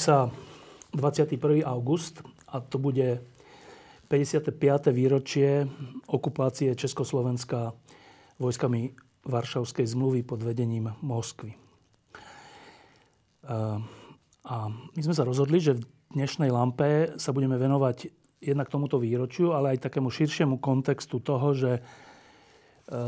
Sa 0.00 0.32
21. 0.96 1.60
august 1.68 2.24
a 2.48 2.64
to 2.64 2.80
bude 2.80 3.20
55. 4.08 4.56
výročie 4.96 5.68
okupácie 6.08 6.72
Československa 6.72 7.76
vojskami 8.40 8.96
Varšavskej 9.28 9.84
zmluvy 9.84 10.24
pod 10.24 10.40
vedením 10.40 10.88
Moskvy. 11.04 11.52
A 14.40 14.56
my 14.72 15.00
sme 15.04 15.14
sa 15.14 15.28
rozhodli, 15.28 15.60
že 15.60 15.76
v 15.76 15.84
dnešnej 16.16 16.48
lampe 16.48 17.14
sa 17.20 17.30
budeme 17.36 17.60
venovať 17.60 18.08
jednak 18.40 18.72
tomuto 18.72 18.96
výročiu, 18.96 19.52
ale 19.52 19.76
aj 19.76 19.84
takému 19.84 20.08
širšiemu 20.08 20.56
kontextu 20.58 21.20
toho, 21.20 21.52
že 21.52 21.72
e, 21.76 21.80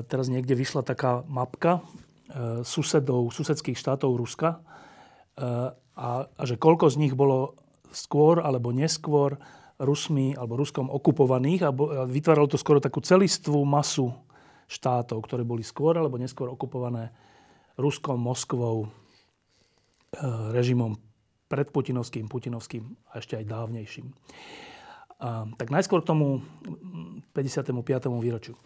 teraz 0.05 0.29
niekde 0.29 0.53
vyšla 0.53 0.85
taká 0.85 1.25
mapka 1.25 1.81
e, 1.81 2.61
susedov, 2.61 3.33
susedských 3.33 3.81
štátov 3.81 4.13
Ruska 4.13 4.61
e, 4.61 5.82
a, 5.97 6.25
a 6.25 6.43
že 6.49 6.57
koľko 6.57 6.89
z 6.89 6.97
nich 7.01 7.15
bolo 7.17 7.57
skôr 7.93 8.41
alebo 8.41 8.73
neskôr 8.73 9.37
Rusmi 9.83 10.33
alebo 10.39 10.57
Ruskom 10.57 10.89
okupovaných 10.89 11.61
a, 11.67 11.71
a 11.71 12.03
vytváralo 12.09 12.49
to 12.49 12.61
skoro 12.61 12.79
takú 12.81 13.03
celistvú 13.03 13.61
masu 13.67 14.15
štátov, 14.71 15.21
ktoré 15.27 15.43
boli 15.45 15.61
skôr 15.61 15.99
alebo 15.99 16.17
neskôr 16.17 16.49
okupované 16.49 17.13
Ruskom, 17.77 18.17
Moskvou, 18.21 18.87
e, 18.87 18.89
režimom 20.53 20.97
predputinovským, 21.49 22.29
putinovským 22.29 22.85
a 23.13 23.21
ešte 23.21 23.37
aj 23.37 23.45
dávnejším. 23.45 24.07
A, 25.21 25.45
tak 25.61 25.69
najskôr 25.69 26.01
k 26.01 26.09
tomu 26.09 26.41
55. 27.37 27.77
výročiu. 28.23 28.57
E, 28.57 28.61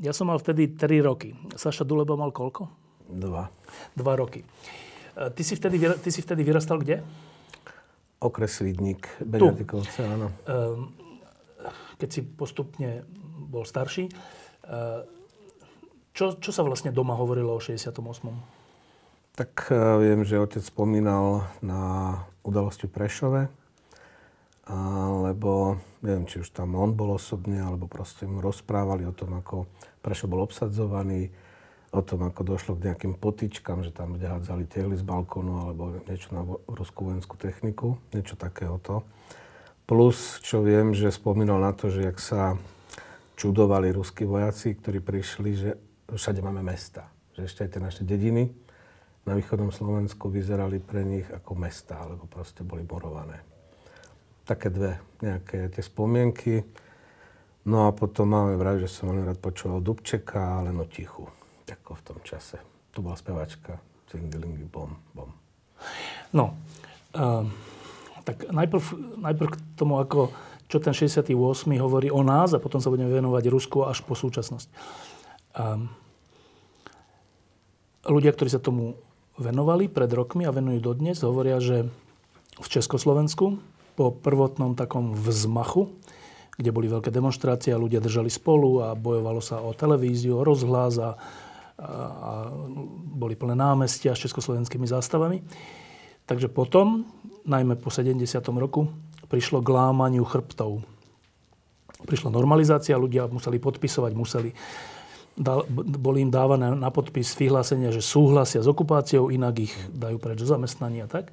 ja 0.00 0.12
som 0.16 0.32
mal 0.32 0.40
vtedy 0.40 0.76
3 0.76 1.04
roky. 1.04 1.36
Saša 1.56 1.84
Duleba 1.84 2.16
mal 2.16 2.32
koľko? 2.32 2.68
Dva. 3.10 3.50
Dva 3.96 4.14
roky. 4.16 4.46
Eh, 5.16 5.30
ty 5.30 5.42
si 5.44 5.54
vtedy, 5.56 5.78
ty 5.98 6.10
si 6.12 6.20
vtedy 6.22 6.42
vyrastal 6.46 6.78
kde? 6.78 7.02
Okres 8.20 8.60
Vidník, 8.60 9.08
Beňatikovce, 9.24 10.04
áno. 10.04 10.28
Ehm, 10.44 10.92
keď 11.96 12.08
si 12.12 12.20
postupne 12.20 13.08
bol 13.48 13.64
starší, 13.64 14.06
eh, 14.06 15.00
čo, 16.12 16.36
čo 16.36 16.50
sa 16.52 16.60
vlastne 16.60 16.92
doma 16.92 17.16
hovorilo 17.16 17.56
o 17.56 17.60
68. 17.60 18.36
Tak 19.34 19.72
eh, 19.72 19.76
viem, 20.04 20.20
že 20.22 20.38
otec 20.38 20.62
spomínal 20.62 21.48
na 21.64 21.80
udalosti 22.44 22.86
v 22.86 22.94
Prešove, 22.94 23.42
alebo 24.70 25.80
neviem, 26.04 26.28
či 26.30 26.44
už 26.44 26.54
tam 26.54 26.78
on 26.78 26.94
bol 26.94 27.16
osobne, 27.18 27.58
alebo 27.58 27.90
proste 27.90 28.28
mu 28.28 28.38
rozprávali 28.38 29.02
o 29.08 29.16
tom, 29.16 29.34
ako 29.40 29.66
Prešov 30.04 30.30
bol 30.30 30.44
obsadzovaný, 30.44 31.32
o 31.90 32.00
tom, 32.06 32.22
ako 32.22 32.46
došlo 32.46 32.78
k 32.78 32.90
nejakým 32.90 33.18
potičkám, 33.18 33.82
že 33.82 33.90
tam 33.90 34.14
ľudia 34.14 34.38
hádzali 34.38 34.64
tehly 34.70 34.94
z 34.94 35.02
balkónu 35.02 35.66
alebo 35.66 35.98
niečo 36.06 36.30
na 36.30 36.46
ruskú 36.70 37.10
vojenskú 37.10 37.34
techniku, 37.34 37.98
niečo 38.14 38.38
takéhoto. 38.38 39.02
Plus, 39.90 40.38
čo 40.46 40.62
viem, 40.62 40.94
že 40.94 41.10
spomínal 41.10 41.58
na 41.58 41.74
to, 41.74 41.90
že 41.90 42.06
jak 42.06 42.22
sa 42.22 42.54
čudovali 43.34 43.90
ruskí 43.90 44.22
vojaci, 44.22 44.78
ktorí 44.78 45.02
prišli, 45.02 45.50
že 45.58 45.70
všade 46.06 46.38
máme 46.38 46.62
mesta. 46.62 47.10
Že 47.34 47.40
ešte 47.42 47.60
aj 47.66 47.70
tie 47.74 47.82
naše 47.82 48.02
dediny 48.06 48.54
na 49.26 49.34
východnom 49.34 49.74
Slovensku 49.74 50.30
vyzerali 50.30 50.78
pre 50.78 51.02
nich 51.02 51.26
ako 51.26 51.58
mesta, 51.58 51.98
alebo 51.98 52.30
proste 52.30 52.62
boli 52.62 52.86
borované. 52.86 53.42
Také 54.46 54.70
dve 54.70 55.02
nejaké 55.26 55.66
tie 55.74 55.82
spomienky. 55.82 56.62
No 57.66 57.90
a 57.90 57.94
potom 57.94 58.30
máme 58.30 58.54
vraj, 58.54 58.78
že 58.78 58.86
som 58.86 59.10
veľmi 59.10 59.26
rád 59.26 59.42
počúval 59.42 59.82
Dubčeka, 59.82 60.62
ale 60.62 60.70
no 60.70 60.86
tichu 60.86 61.26
ako 61.90 61.98
v 61.98 62.06
tom 62.06 62.18
čase. 62.22 62.62
Tu 62.94 63.02
bola 63.02 63.18
spevačka 63.18 63.82
Cingilingy 64.06 64.62
Bom 64.62 64.94
Bom. 65.10 65.34
No, 66.30 66.54
uh, 67.18 67.42
tak 68.22 68.46
najprv, 68.46 68.82
najprv 69.18 69.48
k 69.50 69.56
tomu, 69.74 69.98
ako, 69.98 70.30
čo 70.70 70.78
ten 70.78 70.94
68. 70.94 71.34
hovorí 71.82 72.14
o 72.14 72.22
nás 72.22 72.54
a 72.54 72.62
potom 72.62 72.78
sa 72.78 72.94
budeme 72.94 73.10
venovať 73.10 73.50
Rusku 73.50 73.82
až 73.82 74.06
po 74.06 74.14
súčasnosť. 74.14 74.70
Um, 75.58 75.90
ľudia, 78.06 78.30
ktorí 78.30 78.54
sa 78.54 78.62
tomu 78.62 78.94
venovali 79.34 79.90
pred 79.90 80.14
rokmi 80.14 80.46
a 80.46 80.54
venujú 80.54 80.94
dodnes, 80.94 81.18
hovoria, 81.26 81.58
že 81.58 81.90
v 82.54 82.66
Československu 82.70 83.58
po 83.98 84.14
prvotnom 84.14 84.78
takom 84.78 85.18
vzmachu, 85.18 85.90
kde 86.54 86.70
boli 86.70 86.86
veľké 86.86 87.10
demonstrácie 87.10 87.74
a 87.74 87.82
ľudia 87.82 87.98
držali 87.98 88.30
spolu 88.30 88.78
a 88.78 88.94
bojovalo 88.94 89.42
sa 89.42 89.58
o 89.58 89.74
televíziu, 89.74 90.38
o 90.38 90.46
rozhlas 90.46 91.02
a 91.02 91.18
a 91.80 92.52
boli 93.16 93.32
plné 93.34 93.56
námestia 93.56 94.12
s 94.12 94.22
československými 94.28 94.84
zástavami. 94.84 95.40
Takže 96.28 96.52
potom, 96.52 97.08
najmä 97.48 97.80
po 97.80 97.88
70. 97.88 98.20
roku, 98.60 98.86
prišlo 99.32 99.64
k 99.64 99.72
lámaniu 99.72 100.22
chrbtov. 100.22 100.84
Prišla 102.04 102.30
normalizácia, 102.32 103.00
ľudia 103.00 103.26
museli 103.28 103.56
podpisovať, 103.56 104.12
museli 104.12 104.52
boli 105.70 106.20
im 106.20 106.28
dávané 106.28 106.74
na 106.74 106.90
podpis 106.92 107.32
vyhlásenia, 107.32 107.94
že 107.94 108.04
súhlasia 108.04 108.60
s 108.60 108.68
okupáciou, 108.68 109.32
inak 109.32 109.70
ich 109.70 109.74
dajú 109.88 110.20
preč 110.20 110.42
do 110.42 110.48
zamestnania. 110.48 111.08
Tak? 111.08 111.32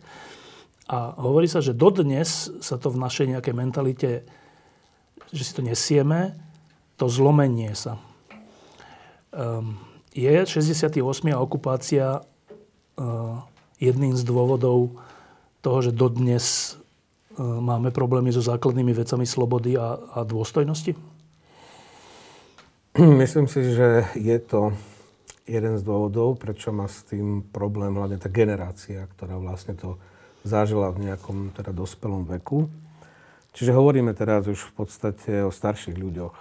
A 0.88 1.18
hovorí 1.20 1.50
sa, 1.52 1.60
že 1.60 1.76
dodnes 1.76 2.48
sa 2.64 2.80
to 2.80 2.88
v 2.88 3.02
našej 3.04 3.36
nejakej 3.36 3.56
mentalite, 3.58 4.12
že 5.34 5.44
si 5.44 5.52
to 5.52 5.60
nesieme, 5.60 6.40
to 6.96 7.12
zlomenie 7.12 7.76
sa. 7.76 8.00
Um, 9.36 9.76
je 10.18 10.34
68. 10.50 10.98
okupácia 11.38 12.18
eh, 12.18 13.04
jedným 13.78 14.18
z 14.18 14.24
dôvodov 14.26 14.98
toho, 15.62 15.78
že 15.86 15.94
dodnes 15.94 16.74
eh, 16.74 17.42
máme 17.42 17.94
problémy 17.94 18.34
so 18.34 18.42
základnými 18.42 18.98
vecami 18.98 19.30
slobody 19.30 19.78
a, 19.78 20.02
a 20.18 20.26
dôstojnosti? 20.26 20.98
Myslím 22.98 23.46
si, 23.46 23.78
že 23.78 24.10
je 24.18 24.38
to 24.42 24.74
jeden 25.46 25.78
z 25.78 25.84
dôvodov, 25.86 26.42
prečo 26.42 26.74
má 26.74 26.90
s 26.90 27.06
tým 27.06 27.46
problém 27.46 27.94
hlavne 27.94 28.18
tá 28.18 28.28
generácia, 28.28 29.06
ktorá 29.16 29.38
vlastne 29.38 29.78
to 29.78 30.02
zažila 30.42 30.90
v 30.92 31.08
nejakom 31.08 31.54
teda 31.54 31.70
dospelom 31.72 32.26
veku. 32.26 32.66
Čiže 33.54 33.74
hovoríme 33.74 34.18
teraz 34.18 34.50
už 34.50 34.60
v 34.70 34.74
podstate 34.74 35.46
o 35.46 35.54
starších 35.54 35.98
ľuďoch 35.98 36.36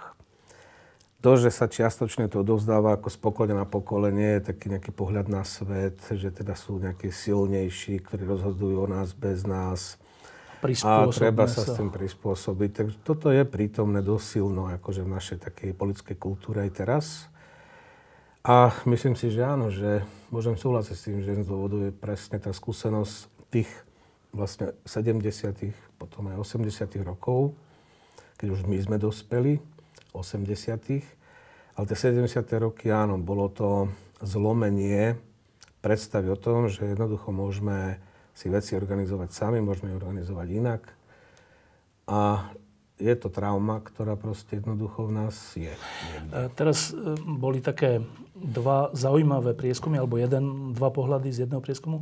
to, 1.17 1.31
že 1.33 1.49
sa 1.49 1.65
čiastočne 1.65 2.29
to 2.29 2.45
odovzdáva 2.45 2.93
ako 2.93 3.09
z 3.09 3.17
pokolenia 3.17 3.65
na 3.65 3.67
pokolenie, 3.67 4.37
je 4.37 4.53
taký 4.53 4.69
nejaký 4.69 4.91
pohľad 4.93 5.27
na 5.33 5.41
svet, 5.41 5.97
že 6.13 6.29
teda 6.29 6.53
sú 6.53 6.77
nejakí 6.77 7.09
silnejší, 7.09 8.05
ktorí 8.05 8.21
rozhodujú 8.29 8.85
o 8.85 8.87
nás 8.87 9.17
bez 9.17 9.41
nás. 9.41 9.97
A 10.85 11.05
treba 11.09 11.45
sa, 11.45 11.65
sa 11.65 11.73
s 11.73 11.77
tým 11.77 11.89
prispôsobiť. 11.93 12.69
Takže 12.73 12.95
toto 13.01 13.29
je 13.29 13.45
prítomné 13.45 14.01
dosť 14.01 14.25
silno 14.25 14.69
akože 14.77 15.01
v 15.05 15.13
našej 15.13 15.37
takej 15.41 15.69
politickej 15.73 16.17
kultúre 16.17 16.65
aj 16.65 16.71
teraz. 16.73 17.05
A 18.45 18.73
myslím 18.89 19.13
si, 19.17 19.29
že 19.29 19.45
áno, 19.45 19.69
že 19.69 20.05
môžem 20.33 20.57
súhlasiť 20.57 20.95
s 20.95 21.03
tým, 21.03 21.17
že 21.21 21.43
z 21.43 21.49
dôvodu 21.49 21.77
je 21.83 21.91
presne 21.93 22.37
tá 22.41 22.49
skúsenosť 22.53 23.13
tých 23.53 23.69
vlastne 24.31 24.73
70 24.85 25.17
potom 25.97 26.29
aj 26.29 26.37
80 26.45 26.93
rokov, 27.01 27.57
keď 28.37 28.47
už 28.53 28.69
my 28.69 28.77
sme 28.77 28.97
dospeli, 29.01 29.57
80 30.19 31.77
Ale 31.77 31.85
tie 31.85 31.97
70. 31.97 32.41
roky, 32.57 32.89
áno, 32.89 33.21
bolo 33.21 33.49
to 33.53 33.91
zlomenie 34.21 35.17
predstavy 35.81 36.33
o 36.33 36.37
tom, 36.39 36.67
že 36.67 36.89
jednoducho 36.89 37.29
môžeme 37.29 38.01
si 38.33 38.49
veci 38.49 38.77
organizovať 38.77 39.29
sami, 39.33 39.61
môžeme 39.61 39.93
ich 39.93 39.97
organizovať 39.97 40.47
inak. 40.53 40.81
A 42.09 42.49
je 42.97 43.13
to 43.13 43.29
trauma, 43.29 43.77
ktorá 43.81 44.17
proste 44.17 44.57
jednoducho 44.57 45.05
v 45.05 45.11
nás 45.13 45.35
je. 45.53 45.69
Niekde. 45.69 46.49
Teraz 46.57 46.89
e, 46.89 47.17
boli 47.21 47.61
také 47.61 48.01
dva 48.33 48.89
zaujímavé 48.93 49.53
prieskumy, 49.53 50.01
alebo 50.01 50.17
jeden, 50.17 50.73
dva 50.73 50.89
pohľady 50.89 51.29
z 51.29 51.45
jedného 51.45 51.61
prieskumu, 51.61 52.01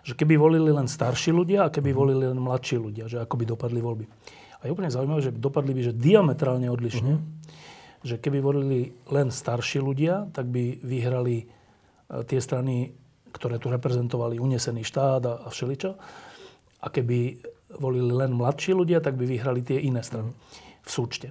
že 0.00 0.16
keby 0.16 0.40
volili 0.40 0.72
len 0.72 0.88
starší 0.88 1.32
ľudia 1.32 1.68
a 1.68 1.72
keby 1.72 1.92
mm-hmm. 1.92 2.00
volili 2.00 2.24
len 2.24 2.40
mladší 2.40 2.76
ľudia, 2.80 3.04
že 3.04 3.20
ako 3.20 3.36
by 3.36 3.44
dopadli 3.44 3.80
voľby. 3.84 4.04
A 4.60 4.68
je 4.68 4.74
úplne 4.76 4.92
zaujímavé, 4.92 5.24
že 5.24 5.32
dopadli 5.32 5.72
by 5.72 5.82
že 5.90 5.94
diametrálne 5.96 6.68
odlišne. 6.68 7.14
Mm-hmm 7.16 7.38
že 8.00 8.16
keby 8.16 8.40
volili 8.40 8.96
len 9.12 9.28
starší 9.28 9.76
ľudia, 9.76 10.32
tak 10.32 10.48
by 10.48 10.80
vyhrali 10.80 11.44
e, 11.44 11.46
tie 12.24 12.40
strany 12.40 12.96
ktoré 13.30 13.62
tu 13.62 13.70
reprezentovali 13.70 14.42
unesený 14.42 14.82
štát 14.82 15.22
a, 15.26 15.34
a 15.46 15.48
všeličo. 15.48 15.90
A 16.80 16.86
keby 16.90 17.38
volili 17.78 18.10
len 18.10 18.34
mladší 18.34 18.74
ľudia, 18.74 18.98
tak 18.98 19.14
by 19.14 19.24
vyhrali 19.28 19.62
tie 19.62 19.78
iné 19.78 20.02
strany 20.02 20.34
v 20.80 20.90
súčte. 20.90 21.28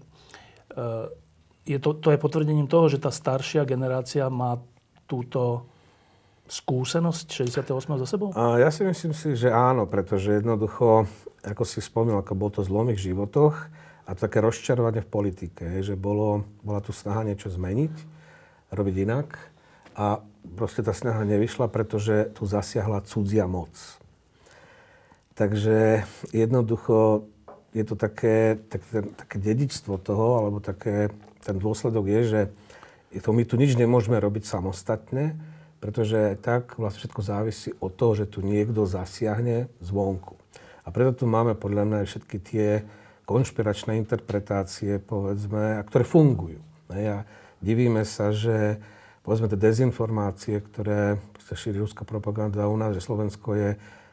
Je 1.65 1.77
to, 1.81 1.97
to 1.97 2.13
je 2.13 2.21
potvrdením 2.21 2.69
toho, 2.69 2.87
že 2.87 3.01
tá 3.01 3.11
staršia 3.11 3.67
generácia 3.67 4.29
má 4.29 4.61
túto 5.09 5.67
skúsenosť 6.49 7.45
68 7.45 8.01
za 8.01 8.07
sebou? 8.09 8.33
A 8.33 8.57
ja 8.57 8.73
si 8.73 8.81
myslím 8.81 9.13
si, 9.13 9.37
že 9.37 9.53
áno, 9.53 9.85
pretože 9.85 10.41
jednoducho, 10.41 11.05
ako 11.45 11.63
si 11.63 11.79
spomínal, 11.79 12.25
ako 12.25 12.33
bol 12.33 12.49
to 12.49 12.65
zlom 12.65 12.89
ich 12.89 12.99
životoch 12.99 13.69
a 14.09 14.11
také 14.17 14.41
rozčarovanie 14.41 15.05
v 15.05 15.13
politike, 15.13 15.85
že 15.85 15.93
bolo, 15.93 16.43
bola 16.65 16.81
tu 16.81 16.89
snaha 16.89 17.21
niečo 17.21 17.53
zmeniť, 17.53 17.93
robiť 18.73 18.95
inak 19.05 19.37
a 19.93 20.25
proste 20.57 20.81
tá 20.81 20.89
snaha 20.89 21.21
nevyšla, 21.21 21.69
pretože 21.69 22.33
tu 22.33 22.49
zasiahla 22.49 23.05
cudzia 23.05 23.45
moc. 23.45 23.71
Takže 25.37 26.03
jednoducho 26.33 27.29
je 27.71 27.85
to 27.85 27.93
také, 27.93 28.57
také, 28.67 29.05
také 29.05 29.37
dedičstvo 29.37 30.01
toho, 30.01 30.41
alebo 30.41 30.57
také, 30.57 31.13
ten 31.45 31.61
dôsledok 31.61 32.09
je, 32.09 32.21
že 32.25 32.41
to 33.21 33.29
my 33.29 33.45
tu 33.45 33.55
nič 33.55 33.77
nemôžeme 33.77 34.17
robiť 34.17 34.49
samostatne, 34.49 35.37
pretože 35.79 36.35
tak 36.43 36.75
vlastne 36.75 37.07
všetko 37.07 37.21
závisí 37.23 37.69
od 37.79 37.95
toho, 37.95 38.13
že 38.15 38.25
tu 38.27 38.43
niekto 38.43 38.83
zasiahne 38.83 39.71
zvonku. 39.79 40.35
A 40.83 40.91
preto 40.91 41.23
tu 41.23 41.25
máme 41.25 41.55
podľa 41.55 41.83
mňa 41.87 41.99
všetky 42.07 42.37
tie 42.43 42.67
konšpiračné 43.23 43.95
interpretácie, 44.01 44.99
povedzme, 44.99 45.79
a 45.79 45.81
ktoré 45.85 46.03
fungujú. 46.03 46.59
A 46.89 47.23
divíme 47.61 48.01
sa, 48.03 48.33
že 48.33 48.81
povedzme 49.21 49.47
tie 49.53 49.59
dezinformácie, 49.59 50.57
ktoré 50.65 51.21
sa 51.37 51.53
šíri 51.53 51.77
ruská 51.77 52.03
propaganda 52.03 52.65
u 52.65 52.73
nás, 52.73 52.97
že 52.97 53.05
Slovensko 53.05 53.53
je 53.53 53.69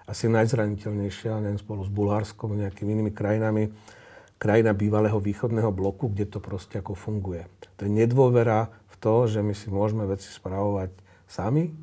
asi 0.07 0.31
najzraniteľnejšia, 0.31 1.43
neviem, 1.43 1.59
spolu 1.59 1.83
s 1.83 1.91
Bulharskom, 1.91 2.55
nejakými 2.55 2.93
inými 2.95 3.13
krajinami, 3.17 3.73
krajina 4.37 4.77
bývalého 4.77 5.17
východného 5.17 5.73
bloku, 5.73 6.13
kde 6.13 6.29
to 6.29 6.39
proste 6.39 6.79
ako 6.79 6.93
funguje. 6.93 7.49
To 7.81 7.89
je 7.89 7.91
nedôvera 7.91 8.69
v 8.93 8.95
to, 9.01 9.27
že 9.27 9.41
my 9.41 9.57
si 9.57 9.73
môžeme 9.73 10.05
veci 10.05 10.29
spravovať 10.29 11.06
sami, 11.27 11.75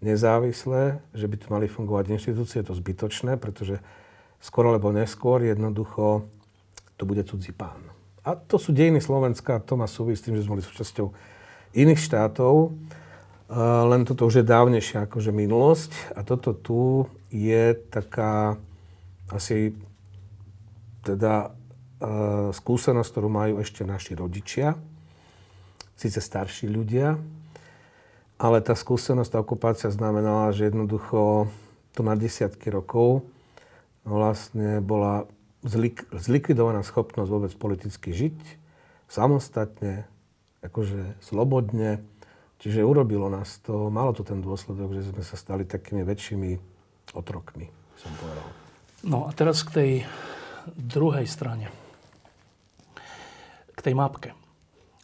nezávisle, 0.00 1.02
že 1.12 1.26
by 1.26 1.36
tu 1.36 1.46
mali 1.50 1.66
fungovať 1.66 2.14
inštitúcie, 2.14 2.62
je 2.62 2.68
to 2.70 2.78
zbytočné, 2.78 3.36
pretože 3.36 3.82
skôr 4.38 4.70
alebo 4.70 4.94
neskôr 4.94 5.42
jednoducho 5.42 6.26
to 6.96 7.04
bude 7.04 7.24
cudzí 7.28 7.52
pán. 7.52 7.80
A 8.26 8.34
to 8.34 8.58
sú 8.58 8.74
dejiny 8.74 8.98
Slovenska, 8.98 9.62
to 9.62 9.78
má 9.78 9.86
súvisť 9.86 10.18
s 10.18 10.24
tým, 10.26 10.34
že 10.36 10.42
sme 10.44 10.58
boli 10.58 10.64
súčasťou 10.66 11.06
iných 11.76 12.00
štátov, 12.00 12.74
len 13.86 14.02
toto 14.02 14.26
už 14.26 14.42
je 14.42 14.50
dávnejšia 14.50 15.06
akože 15.06 15.30
minulosť. 15.30 16.18
A 16.18 16.26
toto 16.26 16.50
tu 16.50 17.06
je 17.30 17.78
taká 17.86 18.58
asi 19.30 19.70
teda 21.06 21.54
skúsenosť, 22.50 23.08
ktorú 23.14 23.28
majú 23.30 23.62
ešte 23.62 23.86
naši 23.86 24.18
rodičia, 24.18 24.74
síce 25.94 26.18
starší 26.18 26.66
ľudia, 26.66 27.14
ale 28.36 28.60
tá 28.60 28.76
skúsenosť, 28.76 29.32
tá 29.32 29.38
okupácia 29.40 29.88
znamenala, 29.88 30.52
že 30.52 30.68
jednoducho 30.68 31.48
to 31.96 32.00
na 32.04 32.12
desiatky 32.12 32.68
rokov 32.68 33.24
vlastne 34.04 34.84
bola 34.84 35.24
zlik- 35.64 36.06
zlikvidovaná 36.12 36.84
schopnosť 36.84 37.30
vôbec 37.32 37.52
politicky 37.56 38.12
žiť, 38.12 38.38
samostatne, 39.08 40.04
akože 40.62 41.18
slobodne. 41.24 42.04
Čiže 42.56 42.88
urobilo 42.88 43.28
nás 43.28 43.60
to, 43.60 43.92
malo 43.92 44.16
to 44.16 44.24
ten 44.24 44.40
dôsledok, 44.40 44.96
že 44.96 45.12
sme 45.12 45.20
sa 45.20 45.36
stali 45.36 45.68
takými 45.68 46.00
väčšími 46.04 46.50
otrokmi, 47.12 47.68
som 48.00 48.12
povedal. 48.16 48.48
No 49.04 49.28
a 49.28 49.30
teraz 49.36 49.60
k 49.60 49.70
tej 49.76 49.90
druhej 50.72 51.28
strane. 51.28 51.68
K 53.76 53.80
tej 53.84 53.92
mapke. 53.92 54.32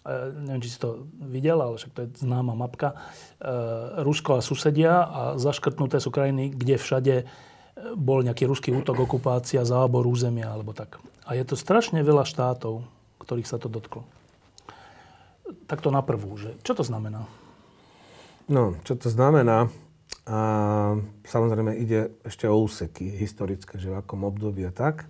E, 0.03 0.35
neviem, 0.35 0.63
či 0.67 0.75
si 0.75 0.83
to 0.83 1.07
videl, 1.23 1.63
ale 1.63 1.79
však 1.79 1.93
to 1.95 2.01
je 2.03 2.27
známa 2.27 2.59
mapka, 2.59 2.91
e, 2.91 2.97
Rusko 4.03 4.39
a 4.39 4.43
susedia 4.43 5.07
a 5.07 5.21
zaškrtnuté 5.39 6.03
sú 6.03 6.11
krajiny, 6.11 6.51
kde 6.51 6.75
všade 6.75 7.15
e, 7.23 7.25
bol 7.95 8.27
nejaký 8.27 8.51
ruský 8.51 8.75
útok, 8.75 9.07
okupácia, 9.07 9.63
zábor 9.63 10.03
územia 10.11 10.51
alebo 10.51 10.75
tak. 10.75 10.99
A 11.23 11.39
je 11.39 11.47
to 11.47 11.55
strašne 11.55 12.03
veľa 12.03 12.27
štátov, 12.27 12.83
ktorých 13.23 13.47
sa 13.47 13.63
to 13.63 13.71
dotklo. 13.71 14.03
Tak 15.71 15.79
to 15.79 15.95
na 15.95 16.03
prvú, 16.03 16.35
že 16.35 16.59
čo 16.67 16.75
to 16.75 16.83
znamená? 16.83 17.23
No, 18.51 18.75
čo 18.83 18.99
to 18.99 19.07
znamená? 19.07 19.71
A 20.27 20.39
samozrejme 21.27 21.79
ide 21.79 22.15
ešte 22.27 22.51
o 22.51 22.59
úseky 22.59 23.07
historické, 23.07 23.79
že 23.79 23.91
v 23.91 24.03
akom 24.03 24.27
období 24.27 24.67
a 24.67 24.75
tak. 24.75 25.07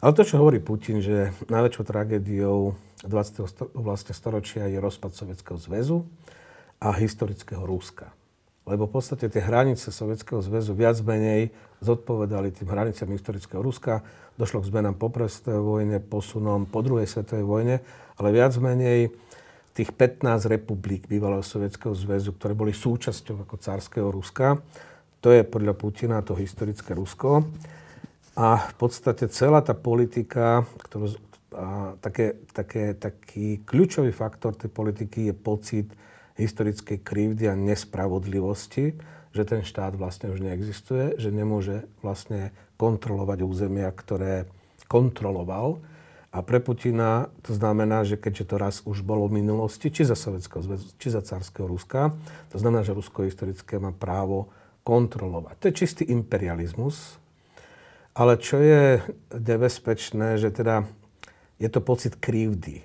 Ale 0.00 0.16
to, 0.16 0.24
čo 0.24 0.40
hovorí 0.40 0.64
Putin, 0.64 1.04
že 1.04 1.28
najväčšou 1.52 1.84
tragédiou 1.84 2.72
20. 3.04 3.76
vlastne 3.76 4.16
storočia 4.16 4.64
je 4.64 4.80
rozpad 4.80 5.12
Sovietskeho 5.12 5.60
zväzu 5.60 6.08
a 6.80 6.88
historického 6.96 7.60
Ruska. 7.68 8.08
Lebo 8.64 8.88
v 8.88 8.96
podstate 8.96 9.28
tie 9.28 9.44
hranice 9.44 9.92
Sovietskeho 9.92 10.40
zväzu 10.40 10.72
viac 10.72 10.96
menej 11.04 11.52
zodpovedali 11.84 12.48
tým 12.48 12.72
hraniciam 12.72 13.12
historického 13.12 13.60
Ruska. 13.60 14.00
Došlo 14.40 14.64
k 14.64 14.72
zmenám 14.72 14.96
po 14.96 15.12
prvej 15.12 15.60
vojne, 15.60 16.00
posunom 16.00 16.64
po 16.64 16.80
druhej 16.80 17.04
svetovej 17.04 17.44
vojne, 17.44 17.76
ale 18.16 18.32
viac 18.32 18.56
menej 18.56 19.12
tých 19.76 19.92
15 19.92 20.48
republik 20.48 21.12
bývalého 21.12 21.44
Sovietskeho 21.44 21.92
zväzu, 21.92 22.32
ktoré 22.40 22.56
boli 22.56 22.72
súčasťou 22.72 23.44
ako 23.44 23.60
cárskeho 23.60 24.08
Ruska, 24.08 24.64
to 25.20 25.28
je 25.28 25.44
podľa 25.44 25.76
Putina 25.76 26.24
to 26.24 26.32
historické 26.32 26.96
Rusko. 26.96 27.44
A 28.40 28.72
v 28.72 28.74
podstate 28.80 29.28
celá 29.28 29.60
tá 29.60 29.76
politika, 29.76 30.64
ktorú, 30.88 31.12
a 31.52 31.92
také, 32.00 32.40
také, 32.56 32.96
taký 32.96 33.60
kľúčový 33.68 34.16
faktor 34.16 34.56
tej 34.56 34.72
politiky 34.72 35.28
je 35.28 35.34
pocit 35.36 35.86
historickej 36.40 37.04
krivdy 37.04 37.52
a 37.52 37.58
nespravodlivosti, 37.58 38.96
že 39.36 39.42
ten 39.44 39.60
štát 39.60 39.92
vlastne 39.92 40.32
už 40.32 40.40
neexistuje, 40.40 41.20
že 41.20 41.28
nemôže 41.28 41.84
vlastne 42.00 42.56
kontrolovať 42.80 43.44
územia, 43.44 43.92
ktoré 43.92 44.48
kontroloval. 44.88 45.84
A 46.32 46.40
pre 46.40 46.64
Putina 46.64 47.28
to 47.44 47.52
znamená, 47.52 48.08
že 48.08 48.16
keďže 48.16 48.48
to 48.48 48.56
raz 48.56 48.80
už 48.88 49.04
bolo 49.04 49.28
v 49.28 49.44
minulosti, 49.44 49.92
či 49.92 50.08
za 50.08 50.16
Sovjetského 50.16 50.64
zväzu, 50.64 50.88
či 50.96 51.12
za 51.12 51.20
carského 51.20 51.68
Ruska, 51.68 52.16
to 52.48 52.56
znamená, 52.56 52.88
že 52.88 52.96
Rusko 52.96 53.28
historické 53.28 53.76
má 53.76 53.92
právo 53.92 54.48
kontrolovať. 54.80 55.54
To 55.60 55.64
je 55.68 55.74
čistý 55.76 56.02
imperializmus. 56.08 57.19
Ale 58.14 58.36
čo 58.36 58.58
je 58.58 59.00
nebezpečné, 59.32 60.36
že 60.36 60.50
teda 60.50 60.84
je 61.60 61.68
to 61.70 61.80
pocit 61.84 62.18
krivdy. 62.18 62.82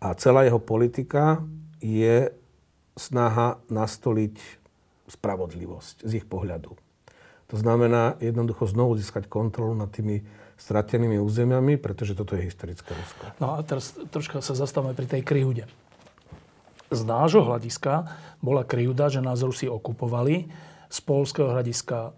A 0.00 0.16
celá 0.16 0.46
jeho 0.46 0.62
politika 0.62 1.44
je 1.80 2.32
snaha 2.96 3.60
nastoliť 3.72 4.36
spravodlivosť 5.10 6.06
z 6.06 6.22
ich 6.22 6.26
pohľadu. 6.28 6.76
To 7.50 7.56
znamená 7.58 8.14
jednoducho 8.22 8.70
znovu 8.70 8.94
získať 8.94 9.26
kontrolu 9.26 9.74
nad 9.74 9.90
tými 9.90 10.22
stratenými 10.60 11.18
územiami, 11.18 11.80
pretože 11.80 12.14
toto 12.14 12.38
je 12.38 12.46
historické 12.46 12.94
Rusko. 12.94 13.34
No 13.42 13.58
a 13.58 13.64
teraz 13.66 13.96
troška 14.12 14.44
sa 14.44 14.54
zastavme 14.54 14.94
pri 14.94 15.08
tej 15.08 15.22
krivde. 15.26 15.64
Z 16.92 17.00
nášho 17.02 17.42
hľadiska 17.42 18.06
bola 18.44 18.62
krivda, 18.62 19.10
že 19.10 19.24
nás 19.24 19.42
Rusi 19.42 19.66
okupovali. 19.66 20.52
Z 20.90 20.98
polského 21.06 21.50
hľadiska 21.50 22.12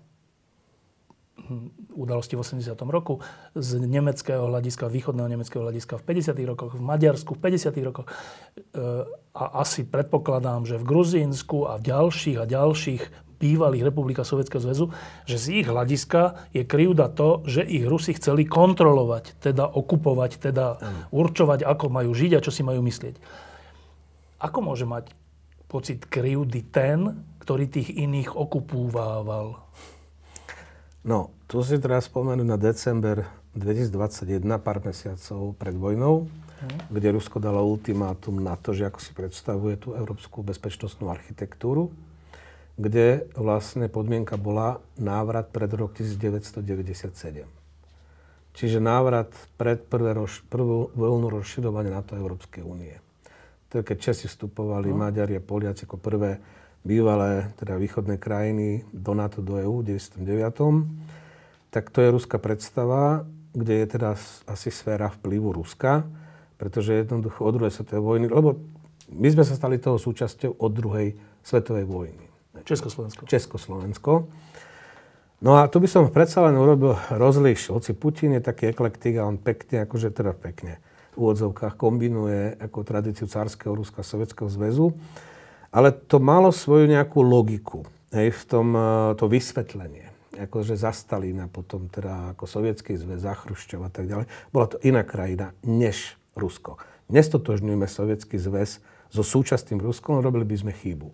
udalosti 1.93 2.39
v 2.39 2.43
80. 2.43 2.75
roku, 2.89 3.21
z 3.55 3.83
nemeckého 3.83 4.49
hľadiska, 4.49 4.89
východného 4.89 5.29
nemeckého 5.29 5.63
hľadiska 5.63 6.01
v 6.01 6.05
50. 6.17 6.39
rokoch, 6.49 6.73
v 6.77 6.83
Maďarsku 6.83 7.37
v 7.37 7.41
50. 7.41 7.89
rokoch. 7.89 8.07
E, 8.07 8.13
a 9.33 9.45
asi 9.65 9.85
predpokladám, 9.89 10.69
že 10.69 10.77
v 10.77 10.85
Gruzínsku 10.85 11.65
a 11.69 11.81
v 11.81 11.83
ďalších 11.89 12.37
a 12.41 12.45
ďalších 12.45 13.03
bývalých 13.43 13.91
republikách 13.91 14.23
Sovietskeho 14.23 14.63
zväzu, 14.63 14.87
že 15.27 15.35
z 15.35 15.47
ich 15.63 15.67
hľadiska 15.67 16.55
je 16.55 16.63
krivda 16.63 17.11
to, 17.11 17.43
že 17.43 17.67
ich 17.67 17.83
Rusi 17.83 18.15
chceli 18.15 18.47
kontrolovať, 18.47 19.43
teda 19.43 19.67
okupovať, 19.67 20.39
teda 20.39 20.67
určovať, 21.11 21.67
ako 21.67 21.91
majú 21.91 22.15
žiť 22.15 22.39
a 22.39 22.45
čo 22.45 22.55
si 22.55 22.63
majú 22.63 22.79
myslieť. 22.87 23.19
Ako 24.39 24.63
môže 24.63 24.87
mať 24.87 25.11
pocit 25.67 26.07
krivdy 26.07 26.63
ten, 26.71 27.27
ktorý 27.43 27.67
tých 27.67 27.91
iných 27.91 28.39
okupúvával? 28.39 29.62
No, 31.03 31.35
tu 31.51 31.67
si 31.67 31.83
teraz 31.83 32.07
spomenúť 32.07 32.47
na 32.47 32.55
december 32.55 33.27
2021, 33.59 34.39
pár 34.63 34.79
mesiacov 34.87 35.59
pred 35.59 35.75
vojnou, 35.75 36.31
mm. 36.31 36.95
kde 36.95 37.09
Rusko 37.19 37.43
dalo 37.43 37.67
ultimátum 37.67 38.39
na 38.39 38.55
to, 38.55 38.71
že 38.71 38.87
ako 38.87 38.99
si 39.03 39.11
predstavuje 39.11 39.75
tú 39.83 39.99
európsku 39.99 40.47
bezpečnostnú 40.47 41.11
architektúru, 41.11 41.91
kde 42.79 43.27
vlastne 43.35 43.91
podmienka 43.91 44.39
bola 44.39 44.79
návrat 44.95 45.51
pred 45.51 45.69
rok 45.75 45.93
1997. 45.99 47.45
Čiže 48.53 48.79
návrat 48.79 49.33
pred 49.59 49.83
prvé 49.83 50.15
roš, 50.15 50.45
prvú 50.47 50.93
voľnú 50.95 51.35
rozširovanie 51.35 51.91
NATO 51.91 52.15
Európskej 52.15 52.63
únie. 52.63 52.95
To 53.73 53.81
je, 53.81 53.83
keď 53.85 53.97
Česi 54.13 54.29
vstupovali, 54.29 54.93
no. 54.93 55.03
Maďari 55.03 55.41
a 55.41 55.43
Poliaci 55.43 55.89
ako 55.89 55.97
prvé 55.97 56.39
bývalé 56.83 57.55
teda 57.57 57.79
východné 57.79 58.19
krajiny 58.19 58.83
do 58.91 59.15
NATO, 59.15 59.43
do 59.43 59.59
EU 59.59 59.83
v 59.83 59.97
99. 59.97 60.23
Tak 61.71 61.91
to 61.91 61.99
je 62.03 62.11
ruská 62.11 62.37
predstava, 62.39 63.25
kde 63.53 63.75
je 63.75 63.87
teda 63.87 64.19
asi 64.47 64.69
sféra 64.71 65.09
vplyvu 65.09 65.53
Ruska, 65.53 66.05
pretože 66.57 66.95
jednoducho 66.95 67.45
od 67.45 67.53
druhej 67.55 67.73
svetovej 67.73 68.03
vojny, 68.03 68.27
lebo 68.29 68.61
my 69.13 69.29
sme 69.29 69.45
sa 69.45 69.55
stali 69.57 69.77
toho 69.79 70.01
súčasťou 70.01 70.59
od 70.59 70.71
druhej 70.73 71.15
svetovej 71.45 71.85
vojny. 71.85 72.25
Československo. 72.65 73.27
Československo. 73.27 74.13
No 75.43 75.59
a 75.59 75.67
tu 75.67 75.83
by 75.83 75.89
som 75.91 76.07
predsa 76.15 76.39
len 76.47 76.55
urobil 76.55 76.95
rozliš. 77.11 77.75
Hoci 77.75 77.99
Putin 77.99 78.39
je 78.39 78.43
taký 78.47 78.71
eklektik 78.71 79.19
a 79.19 79.27
on 79.27 79.43
pekne, 79.43 79.83
akože 79.83 80.15
teda 80.15 80.31
pekne, 80.39 80.79
v 81.13 81.17
úvodzovkách 81.19 81.75
kombinuje 81.75 82.57
ako 82.63 82.87
tradíciu 82.87 83.27
cárskeho 83.27 83.75
Ruska, 83.75 84.07
Sovietskeho 84.07 84.47
zväzu. 84.47 84.95
Ale 85.73 85.91
to 85.91 86.21
malo 86.21 86.53
svoju 86.53 86.87
nejakú 86.87 87.25
logiku 87.25 87.89
hej, 88.13 88.31
v 88.31 88.43
tom 88.45 88.77
e, 88.77 88.83
to 89.17 89.25
vysvetlenie. 89.27 90.13
Akože 90.37 90.77
za 90.77 90.93
Stalina, 90.93 91.49
potom 91.49 91.89
teda 91.89 92.37
ako 92.37 92.45
Sovietský 92.45 92.97
zväz, 92.97 93.25
za 93.25 93.33
Chruščov 93.33 93.85
a 93.85 93.91
tak 93.93 94.09
ďalej. 94.09 94.29
Bola 94.53 94.69
to 94.69 94.81
iná 94.85 95.05
krajina 95.05 95.57
než 95.65 96.17
Rusko. 96.37 96.77
Nestotožňujeme 97.13 97.89
Sovietský 97.89 98.37
zväz 98.37 98.85
so 99.13 99.21
súčasným 99.25 99.81
Ruskom, 99.81 100.21
robili 100.21 100.49
by 100.49 100.57
sme 100.57 100.73
chybu. 100.73 101.09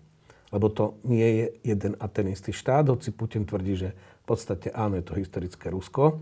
Lebo 0.54 0.66
to 0.70 0.98
nie 1.04 1.26
je 1.26 1.46
jeden 1.74 1.92
a 1.98 2.06
ten 2.06 2.30
istý 2.30 2.54
štát, 2.54 2.88
hoci 2.88 3.10
Putin 3.10 3.44
tvrdí, 3.44 3.74
že 3.74 3.90
podstate 4.28 4.68
áno, 4.76 5.00
je 5.00 5.04
to 5.08 5.16
historické 5.16 5.72
Rusko. 5.72 6.20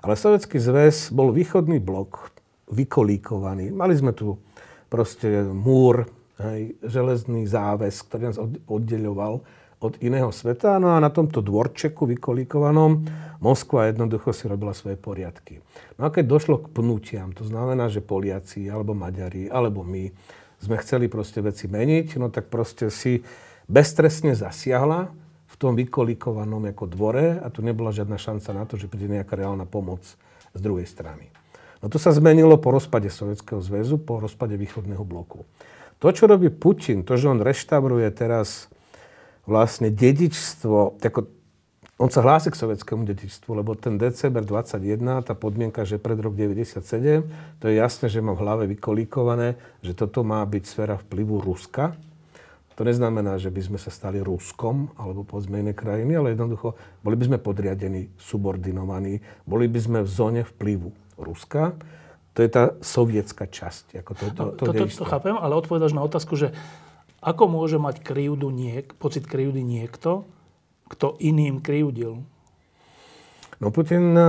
Ale 0.00 0.16
Sovietský 0.16 0.56
zväz 0.56 1.12
bol 1.12 1.36
východný 1.36 1.76
blok, 1.76 2.32
vykolíkovaný. 2.72 3.68
Mali 3.68 3.92
sme 3.92 4.16
tu 4.16 4.40
proste 4.88 5.44
múr, 5.52 6.08
hej, 6.50 6.62
železný 6.82 7.46
záves, 7.46 8.02
ktorý 8.02 8.32
nás 8.32 8.38
oddeľoval 8.66 9.42
od 9.82 9.92
iného 9.98 10.30
sveta. 10.30 10.78
No 10.78 10.94
a 10.94 11.02
na 11.02 11.10
tomto 11.10 11.42
dvorčeku 11.42 12.06
vykolíkovanom 12.18 13.02
Moskva 13.42 13.90
jednoducho 13.90 14.30
si 14.30 14.46
robila 14.46 14.70
svoje 14.70 14.94
poriadky. 14.94 15.58
No 15.98 16.06
a 16.06 16.14
keď 16.14 16.24
došlo 16.30 16.62
k 16.62 16.70
pnutiam, 16.70 17.34
to 17.34 17.42
znamená, 17.42 17.90
že 17.90 18.02
Poliaci, 18.02 18.70
alebo 18.70 18.94
Maďari, 18.94 19.50
alebo 19.50 19.82
my 19.82 20.10
sme 20.62 20.78
chceli 20.78 21.10
proste 21.10 21.42
veci 21.42 21.66
meniť, 21.66 22.22
no 22.22 22.30
tak 22.30 22.46
proste 22.46 22.86
si 22.94 23.18
bezstresne 23.66 24.38
zasiahla 24.38 25.22
tom 25.62 25.78
vykolikovanom 25.78 26.74
ako 26.74 26.90
dvore 26.90 27.38
a 27.38 27.46
tu 27.46 27.62
nebola 27.62 27.94
žiadna 27.94 28.18
šanca 28.18 28.50
na 28.50 28.66
to, 28.66 28.74
že 28.74 28.90
príde 28.90 29.06
nejaká 29.06 29.38
reálna 29.38 29.62
pomoc 29.62 30.02
z 30.50 30.58
druhej 30.58 30.90
strany. 30.90 31.30
No 31.78 31.86
to 31.86 32.02
sa 32.02 32.10
zmenilo 32.10 32.58
po 32.58 32.74
rozpade 32.74 33.06
Sovjetského 33.06 33.62
zväzu, 33.62 34.02
po 34.02 34.18
rozpade 34.18 34.58
východného 34.58 35.06
bloku. 35.06 35.46
To, 36.02 36.10
čo 36.10 36.26
robí 36.26 36.50
Putin, 36.50 37.06
to, 37.06 37.14
že 37.14 37.30
on 37.30 37.38
reštauruje 37.38 38.10
teraz 38.10 38.66
vlastne 39.46 39.86
dedičstvo, 39.94 40.98
tako, 40.98 41.30
on 41.94 42.10
sa 42.10 42.26
hlási 42.26 42.50
k 42.50 42.58
sovietskému 42.58 43.06
dedičstvu, 43.06 43.62
lebo 43.62 43.78
ten 43.78 43.94
december 43.94 44.42
21, 44.42 44.98
tá 45.22 45.38
podmienka, 45.38 45.86
že 45.86 46.02
pred 46.02 46.18
rok 46.18 46.34
97, 46.34 46.82
to 47.62 47.64
je 47.70 47.78
jasné, 47.78 48.10
že 48.10 48.18
má 48.18 48.34
v 48.34 48.42
hlave 48.42 48.64
vykolíkované, 48.74 49.54
že 49.78 49.94
toto 49.94 50.26
má 50.26 50.42
byť 50.42 50.62
sféra 50.66 50.98
vplyvu 50.98 51.38
Ruska, 51.38 51.94
to 52.72 52.82
neznamená, 52.82 53.36
že 53.36 53.52
by 53.52 53.62
sme 53.62 53.78
sa 53.78 53.92
stali 53.92 54.18
Ruskom 54.18 54.90
alebo 54.96 55.22
povedzme 55.22 55.60
iné 55.60 55.70
krajiny, 55.76 56.18
ale 56.18 56.34
jednoducho 56.34 56.74
boli 57.04 57.14
by 57.14 57.30
sme 57.30 57.38
podriadení, 57.38 58.10
subordinovaní, 58.18 59.22
boli 59.46 59.70
by 59.70 59.78
sme 59.78 59.98
v 60.02 60.10
zóne 60.10 60.42
vplyvu 60.42 60.90
Ruska. 61.20 61.76
To 62.32 62.40
je 62.40 62.48
tá 62.48 62.72
sovietská 62.80 63.44
časť. 63.44 64.00
Ako 64.00 64.12
to, 64.16 64.24
to, 64.32 64.42
to, 64.56 64.64
to, 64.68 64.72
to, 64.72 64.84
to 64.88 65.04
chápem, 65.04 65.36
ale 65.36 65.52
odpovedaš 65.52 65.92
na 65.92 66.00
otázku, 66.00 66.36
že 66.36 66.56
ako 67.22 67.46
môže 67.46 67.76
mať 67.76 68.02
krivdu 68.02 68.50
niek, 68.50 68.96
pocit 68.98 69.28
krivdy 69.28 69.62
niekto, 69.62 70.26
kto 70.90 71.14
iným 71.22 71.62
krivdil? 71.62 72.24
No 73.62 73.70
Putin 73.70 74.16
e, 74.16 74.24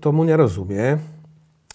tomu 0.00 0.24
nerozumie, 0.24 0.96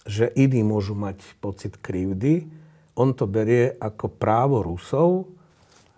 že 0.02 0.26
iní 0.34 0.66
môžu 0.66 0.98
mať 0.98 1.22
pocit 1.38 1.78
krivdy. 1.78 2.50
On 2.98 3.14
to 3.14 3.30
berie 3.30 3.70
ako 3.78 4.10
právo 4.10 4.66
Rusov, 4.66 5.30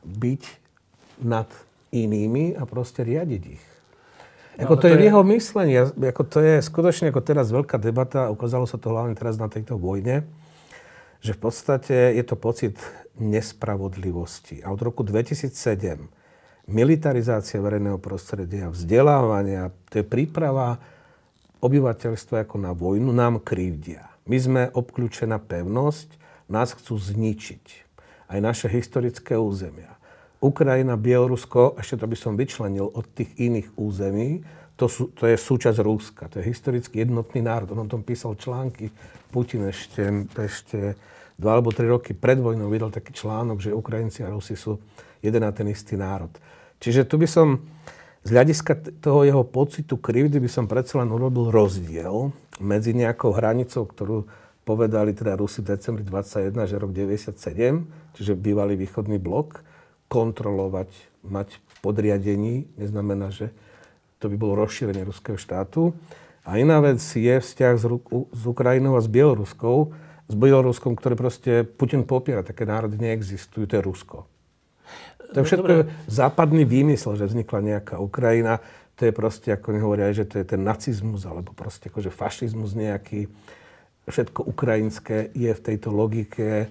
byť 0.05 0.43
nad 1.25 1.49
inými 1.89 2.53
a 2.53 2.69
proste 2.69 3.01
riadiť 3.01 3.43
ich. 3.49 3.74
No, 4.55 4.71
ako 4.71 4.75
to, 4.79 4.83
to 4.83 4.87
je 4.91 5.01
v 5.03 5.07
jeho 5.11 5.23
myslení. 5.27 5.73
Ako 5.91 6.23
to 6.27 6.39
je 6.39 6.55
skutočne 6.63 7.11
ako 7.11 7.21
teraz 7.23 7.51
veľká 7.51 7.79
debata, 7.79 8.31
ukázalo 8.31 8.71
sa 8.71 8.79
to 8.79 8.95
hlavne 8.95 9.19
teraz 9.19 9.35
na 9.35 9.51
tejto 9.51 9.75
vojne, 9.75 10.23
že 11.19 11.35
v 11.35 11.41
podstate 11.41 12.15
je 12.15 12.25
to 12.27 12.39
pocit 12.39 12.79
nespravodlivosti. 13.19 14.63
A 14.63 14.71
od 14.71 14.81
roku 14.83 15.03
2007 15.03 16.07
militarizácia 16.71 17.61
verejného 17.61 17.99
prostredia, 18.01 18.73
vzdelávania, 18.73 19.75
to 19.91 20.01
je 20.01 20.05
príprava 20.07 20.81
obyvateľstva 21.61 22.45
ako 22.45 22.57
na 22.61 22.73
vojnu, 22.77 23.11
nám 23.13 23.41
krivdia. 23.41 24.13
My 24.25 24.37
sme 24.41 24.63
obklúčená 24.73 25.41
pevnosť, 25.41 26.17
nás 26.49 26.77
chcú 26.77 26.97
zničiť 26.97 27.65
aj 28.29 28.39
naše 28.41 28.67
historické 28.69 29.37
územia. 29.37 29.94
Ukrajina, 30.45 31.01
Bielorusko, 31.01 31.81
ešte 31.81 32.05
to 32.05 32.07
by 32.07 32.17
som 32.21 32.37
vyčlenil 32.37 32.93
od 32.93 33.09
tých 33.17 33.33
iných 33.41 33.81
území, 33.81 34.45
to, 34.77 34.91
sú, 34.91 35.15
to 35.15 35.31
je 35.31 35.39
súčasť 35.39 35.79
Rúska, 35.81 36.27
to 36.27 36.43
je 36.43 36.51
historicky 36.51 37.01
jednotný 37.01 37.41
národ. 37.41 37.73
On 37.73 37.87
o 37.87 37.91
tom 37.91 38.03
písal 38.03 38.35
články. 38.35 38.91
Putin 39.31 39.71
ešte, 39.71 40.27
ešte 40.35 40.99
dva 41.39 41.59
alebo 41.59 41.71
tri 41.71 41.87
roky 41.87 42.11
pred 42.11 42.43
vojnou 42.43 42.67
vydal 42.67 42.91
taký 42.91 43.15
článok, 43.15 43.63
že 43.63 43.71
Ukrajinci 43.71 44.27
a 44.27 44.35
Rusi 44.35 44.59
sú 44.59 44.83
jeden 45.23 45.47
a 45.47 45.55
ten 45.55 45.71
istý 45.71 45.95
národ. 45.95 46.31
Čiže 46.83 47.07
tu 47.07 47.23
by 47.23 47.29
som 47.31 47.63
z 48.27 48.35
hľadiska 48.35 48.99
toho 48.99 49.23
jeho 49.23 49.47
pocitu 49.47 49.95
krivdy 49.95 50.43
by 50.43 50.51
som 50.51 50.67
predsa 50.67 50.99
len 50.99 51.11
urobil 51.13 51.55
rozdiel 51.55 52.35
medzi 52.59 52.97
nejakou 52.99 53.31
hranicou, 53.31 53.87
ktorú 53.87 54.27
povedali 54.67 55.15
teda 55.15 55.39
Rusi 55.39 55.63
v 55.63 55.77
decembri 55.77 56.03
21, 56.03 56.51
že 56.67 56.81
rok 56.81 56.91
97, 56.91 57.37
čiže 58.17 58.33
bývalý 58.35 58.75
východný 58.75 59.21
blok, 59.21 59.61
kontrolovať, 60.09 60.91
mať 61.25 61.57
v 61.57 61.77
podriadení, 61.81 62.55
neznamená, 62.77 63.33
že 63.33 63.51
to 64.23 64.33
by 64.33 64.37
bolo 64.41 64.57
rozšírenie 64.65 65.05
ruského 65.05 65.37
štátu. 65.37 65.93
A 66.45 66.61
iná 66.61 66.81
vec 66.81 67.01
je 67.01 67.35
vzťah 67.41 67.75
s, 67.77 67.85
s 68.33 68.43
Ukrajinou 68.45 68.97
a 68.97 69.05
s 69.05 69.09
Bieloruskou, 69.09 69.97
s 70.29 70.35
Bieloruskom, 70.37 70.97
ktoré 70.97 71.17
proste 71.17 71.65
Putin 71.65 72.05
popiera, 72.05 72.45
také 72.45 72.65
národy 72.65 72.97
neexistujú, 73.01 73.69
to 73.69 73.77
je 73.81 73.83
Rusko. 73.85 74.19
To 75.33 75.37
je 75.41 75.45
všetko 75.45 75.67
Dobre. 75.67 75.89
západný 76.07 76.63
výmysel, 76.69 77.17
že 77.17 77.29
vznikla 77.29 77.61
nejaká 77.61 77.97
Ukrajina. 77.99 78.61
To 78.95 79.09
je 79.09 79.13
proste, 79.13 79.51
ako 79.51 79.75
nehovoria, 79.75 80.15
že 80.15 80.29
to 80.29 80.39
je 80.39 80.47
ten 80.47 80.63
nacizmus, 80.63 81.27
alebo 81.27 81.51
proste 81.57 81.91
akože 81.91 82.15
fašizmus 82.15 82.77
nejaký. 82.79 83.27
Všetko 84.05 84.45
ukrajinské 84.45 85.33
je 85.33 85.49
v 85.49 85.65
tejto 85.65 85.89
logike 85.89 86.69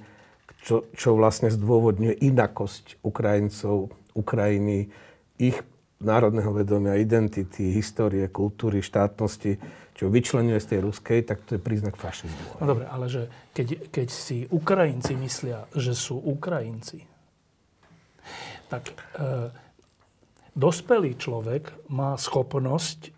čo, 0.63 0.87
čo 0.95 1.19
vlastne 1.19 1.51
zdôvodňuje 1.51 2.23
inakosť 2.23 3.03
Ukrajincov, 3.03 3.91
Ukrajiny, 4.15 4.87
ich 5.35 5.59
národného 5.99 6.51
vedomia, 6.55 6.99
identity, 6.99 7.75
histórie, 7.75 8.27
kultúry, 8.31 8.79
štátnosti, 8.79 9.59
čo 9.93 10.09
vyčlenuje 10.11 10.59
z 10.59 10.67
tej 10.75 10.79
ruskej, 10.83 11.19
tak 11.23 11.43
to 11.47 11.55
je 11.55 11.61
príznak 11.61 11.95
fašizmu. 11.95 12.59
No 12.59 12.65
dobre, 12.75 12.85
ale 12.87 13.07
že 13.07 13.31
keď, 13.55 13.91
keď 13.91 14.07
si 14.09 14.47
Ukrajinci 14.49 15.13
myslia, 15.19 15.67
že 15.75 15.95
sú 15.95 16.19
Ukrajinci, 16.19 17.07
tak 18.67 18.89
e, 18.89 18.93
dospelý 20.57 21.13
človek 21.19 21.71
má 21.93 22.17
schopnosť 22.17 22.99
e, 23.05 23.11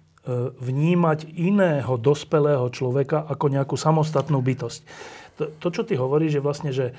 vnímať 0.52 1.32
iného 1.32 1.96
dospelého 1.96 2.68
človeka 2.70 3.24
ako 3.24 3.46
nejakú 3.50 3.76
samostatnú 3.80 4.44
bytosť. 4.44 4.80
To, 5.40 5.44
to 5.58 5.68
čo 5.72 5.82
ty 5.88 5.96
hovoríš, 5.96 6.38
je 6.38 6.44
vlastne, 6.44 6.72
že 6.76 6.92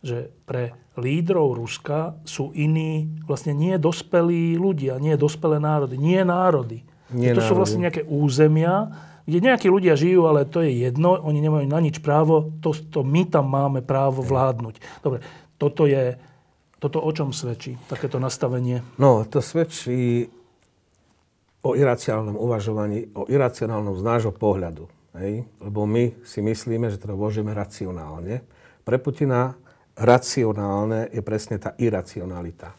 že 0.00 0.32
pre 0.48 0.72
lídrov 0.96 1.60
Ruska 1.60 2.16
sú 2.24 2.52
iní, 2.56 3.08
vlastne 3.28 3.52
nie 3.52 3.76
dospelí 3.76 4.56
ľudia, 4.56 4.96
nie 4.96 5.16
dospelé 5.16 5.60
národy, 5.60 6.00
nie 6.00 6.20
národy. 6.24 6.84
Nie 7.12 7.36
to 7.36 7.40
národy. 7.40 7.48
sú 7.48 7.54
vlastne 7.56 7.80
nejaké 7.88 8.02
územia, 8.08 8.92
kde 9.28 9.38
nejakí 9.44 9.68
ľudia 9.68 9.94
žijú, 9.94 10.26
ale 10.26 10.48
to 10.48 10.64
je 10.64 10.72
jedno, 10.88 11.20
oni 11.20 11.38
nemajú 11.44 11.66
na 11.68 11.78
nič 11.78 12.00
právo, 12.00 12.50
to, 12.64 12.72
to 12.72 13.04
my 13.04 13.28
tam 13.28 13.52
máme 13.52 13.84
právo 13.84 14.24
vládnuť. 14.24 15.04
Dobre, 15.04 15.20
toto 15.60 15.84
je, 15.84 16.16
toto 16.80 16.98
o 16.98 17.10
čom 17.12 17.30
svedčí, 17.30 17.76
takéto 17.86 18.16
nastavenie? 18.16 18.80
No, 18.96 19.22
to 19.28 19.44
svedčí 19.44 20.26
o 21.60 21.76
iracionálnom 21.76 22.40
uvažovaní, 22.40 23.12
o 23.12 23.28
iracionálnom 23.28 24.00
z 24.00 24.02
nášho 24.02 24.32
pohľadu. 24.32 24.88
Hej? 25.20 25.44
Lebo 25.60 25.84
my 25.84 26.24
si 26.24 26.40
myslíme, 26.40 26.88
že 26.88 26.96
to 26.96 27.12
môžeme 27.12 27.52
racionálne. 27.52 28.40
Pre 28.80 28.96
Putina 28.96 29.54
racionálne 30.00 31.12
je 31.12 31.20
presne 31.20 31.60
tá 31.60 31.76
iracionalita. 31.76 32.72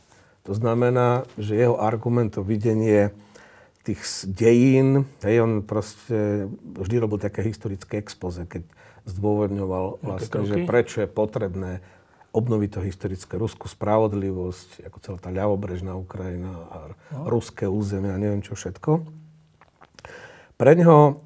To 0.49 0.57
znamená, 0.57 1.29
že 1.37 1.53
jeho 1.53 1.77
argument 1.77 2.33
o 2.41 2.43
videnie 2.43 3.13
tých 3.85 4.01
dejín, 4.25 5.05
hej, 5.25 5.41
on 5.41 5.61
proste 5.61 6.49
vždy 6.77 6.95
robil 6.97 7.21
také 7.21 7.45
historické 7.45 8.01
expoze, 8.01 8.45
keď 8.45 8.65
zdôvodňoval 9.05 10.01
vlastne, 10.01 10.45
že 10.45 10.65
prečo 10.65 11.01
je 11.01 11.09
potrebné 11.09 11.81
obnoviť 12.31 12.69
to 12.71 12.81
historické 12.85 13.35
ruskú 13.35 13.67
spravodlivosť, 13.67 14.87
ako 14.87 14.97
celá 15.03 15.17
tá 15.19 15.29
ľavobrežná 15.33 15.97
Ukrajina 15.97 16.51
a 16.69 16.79
no. 17.11 17.27
ruské 17.27 17.67
územie 17.67 18.13
a 18.13 18.21
neviem 18.21 18.39
čo 18.45 18.55
všetko. 18.55 19.03
Pre 20.55 20.71
neho 20.77 21.25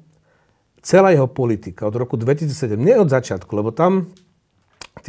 celá 0.80 1.12
jeho 1.12 1.28
politika 1.30 1.86
od 1.86 1.94
roku 1.94 2.18
2007, 2.18 2.74
nie 2.74 2.96
od 2.96 3.12
začiatku, 3.12 3.52
lebo 3.52 3.70
tam 3.70 4.10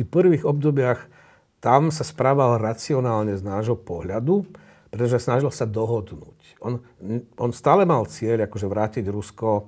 tých 0.01 0.07
prvých 0.07 0.43
obdobiach 0.45 1.09
tam 1.57 1.89
sa 1.89 2.05
správal 2.05 2.61
racionálne 2.61 3.33
z 3.33 3.41
nášho 3.41 3.73
pohľadu, 3.73 4.45
pretože 4.93 5.25
snažil 5.25 5.49
sa 5.49 5.65
dohodnúť. 5.65 6.61
On, 6.61 6.79
on 7.37 7.51
stále 7.51 7.83
mal 7.83 8.05
cieľ 8.05 8.45
akože 8.45 8.67
vrátiť 8.69 9.05
Rusko 9.09 9.67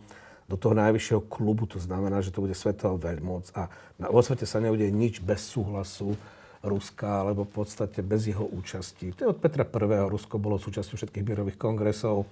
do 0.50 0.55
toho 0.57 0.74
najvyššieho 0.74 1.29
klubu, 1.29 1.69
to 1.69 1.77
znamená, 1.77 2.21
že 2.25 2.33
to 2.33 2.41
bude 2.41 2.57
svetová 2.57 2.98
veľmoc 2.98 3.53
a 3.53 3.69
na, 4.01 4.09
vo 4.09 4.21
svete 4.25 4.50
sa 4.50 4.57
nebude 4.57 4.89
nič 4.89 5.21
bez 5.21 5.45
súhlasu 5.45 6.17
Ruska, 6.59 7.24
alebo 7.24 7.45
v 7.45 7.63
podstate 7.63 8.03
bez 8.03 8.27
jeho 8.27 8.43
účasti. 8.43 9.15
To 9.15 9.19
je 9.24 9.31
od 9.31 9.39
Petra 9.39 9.63
I. 9.63 10.09
Rusko 10.09 10.41
bolo 10.41 10.59
súčasťou 10.59 10.98
všetkých 11.00 11.24
mierových 11.24 11.55
kongresov, 11.55 12.27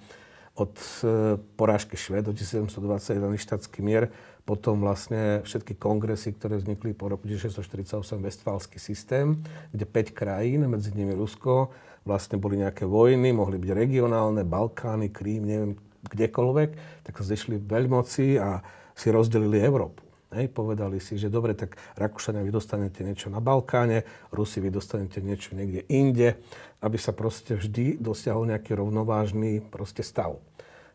od 0.58 0.74
e, 1.06 1.38
porážky 1.54 1.94
Švedov 1.94 2.34
1721 2.34 3.38
štátsky 3.38 3.78
mier, 3.80 4.10
potom 4.48 4.80
vlastne 4.80 5.44
všetky 5.44 5.76
kongresy, 5.76 6.32
ktoré 6.32 6.56
vznikli 6.56 6.96
po 6.96 7.12
roku 7.12 7.28
1648, 7.28 7.92
Westfalský 8.16 8.80
systém, 8.80 9.36
kde 9.76 9.84
5 9.84 10.16
krajín, 10.16 10.64
medzi 10.72 10.88
nimi 10.96 11.12
Rusko, 11.12 11.68
vlastne 12.08 12.40
boli 12.40 12.56
nejaké 12.56 12.88
vojny, 12.88 13.36
mohli 13.36 13.60
byť 13.60 13.70
regionálne, 13.76 14.48
Balkány, 14.48 15.12
Krím, 15.12 15.44
neviem, 15.44 15.72
kdekoľvek, 16.08 16.70
tak 17.04 17.12
sa 17.20 17.24
zešli 17.28 17.60
veľmoci 17.60 18.40
a 18.40 18.64
si 18.96 19.12
rozdelili 19.12 19.60
Európu. 19.60 20.08
Hej, 20.32 20.48
povedali 20.52 20.96
si, 21.00 21.20
že 21.20 21.28
dobre, 21.28 21.52
tak 21.52 21.76
Rakúšania 21.96 22.40
vy 22.40 22.52
dostanete 22.52 23.04
niečo 23.04 23.28
na 23.28 23.44
Balkáne, 23.44 24.08
Rusi 24.32 24.64
vy 24.64 24.72
dostanete 24.72 25.20
niečo 25.20 25.56
niekde 25.56 25.84
inde, 25.92 26.40
aby 26.80 26.96
sa 26.96 27.12
proste 27.12 27.56
vždy 27.56 28.00
dosiahol 28.00 28.48
nejaký 28.48 28.76
rovnovážny 28.76 29.60
proste 29.60 30.00
stav. 30.00 30.40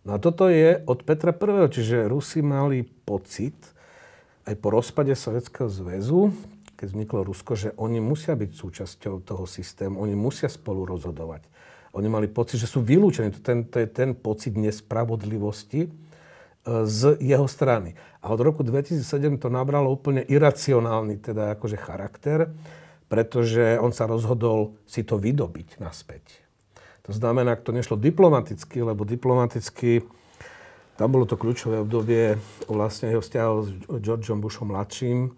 No 0.03 0.15
a 0.15 0.17
toto 0.19 0.51
je 0.51 0.83
od 0.83 1.00
Petra 1.07 1.31
I. 1.31 1.72
Čiže 1.72 2.12
Rusi 2.12 2.43
mali 2.43 2.83
pocit, 2.83 3.55
aj 4.43 4.60
po 4.60 4.75
rozpade 4.75 5.15
Sovjetského 5.15 5.72
zväzu, 5.72 6.36
keď 6.75 6.88
vzniklo 6.91 7.24
Rusko, 7.24 7.55
že 7.55 7.69
oni 7.79 8.03
musia 8.03 8.36
byť 8.36 8.51
súčasťou 8.51 9.24
toho 9.24 9.48
systému, 9.48 10.03
oni 10.03 10.19
musia 10.19 10.51
spolu 10.51 10.83
rozhodovať. 10.83 11.48
Oni 11.95 12.12
mali 12.12 12.27
pocit, 12.27 12.60
že 12.60 12.67
sú 12.67 12.83
vylúčení. 12.83 13.31
Ten, 13.39 13.63
to 13.63 13.79
je 13.79 13.88
ten 13.88 14.12
pocit 14.12 14.60
nespravodlivosti 14.60 15.88
e, 15.88 15.89
z 16.83 17.15
jeho 17.24 17.48
strany. 17.48 17.95
A 18.19 18.36
od 18.36 18.43
roku 18.43 18.67
2007 18.67 19.00
to 19.39 19.48
nabralo 19.48 19.88
úplne 19.95 20.27
iracionálny 20.27 21.24
teda 21.24 21.55
akože 21.55 21.79
charakter, 21.79 22.51
pretože 23.07 23.79
on 23.79 23.95
sa 23.95 24.03
rozhodol 24.03 24.75
si 24.83 25.07
to 25.07 25.15
vydobiť 25.15 25.79
naspäť. 25.79 26.43
To 27.03 27.12
znamená, 27.12 27.60
ak 27.60 27.67
to 27.67 27.75
nešlo 27.75 28.00
diplomaticky, 28.00 28.79
lebo 28.79 29.03
diplomaticky 29.03 30.07
tam 30.95 31.10
bolo 31.12 31.27
to 31.27 31.36
kľúčové 31.36 31.83
obdobie 31.83 32.39
vlastne 32.69 33.12
jeho 33.12 33.19
vzťahov 33.19 33.57
s 33.65 33.69
Georgeom 34.00 34.39
Bushom 34.39 34.72
mladším, 34.72 35.36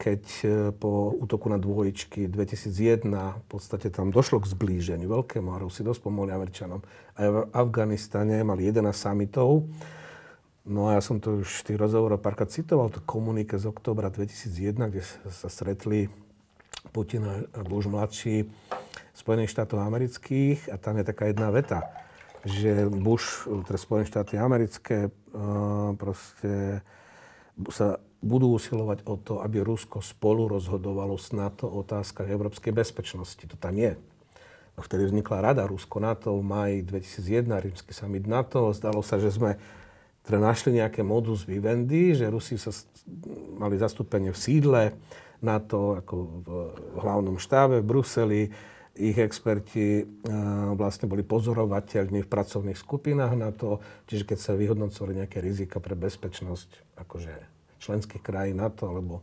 keď 0.00 0.22
e, 0.42 0.46
po 0.74 1.14
útoku 1.14 1.46
na 1.46 1.62
dvojičky 1.62 2.26
2001 2.26 3.06
v 3.06 3.46
podstate 3.46 3.92
tam 3.92 4.10
došlo 4.10 4.42
k 4.42 4.50
zblíženiu 4.50 5.06
veľkému 5.06 5.52
a 5.52 5.60
Rusi 5.62 5.86
dosť 5.86 6.00
pomohli 6.00 6.34
Američanom. 6.34 6.82
Aj 7.14 7.28
v 7.28 7.36
Afganistane 7.54 8.40
mali 8.42 8.66
11 8.66 8.90
samitov. 8.90 9.68
No 10.64 10.90
a 10.90 10.98
ja 10.98 11.02
som 11.04 11.22
to 11.22 11.44
už 11.44 11.60
v 11.60 11.66
tých 11.70 11.78
rozhovoroch 11.78 12.18
párkrát 12.18 12.50
citoval, 12.50 12.90
to 12.90 12.98
komunike 13.04 13.60
z 13.60 13.68
oktobra 13.68 14.10
2001, 14.10 14.74
kde 14.90 15.06
sa 15.28 15.46
stretli 15.46 16.10
Putin 16.90 17.28
a 17.28 17.62
Bush 17.62 17.86
mladší 17.86 18.48
Spojených 19.20 19.52
štátov 19.52 19.84
amerických 19.84 20.72
a 20.72 20.80
tam 20.80 20.96
je 20.96 21.04
taká 21.04 21.28
jedna 21.28 21.52
veta, 21.52 21.92
že 22.48 22.88
Bush, 22.88 23.44
teda 23.44 23.76
Spojené 23.76 24.08
štáty 24.08 24.40
americké, 24.40 25.08
e, 25.08 25.10
proste 26.00 26.80
sa 27.68 28.00
budú 28.24 28.56
usilovať 28.56 29.04
o 29.04 29.20
to, 29.20 29.44
aby 29.44 29.60
Rusko 29.60 30.00
spolu 30.00 30.48
rozhodovalo 30.48 31.20
s 31.20 31.32
NATO 31.36 31.68
o 31.68 31.84
otázkach 31.84 32.28
európskej 32.28 32.72
bezpečnosti. 32.72 33.44
To 33.44 33.56
tam 33.60 33.76
je. 33.76 33.96
No 34.76 34.80
vtedy 34.80 35.08
vznikla 35.08 35.52
Rada 35.52 35.68
Rusko-NATO 35.68 36.40
v 36.40 36.44
maji 36.44 36.76
2001, 36.84 37.64
rímsky 37.64 37.92
summit 37.92 38.24
NATO. 38.24 38.72
Zdalo 38.72 39.04
sa, 39.04 39.20
že 39.20 39.32
sme 39.32 39.60
teda 40.24 40.40
našli 40.40 40.80
nejaké 40.80 41.00
modus 41.00 41.48
vivendi, 41.48 42.12
že 42.12 42.28
Rusi 42.28 42.60
sa 42.60 42.72
mali 43.56 43.80
zastúpenie 43.80 44.32
v 44.32 44.38
sídle 44.40 44.82
NATO, 45.40 45.96
ako 45.96 46.14
v 46.44 46.48
hlavnom 47.00 47.40
štábe 47.40 47.80
v 47.80 47.88
Bruseli. 47.88 48.42
Ich 48.98 49.16
experti 49.16 50.02
vlastne 50.74 51.06
boli 51.06 51.22
pozorovateľmi 51.22 52.26
v 52.26 52.28
pracovných 52.28 52.74
skupinách 52.74 53.38
NATO, 53.38 53.78
čiže 54.10 54.26
keď 54.26 54.38
sa 54.42 54.52
vyhodnocovali 54.58 55.24
nejaké 55.24 55.38
rizika 55.38 55.78
pre 55.78 55.94
bezpečnosť, 55.94 56.98
akože 56.98 57.32
členských 57.80 58.20
krajín 58.20 58.60
NATO, 58.60 58.90
alebo 58.90 59.22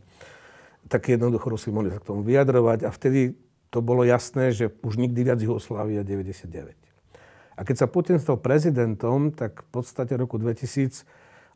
tak 0.88 1.12
jednoducho 1.12 1.52
Rusi 1.52 1.68
mohli 1.68 1.92
sa 1.92 2.00
k 2.00 2.08
tomu 2.10 2.24
vyjadrovať 2.24 2.88
a 2.88 2.90
vtedy 2.90 3.36
to 3.68 3.84
bolo 3.84 4.02
jasné, 4.08 4.50
že 4.56 4.72
už 4.80 4.96
nikdy 4.96 5.20
viac 5.28 5.38
Jugoslávia 5.38 6.00
99. 6.00 6.72
A 7.54 7.60
keď 7.60 7.76
sa 7.76 7.86
Putin 7.86 8.16
stal 8.16 8.40
prezidentom, 8.40 9.30
tak 9.36 9.62
v 9.62 9.68
podstate 9.68 10.16
roku 10.16 10.40
2000 10.40 11.04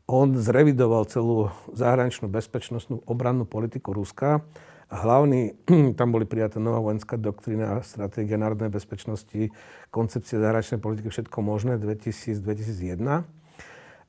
on 0.05 0.35
zrevidoval 0.37 1.09
celú 1.09 1.49
zahraničnú 1.73 2.29
bezpečnostnú 2.29 3.01
obrannú 3.07 3.47
politiku 3.47 3.95
Ruska 3.95 4.45
hlavný, 4.93 5.57
tam 5.99 6.13
boli 6.13 6.29
prijaté 6.29 6.61
nová 6.61 6.79
vojenská 6.79 7.17
doktrína, 7.17 7.81
stratégia 7.81 8.37
národnej 8.37 8.69
bezpečnosti, 8.69 9.49
koncepcia 9.89 10.37
zahraničnej 10.37 10.79
politiky, 10.79 11.09
všetko 11.09 11.37
možné 11.41 11.81
2000-2001. 11.81 13.25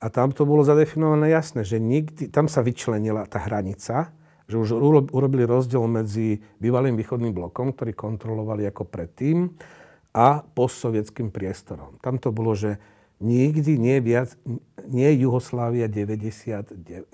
A 0.05 0.07
tam 0.13 0.37
to 0.37 0.45
bolo 0.45 0.61
zadefinované 0.61 1.33
jasné, 1.33 1.65
že 1.65 1.81
nikdy, 1.81 2.29
tam 2.29 2.45
sa 2.45 2.61
vyčlenila 2.61 3.25
tá 3.25 3.41
hranica, 3.41 4.13
že 4.45 4.61
už 4.61 4.77
urobili 5.09 5.49
rozdiel 5.49 5.89
medzi 5.89 6.45
bývalým 6.61 7.01
východným 7.01 7.33
blokom, 7.33 7.73
ktorý 7.73 7.97
kontrolovali 7.97 8.69
ako 8.69 8.85
predtým, 8.85 9.49
a 10.15 10.47
postsovietským 10.47 11.35
priestorom. 11.35 11.99
Tam 11.99 12.23
to 12.23 12.31
bolo, 12.31 12.55
že 12.55 12.79
nikdy 13.19 13.75
nie 13.83 13.99
viac, 13.99 14.39
nie 14.87 15.11
Jugoslávia 15.19 15.91
99, 15.91 17.11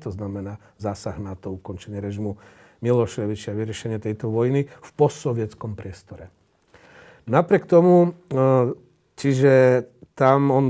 to 0.00 0.08
znamená 0.08 0.56
zásah 0.80 1.20
na 1.20 1.36
to 1.36 1.52
ukončenie 1.52 2.00
režimu 2.00 2.40
Miloševiča, 2.80 3.56
vyriešenie 3.56 3.98
tejto 3.98 4.30
vojny 4.30 4.66
v 4.68 4.90
postsovietskom 4.94 5.74
priestore. 5.74 6.30
Napriek 7.28 7.68
tomu, 7.68 8.14
e, 8.30 8.72
čiže 9.18 9.84
tam 10.16 10.50
on 10.54 10.66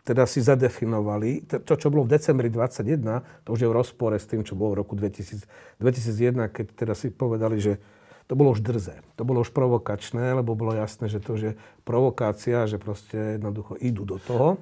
teda 0.00 0.26
si 0.26 0.42
zadefinovali, 0.42 1.46
to, 1.46 1.74
čo 1.76 1.86
bolo 1.92 2.02
v 2.02 2.18
decembri 2.18 2.50
21, 2.50 3.46
to 3.46 3.48
už 3.54 3.60
je 3.62 3.68
v 3.70 3.76
rozpore 3.76 4.16
s 4.18 4.26
tým, 4.26 4.42
čo 4.42 4.58
bolo 4.58 4.74
v 4.74 4.82
roku 4.82 4.98
2000, 4.98 5.46
2001, 5.78 6.50
keď 6.50 6.66
teda 6.74 6.94
si 6.98 7.14
povedali, 7.14 7.62
že 7.62 7.78
to 8.26 8.34
bolo 8.34 8.54
už 8.54 8.62
drze. 8.62 8.94
To 9.18 9.22
bolo 9.26 9.42
už 9.42 9.54
provokačné, 9.54 10.34
lebo 10.34 10.58
bolo 10.58 10.74
jasné, 10.74 11.06
že 11.06 11.22
to 11.22 11.38
je 11.38 11.52
provokácia, 11.82 12.66
že 12.66 12.78
proste 12.78 13.38
jednoducho 13.38 13.78
idú 13.78 14.02
do 14.02 14.18
toho. 14.22 14.58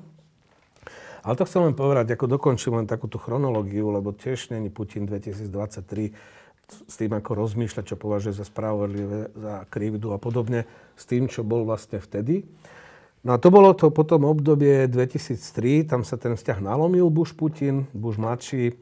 Ale 1.20 1.36
to 1.36 1.44
chcem 1.44 1.64
len 1.64 1.76
povedať, 1.76 2.16
ako 2.16 2.38
dokončím 2.38 2.80
len 2.80 2.88
takúto 2.88 3.20
chronológiu, 3.20 3.92
lebo 3.92 4.16
tiež 4.16 4.52
není 4.52 4.72
Putin 4.72 5.04
2023 5.04 6.37
s 6.68 6.94
tým, 7.00 7.16
ako 7.16 7.32
rozmýšľať, 7.32 7.84
čo 7.84 7.96
považuje 7.96 8.36
za 8.36 8.44
spravodlivé, 8.44 9.32
za 9.32 9.64
krivdu 9.72 10.12
a 10.12 10.20
podobne, 10.20 10.68
s 10.94 11.08
tým, 11.08 11.26
čo 11.26 11.40
bol 11.40 11.64
vlastne 11.64 11.96
vtedy. 11.96 12.44
No 13.24 13.34
a 13.34 13.40
to 13.40 13.50
bolo 13.50 13.74
to 13.74 13.90
potom 13.90 14.28
obdobie 14.28 14.86
2003, 14.86 15.88
tam 15.90 16.06
sa 16.06 16.20
ten 16.20 16.38
vzťah 16.38 16.62
nalomil 16.62 17.10
Bush-Putin, 17.10 17.90
Bush 17.90 18.20
mladší, 18.20 18.70
e, 18.70 18.74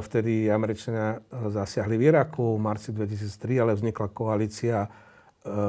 vtedy 0.00 0.48
Američania 0.48 1.20
e, 1.20 1.50
zasiahli 1.52 2.00
v 2.00 2.02
Iraku 2.08 2.56
v 2.56 2.62
marci 2.62 2.94
2003, 2.94 3.60
ale 3.60 3.76
vznikla 3.76 4.08
koalícia 4.14 4.86
e, 4.86 4.88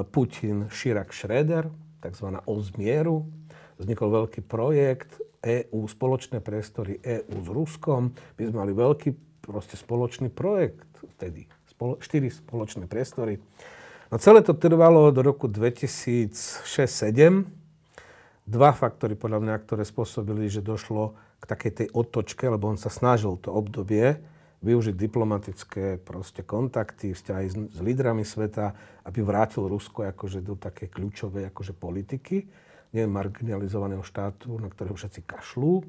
Putin, 0.08 0.72
Širak, 0.72 1.12
Schroeder, 1.12 1.68
tzv. 2.00 2.40
Ozmieru. 2.48 3.28
Vznikol 3.82 4.16
veľký 4.26 4.46
projekt 4.48 5.20
EU, 5.44 5.84
spoločné 5.84 6.40
priestory 6.40 7.04
EU 7.04 7.36
s 7.42 7.50
Ruskom. 7.52 8.16
My 8.40 8.42
sme 8.48 8.58
mali 8.64 8.72
veľký 8.72 9.10
proste 9.44 9.76
spoločný 9.76 10.32
projekt 10.32 10.93
vtedy. 11.18 11.50
Spolo, 11.68 12.00
štyri 12.00 12.32
spoločné 12.32 12.88
priestory. 12.88 13.44
No 14.14 14.22
celé 14.22 14.46
to 14.46 14.54
trvalo 14.54 15.10
do 15.10 15.26
roku 15.26 15.50
2006-2007 15.50 17.50
dva 18.44 18.76
faktory 18.76 19.16
podľa 19.16 19.40
mňa, 19.40 19.56
ktoré 19.64 19.88
spôsobili, 19.88 20.52
že 20.52 20.60
došlo 20.60 21.16
k 21.40 21.44
takej 21.48 21.72
tej 21.72 21.88
otočke, 21.96 22.48
lebo 22.48 22.68
on 22.68 22.80
sa 22.80 22.92
snažil 22.92 23.40
to 23.40 23.52
obdobie 23.52 24.20
využiť 24.64 24.96
diplomatické 24.96 26.00
proste 26.00 26.40
kontakty, 26.40 27.12
vzťahy 27.12 27.48
s, 27.52 27.56
s 27.76 27.80
lídrami 27.84 28.24
sveta, 28.24 28.72
aby 29.04 29.20
vrátil 29.20 29.68
Rusko 29.68 30.08
akože 30.16 30.40
do 30.40 30.56
takej 30.56 30.88
kľúčovej 30.88 31.52
akože 31.52 31.76
politiky, 31.76 32.48
nie 32.96 33.04
marginalizovaného 33.04 34.08
štátu, 34.08 34.56
na 34.64 34.72
ktorého 34.72 34.96
všetci 34.96 35.28
kašľú, 35.28 35.84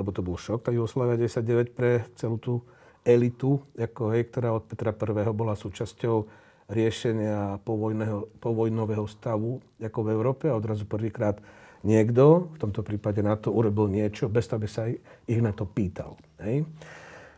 lebo 0.00 0.08
to 0.08 0.24
bol 0.24 0.40
šok, 0.40 0.64
tá 0.64 0.72
Jugoslávia 0.72 1.20
99 1.20 1.76
pre 1.76 2.08
celú 2.16 2.40
tú 2.40 2.64
elitu, 3.04 3.60
ako, 3.76 4.16
hej, 4.16 4.32
ktorá 4.32 4.56
od 4.56 4.64
Petra 4.64 4.96
I. 4.96 5.28
bola 5.30 5.52
súčasťou 5.54 6.24
riešenia 6.72 7.60
povojného, 7.60 8.40
povojnového 8.40 9.04
stavu 9.04 9.60
ako 9.76 9.98
v 10.00 10.08
Európe 10.16 10.44
a 10.48 10.56
odrazu 10.56 10.88
prvýkrát 10.88 11.36
niekto, 11.84 12.48
v 12.56 12.58
tomto 12.58 12.80
prípade 12.80 13.20
na 13.20 13.36
to 13.36 13.52
urobil 13.52 13.92
niečo, 13.92 14.32
bez 14.32 14.48
toho, 14.48 14.56
aby 14.56 14.68
sa 14.68 14.88
ich 15.28 15.40
na 15.44 15.52
to 15.52 15.68
pýtal. 15.68 16.16
Hej? 16.40 16.64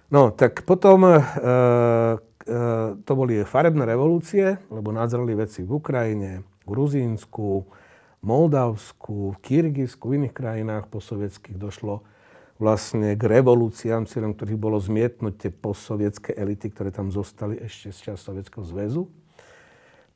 No, 0.06 0.30
tak 0.30 0.62
potom 0.62 1.02
e, 1.02 1.18
e, 1.18 1.20
to 3.02 3.12
boli 3.18 3.42
farebné 3.42 3.82
revolúcie, 3.82 4.62
lebo 4.70 4.94
nadzreli 4.94 5.34
veci 5.34 5.66
v 5.66 5.82
Ukrajine, 5.82 6.46
Gruzínsku, 6.62 7.66
Moldavsku, 8.22 9.34
Kyrgyzsku, 9.42 10.06
v 10.06 10.16
iných 10.22 10.34
krajinách 10.34 10.86
posovietských 10.86 11.58
došlo 11.58 12.06
vlastne 12.56 13.12
k 13.16 13.22
revolúciám, 13.22 14.08
cieľom 14.08 14.32
ktorých 14.32 14.60
bolo 14.60 14.80
zmietnúť 14.80 15.34
tie 15.36 15.50
postsovietské 15.52 16.32
elity, 16.32 16.72
ktoré 16.72 16.88
tam 16.88 17.12
zostali 17.12 17.60
ešte 17.60 17.92
z 17.92 17.98
čas 18.12 18.24
Sovietskeho 18.24 18.64
zväzu. 18.64 19.08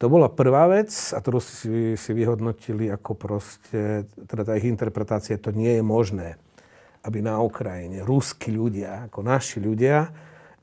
To 0.00 0.09
bola 0.09 0.33
prvá 0.33 0.64
vec 0.72 0.88
a 1.12 1.20
ktorú 1.20 1.44
si, 1.44 1.92
si 1.92 2.11
vyhodnotili 2.16 2.88
ako 2.88 3.12
proste, 3.12 4.09
teda 4.24 4.48
tá 4.48 4.53
ich 4.57 4.64
interpretácia, 4.64 5.37
to 5.37 5.53
nie 5.53 5.76
je 5.76 5.85
možné, 5.85 6.40
aby 7.05 7.20
na 7.20 7.37
Ukrajine 7.44 8.00
ruskí 8.00 8.48
ľudia, 8.48 9.12
ako 9.12 9.20
naši 9.20 9.61
ľudia, 9.61 10.09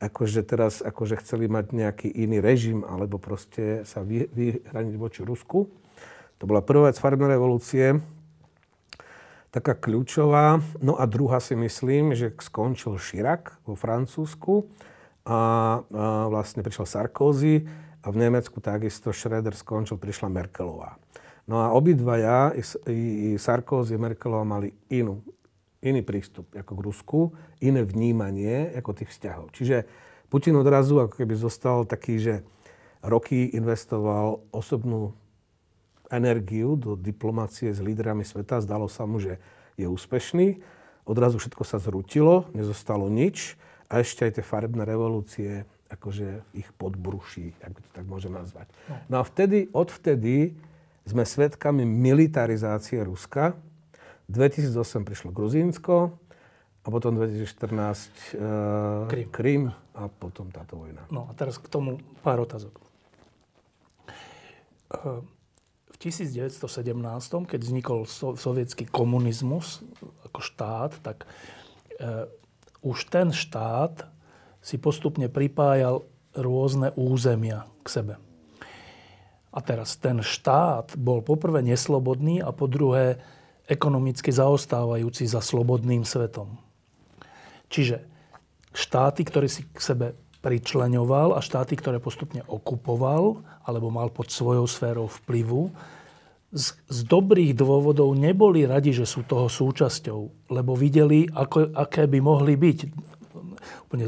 akože 0.02 0.42
teraz 0.42 0.82
akože 0.82 1.22
chceli 1.22 1.46
mať 1.46 1.74
nejaký 1.74 2.10
iný 2.10 2.42
režim 2.42 2.82
alebo 2.82 3.22
proste 3.22 3.86
sa 3.86 4.02
vy, 4.02 4.26
vyhraniť 4.30 4.96
voči 4.98 5.22
Rusku. 5.22 5.70
To 6.42 6.44
bola 6.46 6.66
prvá 6.66 6.90
vec 6.90 6.98
farebnej 6.98 7.38
revolúcie 7.38 8.02
taká 9.58 9.74
kľúčová. 9.74 10.62
No 10.78 10.94
a 11.02 11.10
druhá 11.10 11.42
si 11.42 11.58
myslím, 11.58 12.14
že 12.14 12.30
skončil 12.38 13.02
Chirac 13.02 13.58
vo 13.66 13.74
Francúzsku 13.74 14.70
a, 15.26 15.34
a 15.34 15.40
vlastne 16.30 16.62
prišiel 16.62 16.86
Sarkozy 16.86 17.66
a 18.06 18.08
v 18.14 18.18
Nemecku 18.22 18.62
takisto 18.62 19.10
Schröder 19.10 19.58
skončil, 19.58 19.98
prišla 19.98 20.30
Merkelová. 20.30 21.02
No 21.50 21.64
a 21.64 21.74
obidvaja, 21.74 22.54
i, 22.54 22.62
i 22.94 23.28
Sarkozy 23.42 23.98
a 23.98 24.04
Merkelová 24.04 24.46
mali 24.46 24.72
inú, 24.94 25.26
iný 25.82 26.06
prístup 26.06 26.54
ako 26.54 26.72
k 26.78 26.84
Rusku, 26.86 27.20
iné 27.60 27.82
vnímanie 27.82 28.72
ako 28.78 28.94
tých 28.94 29.10
vzťahov. 29.10 29.50
Čiže 29.58 29.90
Putin 30.30 30.60
odrazu 30.60 31.02
ako 31.02 31.24
keby 31.24 31.34
zostal 31.40 31.88
taký, 31.88 32.20
že 32.20 32.36
roky 33.00 33.50
investoval 33.56 34.44
osobnú 34.52 35.16
energiu 36.08 36.80
do 36.80 36.96
diplomácie 36.96 37.72
s 37.72 37.80
lídrami 37.84 38.24
sveta. 38.24 38.64
Zdalo 38.64 38.88
sa 38.88 39.04
mu, 39.04 39.20
že 39.20 39.40
je 39.76 39.86
úspešný. 39.86 40.60
Odrazu 41.08 41.40
všetko 41.40 41.64
sa 41.64 41.80
zrutilo, 41.80 42.52
nezostalo 42.52 43.08
nič 43.08 43.56
a 43.88 44.04
ešte 44.04 44.28
aj 44.28 44.32
tie 44.40 44.44
farebné 44.44 44.84
revolúcie 44.84 45.64
akože 45.88 46.44
ich 46.52 46.68
podbruší, 46.76 47.56
ak 47.64 47.80
to 47.80 47.90
tak 47.96 48.06
môžem 48.12 48.36
nazvať. 48.36 48.68
No. 48.92 48.96
no 49.08 49.16
a 49.20 49.24
vtedy, 49.24 49.72
odvtedy 49.72 50.52
sme 51.08 51.24
svedkami 51.24 51.88
militarizácie 51.88 53.00
Ruska. 53.08 53.56
2008 54.28 55.08
prišlo 55.08 55.32
Gruzínsko 55.32 56.12
a 56.84 56.88
potom 56.92 57.16
2014 57.16 57.48
uh, 58.36 59.08
Krym. 59.08 59.28
Krym 59.32 59.64
a 59.96 60.12
potom 60.12 60.52
táto 60.52 60.76
vojna. 60.76 61.08
No 61.08 61.32
a 61.32 61.32
teraz 61.32 61.56
k 61.56 61.72
tomu 61.72 62.04
pár 62.20 62.44
otázok. 62.44 62.76
Uh, 64.92 65.24
v 65.98 66.14
1917, 66.14 66.62
keď 67.50 67.60
vznikol 67.66 68.06
sovietský 68.38 68.86
komunizmus 68.86 69.82
ako 70.30 70.46
štát, 70.46 70.94
tak 71.02 71.26
e, 71.98 72.30
už 72.86 73.10
ten 73.10 73.34
štát 73.34 74.06
si 74.62 74.78
postupne 74.78 75.26
pripájal 75.26 76.06
rôzne 76.38 76.94
územia 76.94 77.66
k 77.82 77.88
sebe. 77.90 78.16
A 79.50 79.60
teraz 79.66 79.98
ten 79.98 80.22
štát 80.22 80.94
bol 81.02 81.26
poprvé 81.26 81.66
neslobodný 81.66 82.46
a 82.46 82.54
po 82.54 82.70
druhé 82.70 83.18
ekonomicky 83.66 84.30
zaostávajúci 84.30 85.26
za 85.26 85.42
slobodným 85.42 86.06
svetom. 86.06 86.62
Čiže 87.74 88.06
štáty, 88.70 89.26
ktoré 89.26 89.50
si 89.50 89.66
k 89.66 89.82
sebe 89.82 90.14
pričleňoval 90.42 91.36
a 91.36 91.44
štáty, 91.44 91.76
ktoré 91.76 91.98
postupne 91.98 92.46
okupoval 92.46 93.42
alebo 93.68 93.92
mal 93.92 94.08
pod 94.14 94.32
svojou 94.32 94.64
sférou 94.70 95.12
vplyvu, 95.12 95.74
z, 96.48 96.80
z 96.88 97.00
dobrých 97.04 97.52
dôvodov 97.60 98.16
neboli 98.16 98.64
radi, 98.64 98.96
že 98.96 99.04
sú 99.04 99.28
toho 99.28 99.52
súčasťou, 99.52 100.48
lebo 100.48 100.72
videli, 100.80 101.28
ako, 101.28 101.76
aké 101.76 102.08
by 102.08 102.20
mohli 102.24 102.56
byť. 102.56 102.80
Úplne 103.92 104.06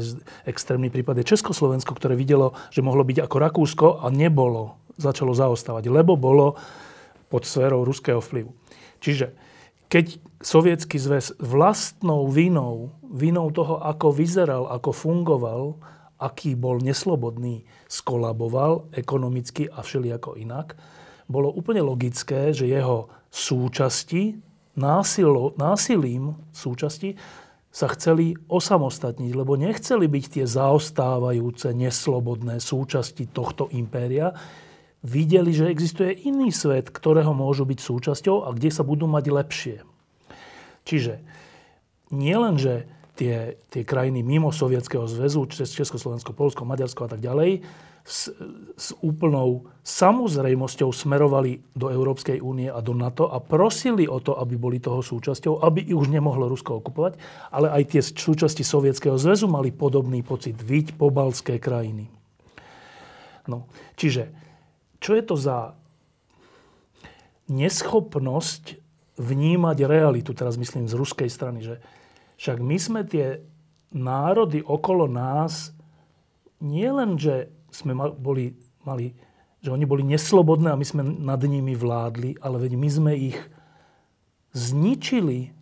extrémny 0.48 0.88
prípad 0.88 1.20
je 1.20 1.30
Československo, 1.36 1.92
ktoré 1.92 2.16
videlo, 2.16 2.56
že 2.72 2.80
mohlo 2.80 3.04
byť 3.04 3.28
ako 3.28 3.36
Rakúsko 3.36 3.86
a 4.00 4.08
nebolo. 4.08 4.80
Začalo 4.96 5.36
zaostávať, 5.36 5.92
lebo 5.92 6.16
bolo 6.16 6.56
pod 7.28 7.44
sférou 7.44 7.84
ruského 7.84 8.24
vplyvu. 8.24 8.52
Čiže 9.04 9.36
keď 9.92 10.16
sovietský 10.40 10.96
zväz 10.96 11.36
vlastnou 11.36 12.24
vinou, 12.30 12.94
vinou 13.04 13.52
toho, 13.52 13.84
ako 13.84 14.16
vyzeral, 14.16 14.64
ako 14.70 14.96
fungoval, 14.96 15.76
aký 16.20 16.52
bol 16.52 16.78
neslobodný, 16.84 17.64
skolaboval 17.88 18.92
ekonomicky 18.92 19.72
a 19.72 19.80
všelijako 19.80 20.36
inak, 20.36 20.76
bolo 21.24 21.48
úplne 21.48 21.80
logické, 21.80 22.52
že 22.52 22.68
jeho 22.68 23.08
súčasti, 23.32 24.36
násilo, 24.76 25.56
násilím 25.56 26.36
súčasti, 26.52 27.16
sa 27.70 27.86
chceli 27.94 28.34
osamostatniť, 28.50 29.30
lebo 29.30 29.54
nechceli 29.54 30.10
byť 30.10 30.24
tie 30.26 30.44
zaostávajúce, 30.44 31.70
neslobodné 31.70 32.58
súčasti 32.58 33.30
tohto 33.30 33.70
impéria. 33.70 34.34
Videli, 35.06 35.54
že 35.54 35.70
existuje 35.70 36.26
iný 36.26 36.50
svet, 36.50 36.90
ktorého 36.90 37.30
môžu 37.30 37.62
byť 37.62 37.78
súčasťou 37.78 38.44
a 38.44 38.52
kde 38.52 38.74
sa 38.74 38.82
budú 38.82 39.06
mať 39.06 39.24
lepšie. 39.30 39.76
Čiže 40.82 41.22
nielen, 42.10 42.58
že 42.58 42.90
tie, 43.20 43.60
tie 43.68 43.84
krajiny 43.84 44.24
mimo 44.24 44.48
Sovietskeho 44.48 45.04
zväzu, 45.04 45.44
Československo, 45.52 46.32
Polsko, 46.32 46.64
Maďarsko 46.64 47.04
a 47.04 47.10
tak 47.12 47.20
ďalej, 47.20 47.60
s, 48.00 48.32
s 48.80 48.96
úplnou 49.04 49.68
samozrejmosťou 49.84 50.88
smerovali 50.88 51.60
do 51.76 51.92
Európskej 51.92 52.40
únie 52.40 52.72
a 52.72 52.80
do 52.80 52.96
NATO 52.96 53.28
a 53.28 53.44
prosili 53.44 54.08
o 54.08 54.24
to, 54.24 54.40
aby 54.40 54.56
boli 54.56 54.80
toho 54.80 55.04
súčasťou, 55.04 55.60
aby 55.60 55.92
už 55.92 56.08
nemohlo 56.08 56.48
Rusko 56.48 56.80
okupovať, 56.80 57.20
ale 57.52 57.68
aj 57.68 57.82
tie 57.92 58.00
súčasti 58.00 58.64
Sovietskeho 58.64 59.20
zväzu 59.20 59.52
mali 59.52 59.68
podobný 59.68 60.24
pocit. 60.24 60.56
Viď 60.56 60.96
pobalské 60.96 61.60
krajiny. 61.60 62.08
No, 63.44 63.68
čiže, 64.00 64.32
čo 64.96 65.12
je 65.12 65.22
to 65.28 65.36
za 65.36 65.76
neschopnosť 67.52 68.80
vnímať 69.20 69.78
realitu, 69.84 70.32
teraz 70.32 70.56
myslím 70.56 70.88
z 70.88 70.96
ruskej 70.96 71.28
strany, 71.28 71.60
že 71.60 71.76
však 72.40 72.56
my 72.56 72.76
sme 72.80 73.00
tie 73.04 73.44
národy 73.92 74.64
okolo 74.64 75.04
nás 75.04 75.76
nie 76.64 76.88
len, 76.88 77.20
že 77.20 77.52
sme 77.68 77.92
boli, 78.16 78.56
mali, 78.84 79.12
že 79.60 79.68
oni 79.68 79.84
boli 79.84 80.04
neslobodné 80.08 80.72
a 80.72 80.80
my 80.80 80.86
sme 80.88 81.04
nad 81.04 81.40
nimi 81.44 81.76
vládli, 81.76 82.40
ale 82.40 82.56
veď 82.64 82.72
my 82.80 82.88
sme 82.88 83.12
ich 83.12 83.38
zničili. 84.56 85.52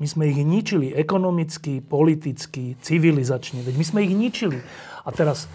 My 0.00 0.06
sme 0.08 0.32
ich 0.32 0.40
ničili 0.40 0.90
ekonomicky, 0.96 1.78
politicky, 1.84 2.74
civilizačne. 2.80 3.62
Veď 3.62 3.74
my 3.78 3.84
sme 3.86 4.00
ich 4.02 4.14
ničili. 4.16 4.58
A 5.06 5.08
teraz 5.14 5.46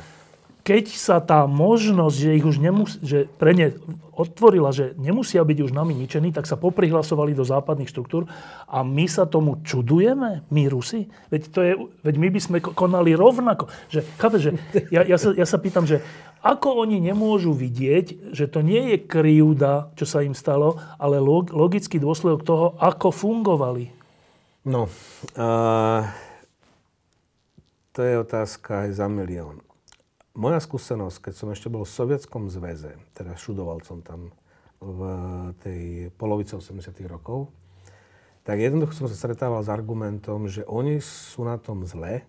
keď 0.68 0.92
sa 0.92 1.24
tá 1.24 1.48
možnosť, 1.48 2.16
že 2.20 2.36
ich 2.36 2.44
už 2.44 2.60
nemus- 2.60 3.00
že 3.00 3.32
pre 3.40 3.56
ne 3.56 3.72
otvorila, 4.12 4.76
že 4.76 5.00
nemusia 5.00 5.40
byť 5.40 5.64
už 5.64 5.72
nami 5.72 5.96
ničení, 5.96 6.36
tak 6.36 6.44
sa 6.44 6.60
poprihlasovali 6.60 7.32
do 7.32 7.48
západných 7.48 7.88
štruktúr 7.88 8.28
a 8.68 8.84
my 8.84 9.08
sa 9.08 9.24
tomu 9.24 9.64
čudujeme, 9.64 10.44
my 10.52 10.64
Rusi? 10.68 11.08
Veď, 11.32 11.42
to 11.56 11.60
je, 11.64 11.72
veď 12.04 12.16
my 12.20 12.28
by 12.28 12.40
sme 12.44 12.58
konali 12.60 13.16
rovnako. 13.16 13.72
Že, 13.88 14.00
chápe, 14.20 14.38
že 14.44 14.60
ja, 14.92 15.08
ja, 15.08 15.16
sa, 15.16 15.32
ja 15.32 15.48
sa 15.48 15.56
pýtam, 15.56 15.88
že 15.88 16.04
ako 16.44 16.84
oni 16.84 17.00
nemôžu 17.00 17.56
vidieť, 17.56 18.36
že 18.36 18.52
to 18.52 18.60
nie 18.60 18.92
je 18.92 18.98
krivda, 19.08 19.96
čo 19.96 20.04
sa 20.04 20.20
im 20.20 20.36
stalo, 20.36 20.76
ale 21.00 21.24
log, 21.24 21.56
logický 21.56 21.96
dôsledok 21.96 22.44
toho, 22.44 22.66
ako 22.84 23.16
fungovali? 23.16 23.88
No, 24.68 24.92
uh, 25.40 26.04
to 27.96 28.04
je 28.04 28.20
otázka 28.20 28.84
aj 28.84 29.00
za 29.00 29.08
milión 29.08 29.64
moja 30.38 30.62
skúsenosť, 30.62 31.28
keď 31.28 31.34
som 31.34 31.50
ešte 31.50 31.68
bol 31.68 31.82
v 31.82 31.92
Sovietskom 31.92 32.48
zväze, 32.54 32.94
teda 33.18 33.34
šudoval 33.34 33.82
som 33.82 34.06
tam 34.06 34.30
v 34.78 35.02
tej 35.66 36.14
polovici 36.22 36.54
80 36.54 36.94
rokov, 37.10 37.50
tak 38.46 38.62
jednoducho 38.62 38.94
som 38.94 39.10
sa 39.10 39.18
stretával 39.18 39.66
s 39.66 39.68
argumentom, 39.68 40.46
že 40.48 40.64
oni 40.70 41.02
sú 41.02 41.44
na 41.44 41.58
tom 41.58 41.84
zle, 41.84 42.24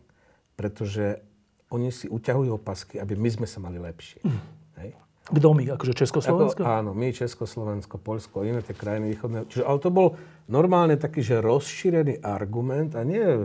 pretože 0.57 1.21
oni 1.68 1.92
si 1.92 2.09
uťahujú 2.09 2.57
opasky, 2.57 2.97
aby 2.97 3.14
my 3.14 3.29
sme 3.29 3.47
sa 3.47 3.61
mali 3.61 3.77
lepšie. 3.77 4.25
Mm. 4.25 4.40
Hej? 4.83 4.90
Kto 5.29 5.49
my? 5.53 5.64
Akože 5.77 5.92
Československo? 5.92 6.64
Ako, 6.64 6.73
áno, 6.81 6.90
my, 6.97 7.12
Československo, 7.12 8.01
Polsko, 8.01 8.49
iné 8.49 8.64
tie 8.64 8.73
krajiny 8.73 9.12
východné. 9.12 9.44
Čiže, 9.53 9.68
ale 9.68 9.79
to 9.79 9.92
bol 9.92 10.16
normálne 10.49 10.97
taký, 10.97 11.21
že 11.21 11.44
rozšírený 11.44 12.25
argument 12.25 12.97
a 12.97 13.05
nie 13.05 13.44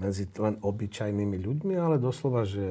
medzi 0.00 0.24
len 0.40 0.56
obyčajnými 0.64 1.36
ľuďmi, 1.36 1.74
ale 1.76 2.00
doslova, 2.00 2.48
že 2.48 2.64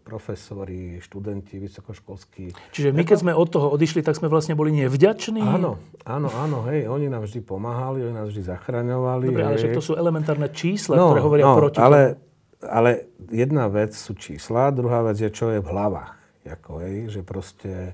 profesori, 0.00 0.96
študenti, 1.04 1.60
vysokoškolskí. 1.60 2.56
Čiže 2.72 2.96
my, 2.96 3.04
keď 3.04 3.16
sme 3.20 3.32
od 3.36 3.48
toho 3.52 3.68
odišli, 3.68 4.00
tak 4.00 4.16
sme 4.16 4.32
vlastne 4.32 4.56
boli 4.56 4.72
nevďační? 4.72 5.44
Áno, 5.44 5.76
áno, 6.08 6.32
áno, 6.32 6.64
hej, 6.72 6.88
oni 6.88 7.12
nám 7.12 7.28
vždy 7.28 7.44
pomáhali, 7.44 8.00
oni 8.00 8.16
nás 8.16 8.32
vždy 8.32 8.42
zachraňovali. 8.48 9.28
Dobre, 9.28 9.44
ale 9.44 9.60
hej. 9.60 9.68
že 9.68 9.76
to 9.76 9.84
sú 9.84 9.92
elementárne 9.92 10.48
čísla, 10.48 10.96
no, 10.96 11.12
ktoré 11.12 11.20
hovoria 11.20 11.44
no, 11.44 11.54
proti 11.60 11.76
ale, 11.76 12.16
ale 12.64 13.12
jedna 13.28 13.68
vec 13.68 13.92
sú 13.92 14.16
čísla, 14.16 14.72
druhá 14.72 15.04
vec 15.04 15.20
je, 15.20 15.28
čo 15.28 15.52
je 15.52 15.60
v 15.60 15.68
hlavách. 15.68 16.16
Jako, 16.48 16.70
hej, 16.80 16.96
že 17.12 17.20
proste, 17.20 17.92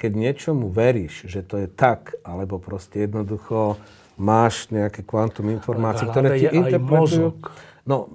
keď 0.00 0.10
niečomu 0.16 0.72
veríš, 0.72 1.28
že 1.28 1.44
to 1.44 1.60
je 1.60 1.68
tak, 1.68 2.16
alebo 2.24 2.56
proste 2.56 3.04
jednoducho 3.04 3.76
máš 4.16 4.68
nejaké 4.72 5.04
kvantum 5.04 5.52
informácií, 5.52 6.08
ktoré 6.08 6.40
ti 6.40 6.48
interpretujú. 6.48 7.36
No, 7.82 8.06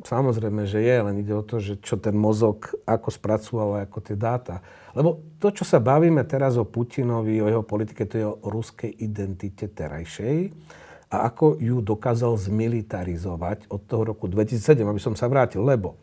samozrejme, 0.00 0.64
že 0.64 0.80
je, 0.80 0.96
len 0.96 1.20
ide 1.20 1.36
o 1.36 1.44
to, 1.44 1.60
že 1.60 1.76
čo 1.84 2.00
ten 2.00 2.16
mozog, 2.16 2.72
ako 2.88 3.08
spracúva, 3.12 3.84
ako 3.84 4.00
tie 4.00 4.16
dáta. 4.16 4.64
Lebo 4.96 5.20
to, 5.36 5.52
čo 5.52 5.68
sa 5.68 5.76
bavíme 5.76 6.24
teraz 6.24 6.56
o 6.56 6.64
Putinovi, 6.64 7.36
o 7.44 7.50
jeho 7.52 7.60
politike, 7.60 8.08
to 8.08 8.16
je 8.16 8.24
o 8.24 8.40
ruskej 8.40 8.88
identite 8.96 9.68
terajšej. 9.68 10.56
A 11.10 11.26
ako 11.28 11.60
ju 11.60 11.84
dokázal 11.84 12.38
zmilitarizovať 12.38 13.68
od 13.68 13.82
toho 13.84 14.14
roku 14.14 14.24
2007, 14.30 14.80
aby 14.88 15.00
som 15.02 15.12
sa 15.12 15.28
vrátil, 15.28 15.60
lebo 15.60 16.00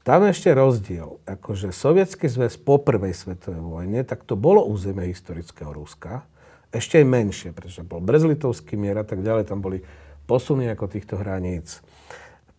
tam 0.00 0.24
ešte 0.24 0.48
rozdiel, 0.56 1.20
akože 1.28 1.76
Sovietský 1.76 2.24
zväz 2.24 2.56
po 2.56 2.80
prvej 2.80 3.12
svetovej 3.12 3.60
vojne, 3.60 4.00
tak 4.00 4.24
to 4.24 4.32
bolo 4.32 4.64
územie 4.64 5.12
historického 5.12 5.76
Ruska, 5.76 6.24
ešte 6.72 7.02
aj 7.02 7.06
menšie, 7.06 7.48
pretože 7.52 7.84
bol 7.84 8.00
Brezlitovský 8.00 8.80
mier 8.80 8.96
a 8.96 9.04
tak 9.04 9.20
ďalej, 9.20 9.44
tam 9.44 9.60
boli 9.60 9.84
posuny 10.24 10.72
ako 10.72 10.88
týchto 10.88 11.20
hraníc 11.20 11.84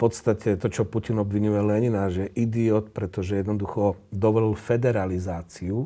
podstate 0.02 0.58
to, 0.58 0.68
čo 0.74 0.90
Putin 0.90 1.22
obvinuje 1.22 1.62
Lenina, 1.62 2.10
že 2.10 2.34
idiot, 2.34 2.90
pretože 2.90 3.38
jednoducho 3.38 4.02
dovolil 4.10 4.58
federalizáciu 4.58 5.86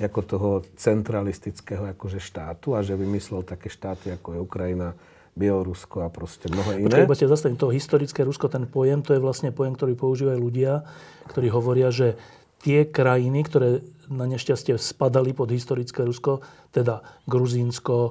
ako 0.00 0.20
toho 0.24 0.50
centralistického 0.74 1.86
akože 1.94 2.18
štátu 2.18 2.74
a 2.74 2.82
že 2.82 2.96
vymyslel 2.96 3.44
také 3.44 3.68
štáty, 3.68 4.10
ako 4.10 4.34
je 4.34 4.38
Ukrajina, 4.40 4.88
Bielorusko 5.32 6.04
a 6.04 6.12
proste 6.12 6.52
mnohé 6.52 6.84
iné. 6.84 7.08
Počkaj, 7.08 7.16
ste 7.16 7.28
zastavím. 7.30 7.56
To 7.56 7.72
historické 7.72 8.20
Rusko, 8.20 8.52
ten 8.52 8.68
pojem, 8.68 9.00
to 9.00 9.16
je 9.16 9.20
vlastne 9.22 9.48
pojem, 9.48 9.72
ktorý 9.72 9.96
používajú 9.96 10.36
ľudia, 10.36 10.84
ktorí 11.32 11.48
hovoria, 11.48 11.88
že 11.88 12.20
tie 12.60 12.84
krajiny, 12.84 13.40
ktoré 13.48 13.68
na 14.12 14.28
nešťastie 14.28 14.76
spadali 14.76 15.32
pod 15.32 15.48
historické 15.48 16.04
Rusko, 16.04 16.44
teda 16.72 17.04
Gruzínsko 17.28 17.96
e, 18.08 18.10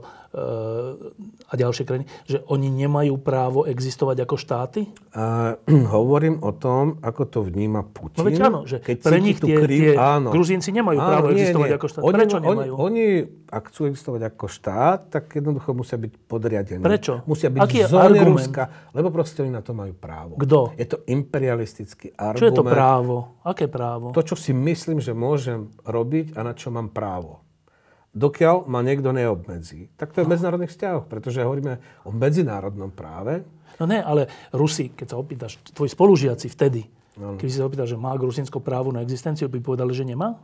a 1.49 1.53
ďalšie 1.57 1.83
krajiny, 1.83 2.05
že 2.29 2.39
oni 2.47 2.69
nemajú 2.69 3.17
právo 3.19 3.65
existovať 3.65 4.23
ako 4.23 4.35
štáty? 4.37 4.81
A, 5.17 5.57
hovorím 5.97 6.39
o 6.45 6.53
tom, 6.53 7.01
ako 7.01 7.21
to 7.27 7.39
vníma 7.41 7.83
Putin. 7.89 8.21
No 8.21 8.25
veď 8.29 8.37
áno, 8.47 8.59
že 8.69 8.77
Keď 8.79 8.97
pre 9.01 9.17
nich 9.19 9.41
tie, 9.41 9.57
kriv... 9.57 9.81
tie 9.81 9.91
áno. 9.97 10.29
Gruzínci 10.29 10.69
nemajú 10.71 11.01
áno, 11.01 11.09
právo 11.09 11.27
nie, 11.33 11.41
existovať 11.41 11.69
nie. 11.73 11.77
ako 11.81 11.87
štát. 11.89 12.01
Oni, 12.05 12.15
Prečo 12.15 12.37
nemajú? 12.39 12.53
Oni, 12.53 12.69
oni, 12.77 13.05
ak 13.49 13.63
chcú 13.73 13.81
existovať 13.89 14.21
ako 14.29 14.45
štát, 14.47 14.99
tak 15.09 15.23
jednoducho 15.33 15.69
musia 15.73 15.97
byť 15.97 16.13
podriadení. 16.29 16.83
Prečo? 16.85 17.13
Musia 17.25 17.49
byť 17.49 17.59
Aký 17.65 17.77
je 17.83 17.87
zóne 17.89 18.21
Ruska, 18.21 18.63
lebo 18.93 19.09
proste 19.09 19.41
oni 19.43 19.51
na 19.51 19.65
to 19.65 19.73
majú 19.73 19.91
právo. 19.97 20.37
Kto? 20.37 20.77
Je 20.77 20.85
to 20.87 21.01
imperialistický 21.09 22.13
argument. 22.13 22.39
Čo 22.39 22.47
je 22.47 22.53
to 22.55 22.63
právo? 22.63 23.15
Aké 23.41 23.65
právo? 23.65 24.13
To, 24.13 24.21
čo 24.21 24.37
si 24.37 24.53
myslím, 24.53 25.01
že 25.01 25.17
môžem 25.17 25.73
robiť 25.83 26.37
a 26.37 26.45
na 26.45 26.53
čo 26.53 26.69
mám 26.69 26.93
právo. 26.93 27.50
Dokiaľ 28.11 28.67
ma 28.67 28.83
niekto 28.83 29.15
neobmedzí. 29.15 29.87
Tak 29.95 30.11
to 30.11 30.19
je 30.21 30.27
v 30.27 30.35
medzinárodných 30.35 30.75
vzťahoch, 30.75 31.07
pretože 31.07 31.47
hovoríme 31.47 31.79
o 32.03 32.11
medzinárodnom 32.11 32.91
práve. 32.91 33.47
No 33.79 33.87
ne, 33.87 34.03
ale 34.03 34.27
Rusi, 34.51 34.91
keď 34.91 35.15
sa 35.15 35.17
opýtaš, 35.17 35.63
tvoji 35.71 35.95
spolužiaci 35.95 36.51
vtedy, 36.51 36.91
no. 37.15 37.39
keď 37.39 37.47
si 37.47 37.55
sa 37.55 37.63
opýtaš, 37.63 37.95
že 37.95 38.01
má 38.03 38.11
Gruzinsko 38.19 38.59
právo 38.59 38.91
na 38.91 38.99
existenciu, 38.99 39.47
by 39.47 39.63
povedali, 39.63 39.95
že 39.95 40.03
nemá? 40.03 40.35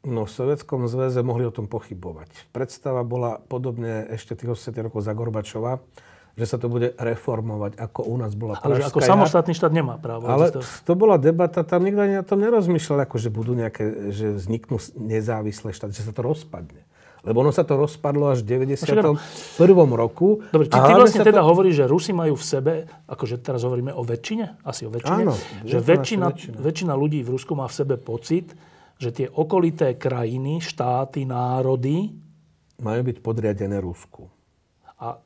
No 0.00 0.24
v 0.24 0.32
Sovjetskom 0.32 0.88
zväze 0.88 1.20
mohli 1.20 1.44
o 1.44 1.52
tom 1.52 1.68
pochybovať. 1.68 2.48
Predstava 2.56 3.04
bola 3.04 3.36
podobne 3.36 4.08
ešte 4.08 4.32
tých 4.32 4.56
80 4.56 4.88
rokov 4.88 5.04
za 5.04 5.12
Gorbačova, 5.12 5.84
že 6.38 6.46
sa 6.46 6.56
to 6.56 6.70
bude 6.70 6.94
reformovať, 6.96 7.76
ako 7.78 8.00
u 8.06 8.14
nás 8.18 8.32
bola 8.38 8.58
Ale 8.62 8.82
ako 8.86 9.02
samostatný 9.02 9.52
štát 9.54 9.74
nemá 9.74 9.98
právo. 9.98 10.30
Ale 10.30 10.54
to 10.58 10.92
bola 10.94 11.18
debata, 11.18 11.66
tam 11.66 11.82
nikto 11.82 12.00
ani 12.00 12.22
o 12.22 12.24
tom 12.26 12.40
nerozmýšľal, 12.40 13.04
ako 13.04 13.16
že 13.18 13.30
budú 13.30 13.52
nejaké, 13.58 14.12
že 14.14 14.34
vzniknú 14.34 14.78
nezávislé 14.96 15.74
štáty, 15.74 15.98
že 15.98 16.06
sa 16.06 16.14
to 16.14 16.22
rozpadne. 16.22 16.86
Lebo 17.20 17.44
ono 17.44 17.52
sa 17.52 17.68
to 17.68 17.76
rozpadlo 17.76 18.32
až 18.32 18.40
v 18.40 18.64
91. 18.64 19.12
roku. 19.92 20.40
Dobre, 20.48 20.72
či 20.72 20.78
ty 20.80 20.92
vlastne 20.96 21.20
teda 21.20 21.44
to... 21.44 21.48
hovoríš, 21.52 21.84
že 21.84 21.84
Rusi 21.84 22.12
majú 22.16 22.32
v 22.32 22.44
sebe, 22.44 22.72
akože 23.04 23.44
teraz 23.44 23.60
hovoríme 23.60 23.92
o 23.92 24.00
väčšine, 24.00 24.64
asi 24.64 24.88
o 24.88 24.90
väčšine, 24.90 25.28
Áno, 25.28 25.36
že 25.68 25.84
väčšina, 25.84 26.32
väčšina. 26.32 26.56
väčšina 26.56 26.92
ľudí 26.96 27.20
v 27.20 27.36
Rusku 27.36 27.52
má 27.52 27.68
v 27.68 27.76
sebe 27.76 28.00
pocit, 28.00 28.56
že 28.96 29.12
tie 29.12 29.28
okolité 29.28 30.00
krajiny, 30.00 30.64
štáty, 30.64 31.28
národy 31.28 32.08
majú 32.80 33.00
byť 33.04 33.16
podriadené 33.20 33.76
Rusku. 33.84 34.24
A 35.00 35.20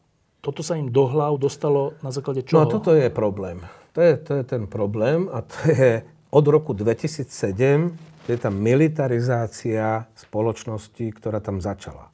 toto 0.45 0.61
sa 0.61 0.77
im 0.77 0.93
do 0.93 1.09
hlav 1.09 1.41
dostalo 1.41 1.97
na 2.05 2.13
základe 2.13 2.45
čoho? 2.45 2.61
No 2.61 2.69
a 2.69 2.69
toto 2.69 2.93
je 2.93 3.09
problém. 3.09 3.65
To 3.97 4.05
je, 4.05 4.21
to 4.21 4.33
je 4.37 4.45
ten 4.45 4.69
problém 4.69 5.33
a 5.33 5.41
to 5.41 5.57
je 5.73 6.05
od 6.29 6.45
roku 6.45 6.77
2007, 6.77 7.25
to 8.27 8.29
je 8.29 8.39
tá 8.39 8.53
militarizácia 8.53 10.05
spoločnosti, 10.13 11.05
ktorá 11.17 11.41
tam 11.41 11.65
začala. 11.65 12.13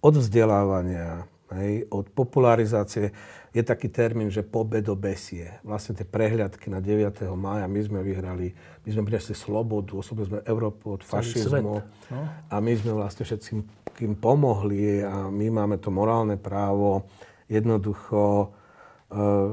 Od 0.00 0.14
vzdelávania, 0.16 1.28
hej, 1.60 1.84
od 1.92 2.08
popularizácie. 2.08 3.12
Je 3.50 3.64
taký 3.64 3.90
termín, 3.90 4.30
že 4.30 4.46
pobedobesie. 4.46 5.58
Vlastne 5.66 5.96
tie 5.96 6.06
prehľadky 6.06 6.70
na 6.70 6.78
9. 6.78 7.26
mája 7.34 7.66
my 7.66 7.80
sme 7.82 8.00
vyhrali, 8.04 8.54
my 8.86 8.88
sme 8.92 9.02
priniesli 9.08 9.34
slobodu, 9.34 9.98
osobne 9.98 10.28
sme 10.28 10.38
Európu 10.46 11.00
od 11.00 11.02
fašizmu. 11.02 11.82
No. 12.12 12.20
A 12.46 12.54
my 12.62 12.72
sme 12.78 12.94
vlastne 12.94 13.26
všetkým 13.26 13.64
kým 13.98 14.14
pomohli 14.14 15.02
a 15.02 15.26
my 15.26 15.50
máme 15.50 15.82
to 15.82 15.90
morálne 15.90 16.38
právo 16.38 17.10
jednoducho 17.48 18.20
e, 18.44 18.46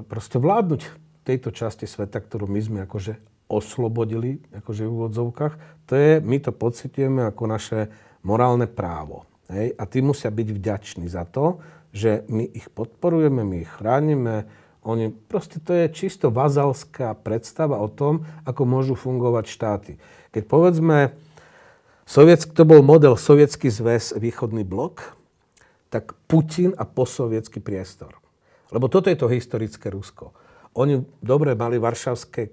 proste 0.06 0.38
vládnuť 0.38 0.82
tejto 1.26 1.50
časti 1.50 1.90
sveta, 1.90 2.22
ktorú 2.22 2.46
my 2.46 2.60
sme 2.62 2.80
akože 2.86 3.18
oslobodili, 3.50 4.42
akože 4.54 4.86
v 4.86 4.94
úvodzovkách, 4.94 5.54
to 5.90 5.94
je, 5.98 6.12
my 6.22 6.38
to 6.42 6.52
pocitujeme 6.54 7.26
ako 7.26 7.44
naše 7.50 7.80
morálne 8.22 8.70
právo. 8.70 9.26
Hej? 9.50 9.74
A 9.78 9.84
tí 9.86 10.02
musia 10.02 10.30
byť 10.30 10.48
vďační 10.50 11.06
za 11.10 11.26
to, 11.26 11.62
že 11.96 12.28
my 12.28 12.44
ich 12.52 12.68
podporujeme, 12.74 13.42
my 13.46 13.58
ich 13.64 13.72
chránime, 13.72 14.50
oni, 14.86 15.10
proste 15.10 15.58
to 15.58 15.74
je 15.74 15.90
čisto 15.90 16.30
vazalská 16.30 17.18
predstava 17.18 17.82
o 17.82 17.90
tom, 17.90 18.22
ako 18.46 18.70
môžu 18.70 18.94
fungovať 18.94 19.46
štáty. 19.50 19.92
Keď 20.30 20.44
povedzme, 20.46 21.18
Sovietsk, 22.06 22.54
to 22.54 22.70
bol 22.70 22.86
model 22.86 23.18
Sovietský 23.18 23.74
zväz, 23.74 24.14
východný 24.14 24.62
blok, 24.62 25.18
tak 25.90 26.18
Putin 26.28 26.74
a 26.76 26.84
posovietský 26.84 27.62
priestor. 27.62 28.18
Lebo 28.74 28.90
toto 28.90 29.08
je 29.08 29.18
to 29.18 29.32
historické 29.32 29.94
Rusko. 29.94 30.34
Oni 30.76 31.00
dobre 31.24 31.56
mali 31.56 31.80
varšavské 31.80 32.42
e, 32.44 32.52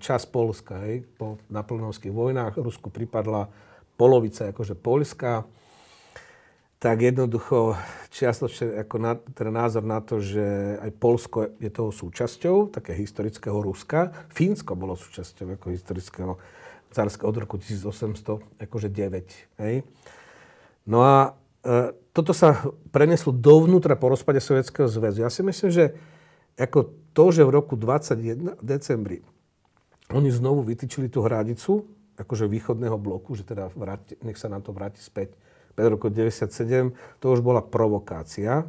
čas 0.00 0.24
Polska, 0.24 0.80
hej, 0.88 1.04
po 1.20 1.36
naplnovských 1.52 2.08
vojnách. 2.08 2.56
Rusku 2.56 2.88
pripadla 2.88 3.44
polovica 4.00 4.48
akože 4.48 4.72
Polska. 4.72 5.44
Tak 6.80 6.96
jednoducho 6.96 7.76
čiastočne 8.08 8.80
ako 8.84 8.96
na, 8.96 9.12
teda 9.16 9.52
názor 9.52 9.84
na 9.84 10.00
to, 10.00 10.20
že 10.20 10.76
aj 10.80 10.90
Polsko 10.96 11.38
je 11.60 11.68
toho 11.68 11.92
súčasťou, 11.92 12.72
také 12.72 12.96
historického 12.96 13.60
Ruska. 13.60 14.16
Fínsko 14.32 14.72
bolo 14.72 14.96
súčasťou 14.96 15.60
ako 15.60 15.66
historického 15.72 16.40
carského 16.88 17.28
od 17.28 17.36
roku 17.36 17.60
1809. 17.60 18.64
Akože 18.64 18.88
Hej. 19.60 19.84
No 20.88 21.04
a 21.04 21.36
toto 22.14 22.32
sa 22.32 22.62
preneslo 22.94 23.34
dovnútra 23.34 23.98
po 23.98 24.08
rozpade 24.08 24.38
Sovietskeho 24.40 24.86
zväzu. 24.86 25.26
Ja 25.26 25.30
si 25.30 25.42
myslím, 25.42 25.70
že 25.74 25.84
ako 26.56 26.94
to, 27.12 27.24
že 27.34 27.42
v 27.44 27.50
roku 27.52 27.74
21 27.76 28.56
decembri 28.64 29.20
oni 30.14 30.30
znovu 30.30 30.62
vytýčili 30.62 31.10
tú 31.10 31.26
hranicu, 31.26 31.84
akože 32.16 32.46
východného 32.46 32.96
bloku, 32.96 33.34
že 33.36 33.44
teda 33.44 33.68
vráti, 33.74 34.16
nech 34.22 34.38
sa 34.38 34.48
nám 34.48 34.62
to 34.62 34.70
vráti 34.72 35.02
späť 35.02 35.34
5 35.76 35.92
rokov 35.92 36.14
97, 36.16 37.20
to 37.20 37.26
už 37.28 37.44
bola 37.44 37.60
provokácia. 37.60 38.64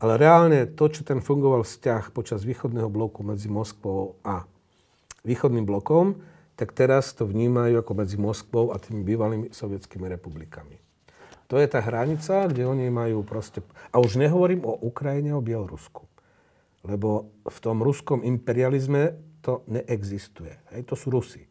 Ale 0.00 0.16
reálne 0.16 0.64
to, 0.64 0.88
čo 0.88 1.04
ten 1.04 1.20
fungoval 1.20 1.60
vzťah 1.60 2.16
počas 2.16 2.40
východného 2.48 2.88
bloku 2.88 3.20
medzi 3.20 3.52
Moskvou 3.52 4.16
a 4.24 4.48
východným 5.28 5.68
blokom, 5.68 6.24
tak 6.56 6.72
teraz 6.72 7.12
to 7.12 7.28
vnímajú 7.28 7.84
ako 7.84 7.92
medzi 7.92 8.16
Moskvou 8.16 8.72
a 8.72 8.80
tými 8.80 9.04
bývalými 9.04 9.52
sovietskými 9.52 10.08
republikami. 10.08 10.80
To 11.50 11.58
je 11.58 11.66
tá 11.66 11.82
hranica, 11.82 12.46
kde 12.46 12.62
oni 12.62 12.86
majú 12.94 13.26
proste... 13.26 13.58
A 13.90 13.98
už 13.98 14.22
nehovorím 14.22 14.62
o 14.62 14.78
Ukrajine, 14.86 15.34
o 15.34 15.42
Bielorusku. 15.42 16.06
Lebo 16.86 17.34
v 17.42 17.58
tom 17.58 17.82
ruskom 17.82 18.22
imperializme 18.22 19.18
to 19.42 19.66
neexistuje. 19.66 20.54
Hej, 20.70 20.86
to 20.86 20.94
sú 20.94 21.10
Rusi. 21.10 21.42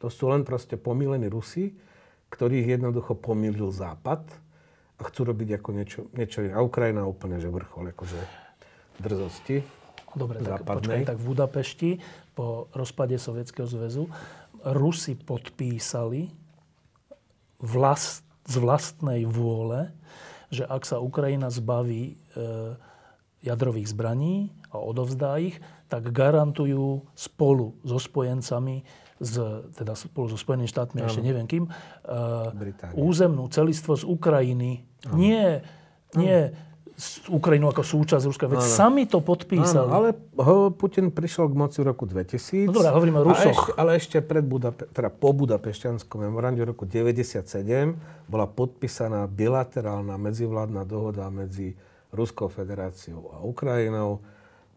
To 0.00 0.08
sú 0.08 0.32
len 0.32 0.48
proste 0.48 0.80
pomílení 0.80 1.28
Rusi, 1.28 1.76
ktorých 2.32 2.80
jednoducho 2.80 3.12
pomýlil 3.20 3.68
Západ 3.68 4.24
a 4.96 5.02
chcú 5.04 5.20
robiť 5.28 5.60
ako 5.60 5.68
niečo, 5.76 6.00
niečo 6.16 6.40
iné. 6.40 6.56
A 6.56 6.64
Ukrajina 6.64 7.04
úplne, 7.04 7.36
že 7.36 7.52
vrchol 7.52 7.92
akože 7.92 8.18
drzosti. 8.96 9.60
Dobre, 10.16 10.40
tak 10.40 10.64
počkaj, 10.64 11.04
tak 11.04 11.20
v 11.20 11.26
Budapešti 11.28 11.90
po 12.32 12.72
rozpade 12.72 13.16
Sovietskeho 13.20 13.68
zväzu 13.68 14.08
Rusi 14.72 15.16
podpísali 15.16 16.32
vlast, 17.60 18.24
z 18.46 18.54
vlastnej 18.58 19.26
vôle, 19.26 19.92
že 20.52 20.66
ak 20.66 20.84
sa 20.84 21.00
Ukrajina 21.00 21.48
zbaví 21.48 22.12
e, 22.12 22.14
jadrových 23.42 23.90
zbraní 23.90 24.52
a 24.68 24.78
odovzdá 24.78 25.40
ich, 25.40 25.58
tak 25.88 26.12
garantujú 26.12 27.04
spolu 27.12 27.76
so 27.84 27.98
spojencami, 27.98 28.84
z, 29.22 29.34
teda 29.76 29.94
spolu 29.94 30.32
so 30.32 30.38
Spojenými 30.40 30.66
štátmi, 30.66 30.98
a 31.00 31.06
ešte 31.06 31.22
neviem 31.22 31.46
kým, 31.46 31.64
e, 31.66 31.70
Británia. 32.52 32.96
územnú 32.98 33.46
celistvo 33.52 33.94
z 33.94 34.04
Ukrajiny. 34.08 34.82
Nie, 35.14 35.62
nie 36.16 36.50
z 36.50 36.71
Ukrajinu 37.28 37.66
ako 37.66 37.82
súčasť 37.82 38.24
Ruska. 38.24 38.44
Veď 38.46 38.60
sami 38.60 39.04
to 39.04 39.18
podpísali. 39.18 39.86
Áno, 39.86 39.94
ale 39.94 40.08
ho, 40.36 40.70
Putin 40.70 41.08
prišiel 41.08 41.46
k 41.46 41.54
moci 41.54 41.78
v 41.78 41.88
roku 41.88 42.04
2000. 42.04 42.66
No 42.66 42.72
dobré, 42.72 42.88
hovoríme 42.88 43.18
o 43.18 43.24
A 43.24 43.28
Rusoch. 43.28 43.52
ešte, 43.52 43.70
ale 43.74 43.90
ešte 43.94 44.16
pred 44.18 44.42
Budape- 44.42 44.86
teda 44.88 45.08
po 45.08 45.30
Budapešťanskom 45.32 46.18
memorande 46.20 46.60
v 46.60 46.70
roku 46.70 46.84
97 46.84 47.44
bola 48.24 48.44
podpísaná 48.44 49.24
bilaterálna 49.24 50.14
medzivládna 50.14 50.82
dohoda 50.82 51.26
medzi 51.28 51.74
Ruskou 52.10 52.46
federáciou 52.46 53.32
a 53.32 53.40
Ukrajinou. 53.40 54.20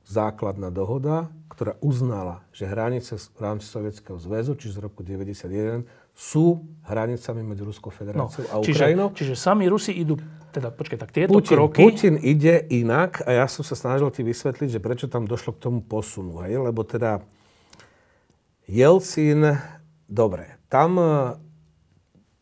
Základná 0.04 0.70
dohoda, 0.70 1.34
ktorá 1.50 1.74
uznala, 1.80 2.46
že 2.54 2.64
hranice 2.64 3.18
v 3.18 3.40
rámci 3.42 3.66
Sovietskeho 3.66 4.22
zväzu, 4.22 4.54
čiže 4.54 4.78
z 4.78 4.84
roku 4.84 5.02
91, 5.02 5.82
sú 6.14 6.62
hranicami 6.86 7.42
medzi 7.42 7.66
Ruskou 7.66 7.90
No, 7.90 7.98
federáciou 7.98 8.46
a 8.46 8.62
čiže, 8.62 8.86
Ukrajinou. 8.86 9.08
čiže 9.12 9.34
sami 9.34 9.66
Rusi 9.66 9.98
idú, 9.98 10.14
teda 10.56 10.72
počkaj, 10.72 11.00
tak 11.04 11.12
tieto 11.12 11.36
Putin, 11.36 11.56
kroky... 11.60 11.80
Putin 11.84 12.16
ide 12.24 12.64
inak 12.72 13.20
a 13.28 13.44
ja 13.44 13.46
som 13.52 13.68
sa 13.68 13.76
snažil 13.76 14.08
ti 14.16 14.24
vysvetliť, 14.24 14.80
že 14.80 14.80
prečo 14.80 15.12
tam 15.12 15.28
došlo 15.28 15.52
k 15.60 15.64
tomu 15.68 15.84
posunu. 15.84 16.48
Hej? 16.48 16.64
Lebo 16.64 16.88
teda 16.88 17.20
Jelcin, 18.66 19.60
dobre, 20.08 20.58
tam 20.72 20.98
e, 20.98 21.06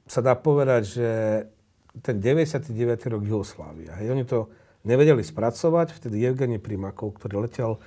sa 0.05 0.21
dá 0.21 0.37
povedať, 0.37 0.81
že 0.85 1.09
ten 1.99 2.21
99. 2.21 2.73
rok 3.11 3.21
Jugoslávia, 3.21 3.99
hej, 4.01 4.09
oni 4.09 4.25
to 4.25 4.49
nevedeli 4.87 5.21
spracovať, 5.21 5.93
vtedy 5.93 6.25
Evgeni 6.25 6.57
Primakov, 6.57 7.19
ktorý 7.21 7.45
letel 7.45 7.77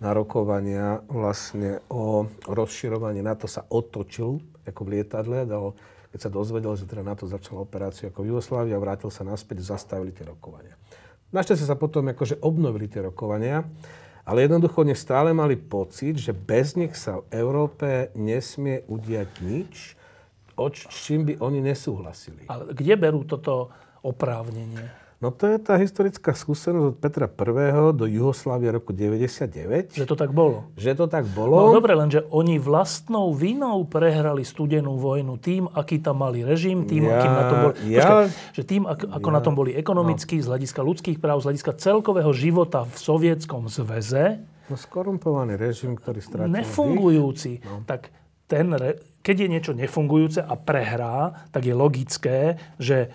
na 0.00 0.16
rokovania 0.16 1.04
vlastne 1.12 1.84
o 1.92 2.24
rozširovaní 2.48 3.20
NATO 3.20 3.44
sa 3.44 3.68
otočil 3.68 4.40
ako 4.64 4.80
v 4.86 4.90
lietadle, 4.96 5.44
dal, 5.44 5.76
keď 6.10 6.18
sa 6.26 6.30
dozvedel, 6.30 6.74
že 6.74 6.90
teda 6.90 7.06
NATO 7.06 7.26
začala 7.30 7.62
operáciu 7.62 8.10
ako 8.10 8.26
v 8.26 8.28
Jugoslávii 8.34 8.74
a 8.74 8.82
vrátil 8.82 9.10
sa 9.14 9.22
naspäť, 9.22 9.62
zastavili 9.62 10.10
tie 10.10 10.26
rokovania. 10.26 10.74
Našťastie 11.30 11.66
sa 11.70 11.78
potom 11.78 12.10
akože 12.10 12.42
obnovili 12.42 12.90
tie 12.90 13.06
rokovania, 13.06 13.62
ale 14.26 14.46
jednoducho 14.46 14.82
oni 14.82 14.98
stále 14.98 15.30
mali 15.30 15.54
pocit, 15.54 16.18
že 16.18 16.34
bez 16.34 16.74
nich 16.74 16.98
sa 16.98 17.22
v 17.22 17.30
Európe 17.30 18.10
nesmie 18.18 18.82
udiať 18.90 19.30
nič, 19.42 19.94
o 20.58 20.66
čím 20.74 21.24
by 21.30 21.38
oni 21.38 21.62
nesúhlasili. 21.62 22.50
Ale 22.50 22.74
kde 22.74 22.94
berú 22.98 23.22
toto 23.22 23.70
oprávnenie? 24.02 24.90
No 25.20 25.28
to 25.28 25.44
je 25.44 25.60
tá 25.60 25.76
historická 25.76 26.32
skúsenosť 26.32 26.86
od 26.86 26.96
Petra 26.96 27.28
I. 27.28 27.36
do 27.92 28.08
Jugoslávie 28.08 28.72
roku 28.72 28.88
99. 28.90 29.92
Že 29.92 30.06
to 30.06 30.16
tak 30.16 30.32
bolo? 30.32 30.72
Že 30.74 30.96
to 30.96 31.06
tak 31.06 31.28
No 31.28 31.36
bolo. 31.36 31.76
dobre, 31.76 31.92
lenže 31.92 32.24
oni 32.26 32.56
vlastnou 32.56 33.28
vinou 33.30 33.84
prehrali 33.84 34.40
studenú 34.42 34.96
vojnu 34.96 35.36
tým, 35.36 35.68
aký 35.68 36.00
tam 36.00 36.24
mali 36.24 36.40
režim, 36.40 36.82
tým, 36.82 37.04
Ja- 37.04 37.20
akým 37.20 37.32
na 37.32 37.44
tom 37.44 37.58
boli... 37.60 37.74
ja- 37.86 38.00
Počkaj, 38.00 38.26
že 38.50 38.62
tým, 38.64 38.82
ako, 38.84 39.04
ako 39.12 39.28
na 39.28 39.40
tom 39.40 39.52
boli 39.54 39.70
ekonomicky, 39.72 40.40
z 40.40 40.48
hľadiska 40.48 40.80
ľudských 40.80 41.18
práv, 41.18 41.38
z 41.38 41.52
hľadiska 41.52 41.72
celkového 41.74 42.32
života 42.32 42.82
v 42.82 42.96
Sovietskom 42.96 43.68
zväze, 43.68 44.40
No 44.66 44.78
skorumpovaný 44.78 45.58
režim, 45.58 45.92
ktorý 45.92 46.22
strátil 46.22 46.48
dých. 46.48 46.62
nefungujúci. 46.62 47.52
No. 47.60 47.84
Tak 47.84 48.08
ten, 48.46 48.70
keď 49.20 49.36
je 49.36 49.48
niečo 49.50 49.72
nefungujúce 49.74 50.40
a 50.40 50.54
prehrá, 50.54 51.18
tak 51.50 51.62
je 51.62 51.74
logické, 51.74 52.38
že, 52.76 53.10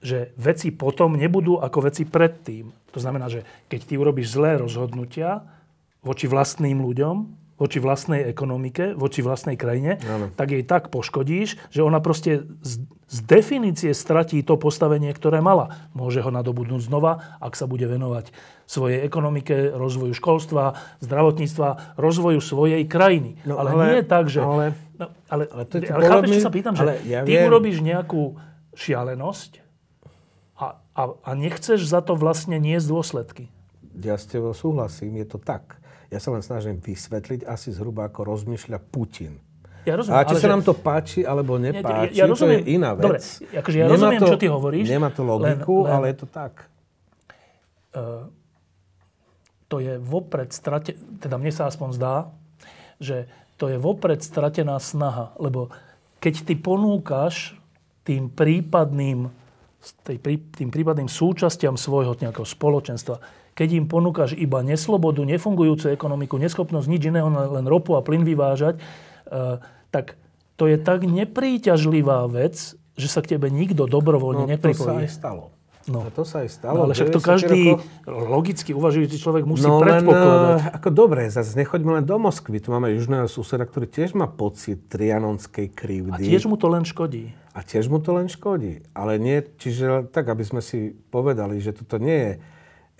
že 0.00 0.32
veci 0.40 0.72
potom 0.72 1.14
nebudú 1.14 1.60
ako 1.60 1.92
veci 1.92 2.08
predtým. 2.08 2.72
To 2.90 2.98
znamená, 2.98 3.28
že 3.28 3.44
keď 3.68 3.80
ty 3.84 3.94
urobíš 4.00 4.32
zlé 4.32 4.56
rozhodnutia 4.56 5.44
voči 6.00 6.24
vlastným 6.24 6.80
ľuďom, 6.80 7.40
voči 7.60 7.76
vlastnej 7.76 8.24
ekonomike, 8.24 8.96
voči 8.96 9.20
vlastnej 9.20 9.60
krajine, 9.60 10.00
Áno. 10.08 10.32
tak 10.32 10.56
jej 10.56 10.64
tak 10.64 10.88
poškodíš, 10.88 11.60
že 11.68 11.84
ona 11.84 12.00
proste 12.00 12.48
z, 12.64 12.88
z 13.04 13.18
definície 13.28 13.92
stratí 13.92 14.40
to 14.40 14.56
postavenie, 14.56 15.12
ktoré 15.12 15.44
mala. 15.44 15.92
Môže 15.92 16.24
ho 16.24 16.32
nadobudnúť 16.32 16.88
znova, 16.88 17.36
ak 17.36 17.52
sa 17.52 17.68
bude 17.68 17.84
venovať 17.84 18.32
svojej 18.64 19.04
ekonomike, 19.04 19.76
rozvoju 19.76 20.16
školstva, 20.16 20.80
zdravotníctva, 21.04 22.00
rozvoju 22.00 22.40
svojej 22.40 22.80
krajiny. 22.88 23.36
No, 23.44 23.60
ale, 23.60 23.76
ale- 23.76 23.84
nie 23.92 24.02
tak, 24.08 24.32
že... 24.32 24.40
ale- 24.40 24.72
no, 24.96 25.12
ale, 25.28 25.44
ale 25.52 25.62
to 25.68 25.84
je 25.84 25.92
ale 25.92 26.02
chápeš, 26.08 26.28
čo 26.40 26.46
sa 26.48 26.52
pýtam? 26.56 26.72
Že 26.72 26.80
ale 26.80 26.94
ja 27.04 27.20
ty 27.28 27.36
viem. 27.36 27.44
urobíš 27.44 27.84
nejakú 27.84 28.40
šialenosť 28.72 29.60
a, 30.60 30.76
a, 30.92 31.02
a 31.24 31.30
nechceš 31.32 31.80
za 31.88 32.04
to 32.04 32.12
vlastne 32.12 32.60
niesť 32.60 32.86
dôsledky. 32.92 33.44
Ja 33.96 34.20
s 34.20 34.28
tebou 34.28 34.52
súhlasím, 34.52 35.16
je 35.24 35.26
to 35.26 35.38
tak. 35.40 35.80
Ja 36.12 36.20
sa 36.20 36.36
len 36.36 36.44
snažím 36.44 36.76
vysvetliť 36.76 37.48
asi 37.48 37.72
zhruba, 37.72 38.12
ako 38.12 38.28
rozmýšľa 38.28 38.78
Putin. 38.92 39.40
Ja 39.88 39.96
rozumiem, 39.96 40.20
A 40.20 40.28
či 40.28 40.36
sa 40.36 40.44
že- 40.44 40.52
nám 40.52 40.62
to 40.62 40.76
páči 40.76 41.24
alebo 41.24 41.56
ja, 41.56 41.72
nepáči, 41.72 42.12
ja 42.12 42.28
to 42.28 42.36
rozumiem, 42.36 42.60
je 42.60 42.76
iná 42.76 42.92
vec. 42.92 43.04
Dobre, 43.08 43.18
akože 43.56 43.76
ja 43.80 43.86
rozumiem, 43.88 44.20
čo 44.20 44.36
ty 44.36 44.46
hovoríš. 44.52 44.86
Nemá 44.92 45.08
to 45.08 45.24
logiku, 45.24 45.76
len, 45.82 45.88
len, 45.88 45.92
ale 45.96 46.04
je 46.12 46.16
to 46.20 46.26
tak. 46.28 46.52
to 49.70 49.76
je 49.78 49.96
vopred 50.02 50.50
strate, 50.52 50.98
teda 51.22 51.38
mne 51.38 51.54
sa 51.54 51.70
aspoň 51.70 51.88
zdá, 51.96 52.14
že 53.00 53.30
to 53.56 53.70
je 53.70 53.78
vopred 53.78 54.20
stratená 54.20 54.76
snaha, 54.82 55.32
lebo 55.40 55.72
keď 56.20 56.44
ty 56.44 56.54
ponúkaš 56.58 57.56
tým 58.04 58.28
prípadným, 58.28 59.30
tej, 60.02 60.16
prí- 60.16 60.44
tým 60.50 60.68
prípadným 60.68 61.06
súčastiam 61.06 61.74
svojho 61.74 62.14
nejakého 62.14 62.44
spoločenstva, 62.44 63.18
keď 63.52 63.68
im 63.74 63.86
ponúkaš 63.86 64.32
iba 64.34 64.60
neslobodu, 64.60 65.20
nefungujúcu 65.20 65.88
ekonomiku, 65.88 66.36
neschopnosť 66.36 66.86
nič 66.86 67.02
iného, 67.04 67.26
len 67.28 67.64
ropu 67.64 67.92
a 67.92 68.00
plyn 68.00 68.22
vyvážať, 68.22 68.76
eh, 68.76 69.56
tak 69.88 70.16
to 70.54 70.64
je 70.64 70.76
tak 70.76 71.02
nepríťažlivá 71.02 72.24
vec, 72.26 72.56
že 72.94 73.06
sa 73.06 73.18
k 73.18 73.34
tebe 73.34 73.48
nikto 73.48 73.84
dobrovoľne 73.84 74.44
No, 74.44 74.48
to 74.48 74.52
sa 74.52 74.54
nepripojí. 74.54 74.96
aj 75.00 75.10
stalo. 75.10 75.44
No. 75.82 76.04
A 76.04 76.12
to 76.12 76.22
sa 76.22 76.44
aj 76.44 76.50
stalo. 76.52 76.74
No, 76.74 76.80
ale 76.84 76.92
však 76.92 77.08
to 77.08 77.18
90 77.18 77.24
každý 77.26 77.60
rokoch. 77.72 78.28
logicky 78.28 78.70
uvažujúci 78.70 79.16
človek 79.16 79.42
musí 79.42 79.64
No 79.64 79.80
len, 79.80 80.04
predpokladať. 80.04 80.76
ako 80.76 80.88
dobre, 80.90 81.26
zase 81.26 81.56
nechoďme 81.56 81.90
len 81.96 82.04
do 82.04 82.16
Moskvy. 82.16 82.60
Tu 82.60 82.68
máme 82.68 82.92
južného 82.92 83.24
suseda, 83.26 83.64
ktorý 83.64 83.88
tiež 83.88 84.12
má 84.12 84.28
pocit 84.28 84.86
trianonskej 84.86 85.66
krivdy. 85.70 86.12
A 86.14 86.30
tiež 86.30 86.44
mu 86.44 86.54
to 86.54 86.68
len 86.68 86.84
škodí. 86.84 87.32
A 87.50 87.60
tiež 87.60 87.86
mu 87.86 87.98
to 87.98 88.12
len 88.12 88.26
škodí. 88.26 88.82
Ale 88.92 89.16
nie, 89.16 89.42
čiže 89.52 90.06
tak, 90.06 90.26
aby 90.26 90.42
sme 90.42 90.60
si 90.60 90.78
povedali, 91.06 91.58
že 91.58 91.72
toto 91.72 91.96
nie 91.96 92.14
je 92.14 92.32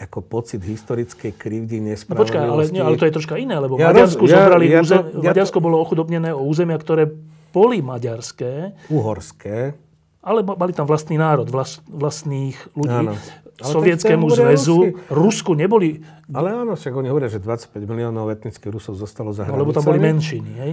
ako 0.00 0.18
pocit 0.22 0.58
historickej 0.60 1.32
krivdy, 1.32 1.76
No 1.78 1.92
nespravodlivosti. 1.92 2.32
počkaj, 2.32 2.42
ale, 2.42 2.62
nie, 2.68 2.80
ale 2.80 2.96
to 2.96 3.04
je 3.04 3.12
troška 3.12 3.36
iné, 3.36 3.54
lebo 3.54 3.76
Ja 3.76 3.88
Maďarsku 3.88 4.18
roz- 4.18 4.26
ja- 4.26 4.36
zobrali 4.40 4.64
ja 4.66 4.80
územ, 4.80 4.96
to- 4.96 5.04
ja 5.04 5.12
to- 5.12 5.28
Maďarsko 5.28 5.58
bolo 5.58 5.76
ochudobnené 5.76 6.30
o 6.30 6.42
územia, 6.42 6.74
ktoré 6.74 7.04
boli 7.50 7.78
maďarské, 7.80 8.52
Uhorské. 8.88 9.76
ale 10.18 10.40
ma- 10.40 10.56
mali 10.56 10.72
tam 10.72 10.84
vlastný 10.84 11.14
národ, 11.14 11.44
vlast, 11.44 11.84
vlastných 11.84 12.56
ľudí. 12.72 12.96
Áno. 13.06 13.14
Sovietskému 13.60 14.24
to 14.26 14.40
zväzu, 14.40 14.76
Rusi. 14.88 15.12
Rusku 15.12 15.52
neboli, 15.52 16.00
Ale 16.26 16.48
áno, 16.54 16.72
však 16.72 16.96
oni 16.96 17.06
hovoria, 17.06 17.28
že 17.28 17.36
25 17.36 17.84
miliónov 17.84 18.30
etnických 18.30 18.72
Rusov 18.72 18.96
zostalo 18.96 19.30
za 19.30 19.44
no, 19.44 19.52
hranicami. 19.52 19.60
lebo 19.60 19.70
tam 19.70 19.84
boli 19.84 20.00
menšiny. 20.00 20.50
Hej? 20.56 20.72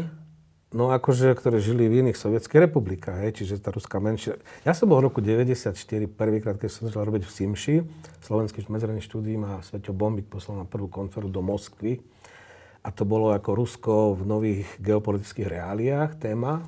No 0.77 0.93
akože, 0.93 1.33
ktoré 1.33 1.57
žili 1.57 1.89
v 1.89 2.05
iných 2.05 2.21
sovietských 2.21 2.69
republikách, 2.69 3.25
hej, 3.25 3.41
čiže 3.41 3.57
tá 3.57 3.73
ruská 3.73 3.97
menšina. 3.97 4.37
Ja 4.61 4.77
som 4.77 4.85
bol 4.85 5.01
v 5.01 5.09
roku 5.09 5.25
94 5.25 5.73
prvýkrát, 6.05 6.53
keď 6.61 6.69
som 6.69 6.85
začal 6.85 7.09
robiť 7.09 7.25
v 7.25 7.31
Simši, 7.33 7.75
Slovenský 8.21 8.61
medzinárodný 8.69 9.01
štúdií 9.01 9.41
ma 9.41 9.57
Sveťo 9.65 9.89
Bombik 9.89 10.29
poslal 10.29 10.61
na 10.61 10.69
prvú 10.69 10.85
konferu 10.85 11.33
do 11.33 11.41
Moskvy. 11.41 11.97
A 12.85 12.93
to 12.93 13.09
bolo 13.09 13.33
ako 13.33 13.49
Rusko 13.57 13.93
v 14.19 14.21
nových 14.29 14.69
geopolitických 14.77 15.49
reáliách 15.49 16.21
téma. 16.21 16.61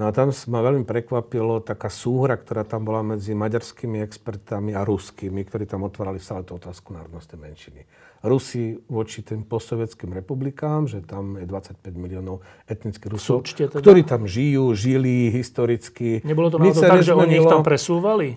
No 0.00 0.08
a 0.08 0.16
tam 0.16 0.32
ma 0.48 0.64
veľmi 0.64 0.88
prekvapilo 0.88 1.60
taká 1.60 1.92
súhra, 1.92 2.40
ktorá 2.40 2.64
tam 2.64 2.88
bola 2.88 3.04
medzi 3.04 3.36
maďarskými 3.36 4.00
expertami 4.00 4.72
a 4.72 4.80
ruskými, 4.80 5.44
ktorí 5.44 5.68
tam 5.68 5.84
otvárali 5.84 6.22
stále 6.22 6.40
tú 6.40 6.56
otázku 6.56 6.96
národnostnej 6.96 7.36
menšiny. 7.36 7.84
Rusi 8.20 8.76
voči 8.92 9.24
tým 9.24 9.48
postsovietským 9.48 10.12
republikám, 10.12 10.84
že 10.84 11.00
tam 11.00 11.40
je 11.40 11.48
25 11.48 11.80
miliónov 11.96 12.44
etnických 12.68 13.16
Rusov, 13.16 13.48
teda? 13.48 13.80
ktorí 13.80 14.04
tam 14.04 14.28
žijú, 14.28 14.76
žili 14.76 15.32
historicky. 15.32 16.20
Nebolo 16.20 16.52
to 16.52 16.60
náhodou 16.60 16.84
tak, 16.84 17.00
že 17.00 17.16
oni 17.16 17.40
ich 17.40 17.48
tam 17.48 17.64
presúvali? 17.64 18.36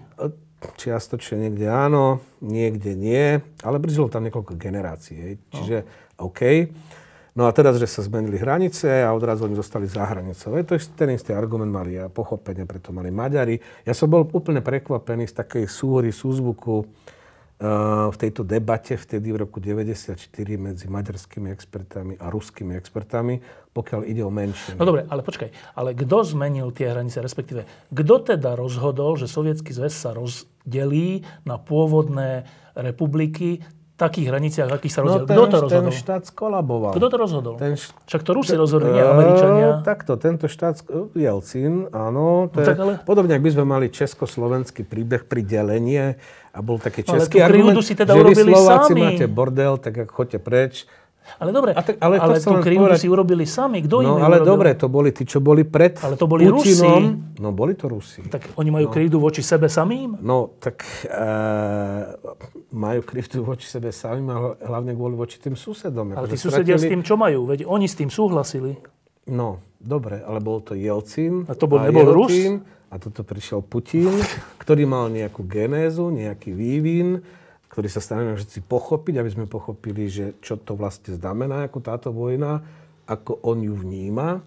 Čiastočne 0.79 1.51
niekde 1.51 1.67
áno, 1.67 2.23
niekde 2.39 2.95
nie, 2.95 3.43
ale 3.59 3.75
brzdilo 3.83 4.07
tam 4.07 4.23
niekoľko 4.23 4.55
generácií. 4.55 5.17
Hej. 5.19 5.33
Čiže 5.51 5.77
OK. 6.15 6.71
No 7.33 7.49
a 7.49 7.51
teraz, 7.51 7.81
že 7.81 7.89
sa 7.89 8.05
zmenili 8.05 8.37
hranice 8.37 9.01
a 9.01 9.09
odrazu 9.09 9.49
oni 9.49 9.57
zostali 9.57 9.89
za 9.89 10.05
hranicou. 10.05 10.53
Je 10.53 10.63
to 10.69 10.77
ten 10.93 11.11
istý 11.17 11.33
argument 11.33 11.73
mali 11.73 11.97
a 11.97 12.05
pochopenie, 12.05 12.63
preto 12.63 12.93
mali 12.93 13.09
Maďari. 13.09 13.57
Ja 13.83 13.97
som 13.97 14.07
bol 14.07 14.29
úplne 14.31 14.61
prekvapený 14.61 15.25
z 15.25 15.41
takej 15.41 15.65
súhry, 15.65 16.13
súzvuku 16.13 16.85
v 18.11 18.17
tejto 18.19 18.43
debate 18.43 18.99
vtedy 18.99 19.31
v 19.31 19.47
roku 19.47 19.63
94 19.63 20.19
medzi 20.59 20.85
maďarskými 20.91 21.47
expertami 21.47 22.19
a 22.19 22.27
ruskými 22.27 22.75
expertami, 22.75 23.39
pokiaľ 23.71 24.01
ide 24.03 24.19
o 24.19 24.27
menšiny. 24.27 24.75
No 24.75 24.83
dobre, 24.83 25.07
ale 25.07 25.23
počkaj, 25.23 25.49
ale 25.71 25.95
kto 25.95 26.27
zmenil 26.27 26.75
tie 26.75 26.91
hranice, 26.91 27.23
respektíve 27.23 27.63
kto 27.87 28.35
teda 28.35 28.59
rozhodol, 28.59 29.15
že 29.15 29.31
Sovietský 29.31 29.71
zväz 29.71 29.95
sa 29.95 30.11
rozdelí 30.11 31.23
na 31.47 31.55
pôvodné 31.55 32.43
republiky 32.75 33.63
takých 33.95 34.25
hraniciach, 34.27 34.69
akých 34.69 34.89
sa 34.91 35.01
rozhodol. 35.01 35.23
No 35.23 35.27
ten, 35.27 35.35
Kto 35.35 35.45
to 35.45 35.57
rozhodol? 35.59 35.73
ten 35.79 35.87
štát 35.93 36.21
skolaboval. 36.25 36.91
Kto 36.91 37.07
to 37.07 37.17
rozhodol? 37.17 37.53
Ten 37.55 37.73
št- 37.73 37.93
Však 38.03 38.21
to 38.21 38.31
Rusi 38.31 38.53
rozhodli, 38.53 38.89
nie 38.89 38.99
Američania. 39.01 39.67
E, 39.71 39.81
takto, 39.81 40.11
tento 40.15 40.45
štát, 40.45 40.81
Jelcin, 41.13 41.87
áno. 41.89 42.49
To 42.49 42.57
No 42.57 42.63
tak 42.63 42.75
ale- 42.75 42.97
Podobne, 42.99 43.33
ak 43.33 43.41
by 43.41 43.51
sme 43.51 43.65
mali 43.65 43.85
československý 43.87 44.81
príbeh 44.81 45.23
pri 45.23 45.41
delenie 45.41 46.17
a 46.49 46.59
bol 46.59 46.77
taký 46.77 47.01
No 47.01 47.13
ale 47.13 47.17
český 47.21 47.37
krivdu 47.39 47.45
argument, 47.69 47.77
si 47.79 47.93
teda 47.93 48.11
že 48.11 48.21
vy 48.23 48.33
Slováci 48.43 48.91
sami. 48.91 49.01
máte 49.03 49.25
bordel, 49.25 49.73
tak 49.77 49.93
ak 49.95 50.09
choďte 50.09 50.39
preč. 50.39 50.73
Ale 51.35 51.49
dobre, 51.49 51.71
A 51.71 51.81
tak- 51.81 51.97
ale 51.97 52.15
ale, 52.15 52.35
tú 52.35 52.53
krivdu 52.57 52.83
povedať- 52.85 52.99
si 52.99 53.07
urobili 53.07 53.43
sami. 53.43 53.79
Kto 53.79 53.95
im 53.97 54.05
No 54.05 54.13
ju 54.13 54.21
ale 54.21 54.37
urobil? 54.37 54.49
dobre, 54.49 54.69
to 54.73 54.87
boli 54.87 55.09
tí, 55.09 55.23
čo 55.23 55.39
boli 55.39 55.63
pred 55.63 55.95
Ale 55.97 56.13
to 56.13 56.25
boli 56.25 56.43
Putinom. 56.43 57.03
Rusi. 57.03 57.39
No 57.39 57.49
boli 57.49 57.73
to 57.73 57.87
Rusi. 57.87 58.21
Tak 58.23 58.53
oni 58.53 58.69
majú 58.69 58.87
krivdu 58.87 59.17
voči 59.17 59.39
sebe 59.39 59.67
samým? 59.67 60.19
No, 60.19 60.51
tak 60.57 60.83
e, 61.03 61.27
majú 62.71 63.01
krivdu 63.01 63.41
voči 63.45 63.65
sebe 63.65 63.89
samým 63.89 64.27
a 64.27 64.35
hlavne 64.61 64.91
kvôli 64.91 65.15
voči 65.15 65.37
tým 65.37 65.55
susedom. 65.55 66.11
Ale 66.11 66.25
Akože 66.25 66.29
tí 66.29 66.37
susedia 66.37 66.75
s 66.75 66.81
stratili- 66.81 66.91
tým 66.91 67.01
čo 67.01 67.15
majú? 67.15 67.39
Veď 67.45 67.65
oni 67.65 67.85
s 67.85 67.95
tým 67.95 68.09
súhlasili. 68.09 68.77
No, 69.25 69.47
dobre, 69.77 70.19
ale 70.19 70.39
bol 70.39 70.59
to 70.59 70.73
Jelcin. 70.73 71.47
A 71.47 71.55
to 71.55 71.65
bol- 71.65 71.79
nebol 71.79 72.03
jeho 72.03 72.13
Rus? 72.13 72.35
A 72.89 73.01
toto 73.01 73.23
prišiel 73.23 73.63
Putin, 73.63 74.11
ktorý 74.59 74.85
mal 74.85 75.09
nejakú 75.09 75.41
genézu, 75.43 76.11
nejaký 76.11 76.51
vývin, 76.51 77.25
ktorý 77.73 77.89
sa 77.89 78.05
snažíme 78.05 78.37
všetci 78.37 78.69
pochopiť, 78.69 79.17
aby 79.17 79.29
sme 79.33 79.45
pochopili, 79.49 80.05
že 80.05 80.37
čo 80.45 80.61
to 80.61 80.77
vlastne 80.77 81.17
znamená, 81.17 81.65
ako 81.65 81.81
táto 81.81 82.13
vojna, 82.13 82.61
ako 83.09 83.41
on 83.41 83.65
ju 83.65 83.73
vníma. 83.73 84.37
E, 84.37 84.41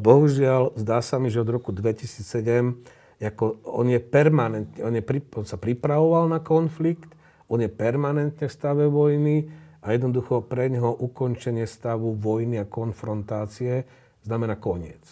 Bohužiaľ, 0.00 0.72
zdá 0.80 1.04
sa 1.04 1.20
mi, 1.20 1.28
že 1.28 1.44
od 1.44 1.52
roku 1.52 1.76
2007 1.76 3.04
ako 3.22 3.62
on 3.68 3.86
je 3.86 4.00
permanentne, 4.02 4.80
on, 4.82 4.94
je, 4.98 5.04
on 5.38 5.46
sa 5.46 5.54
pripravoval 5.54 6.26
na 6.26 6.42
konflikt, 6.42 7.06
on 7.46 7.62
je 7.62 7.70
permanentne 7.70 8.48
v 8.48 8.50
stave 8.50 8.90
vojny 8.90 9.46
a 9.84 9.94
jednoducho 9.94 10.42
pre 10.42 10.66
neho 10.66 10.90
ukončenie 10.90 11.68
stavu 11.68 12.18
vojny 12.18 12.58
a 12.58 12.66
konfrontácie 12.66 13.86
znamená 14.26 14.58
koniec. 14.58 15.04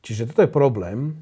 Čiže 0.00 0.32
toto 0.32 0.46
je 0.46 0.54
problém, 0.54 1.18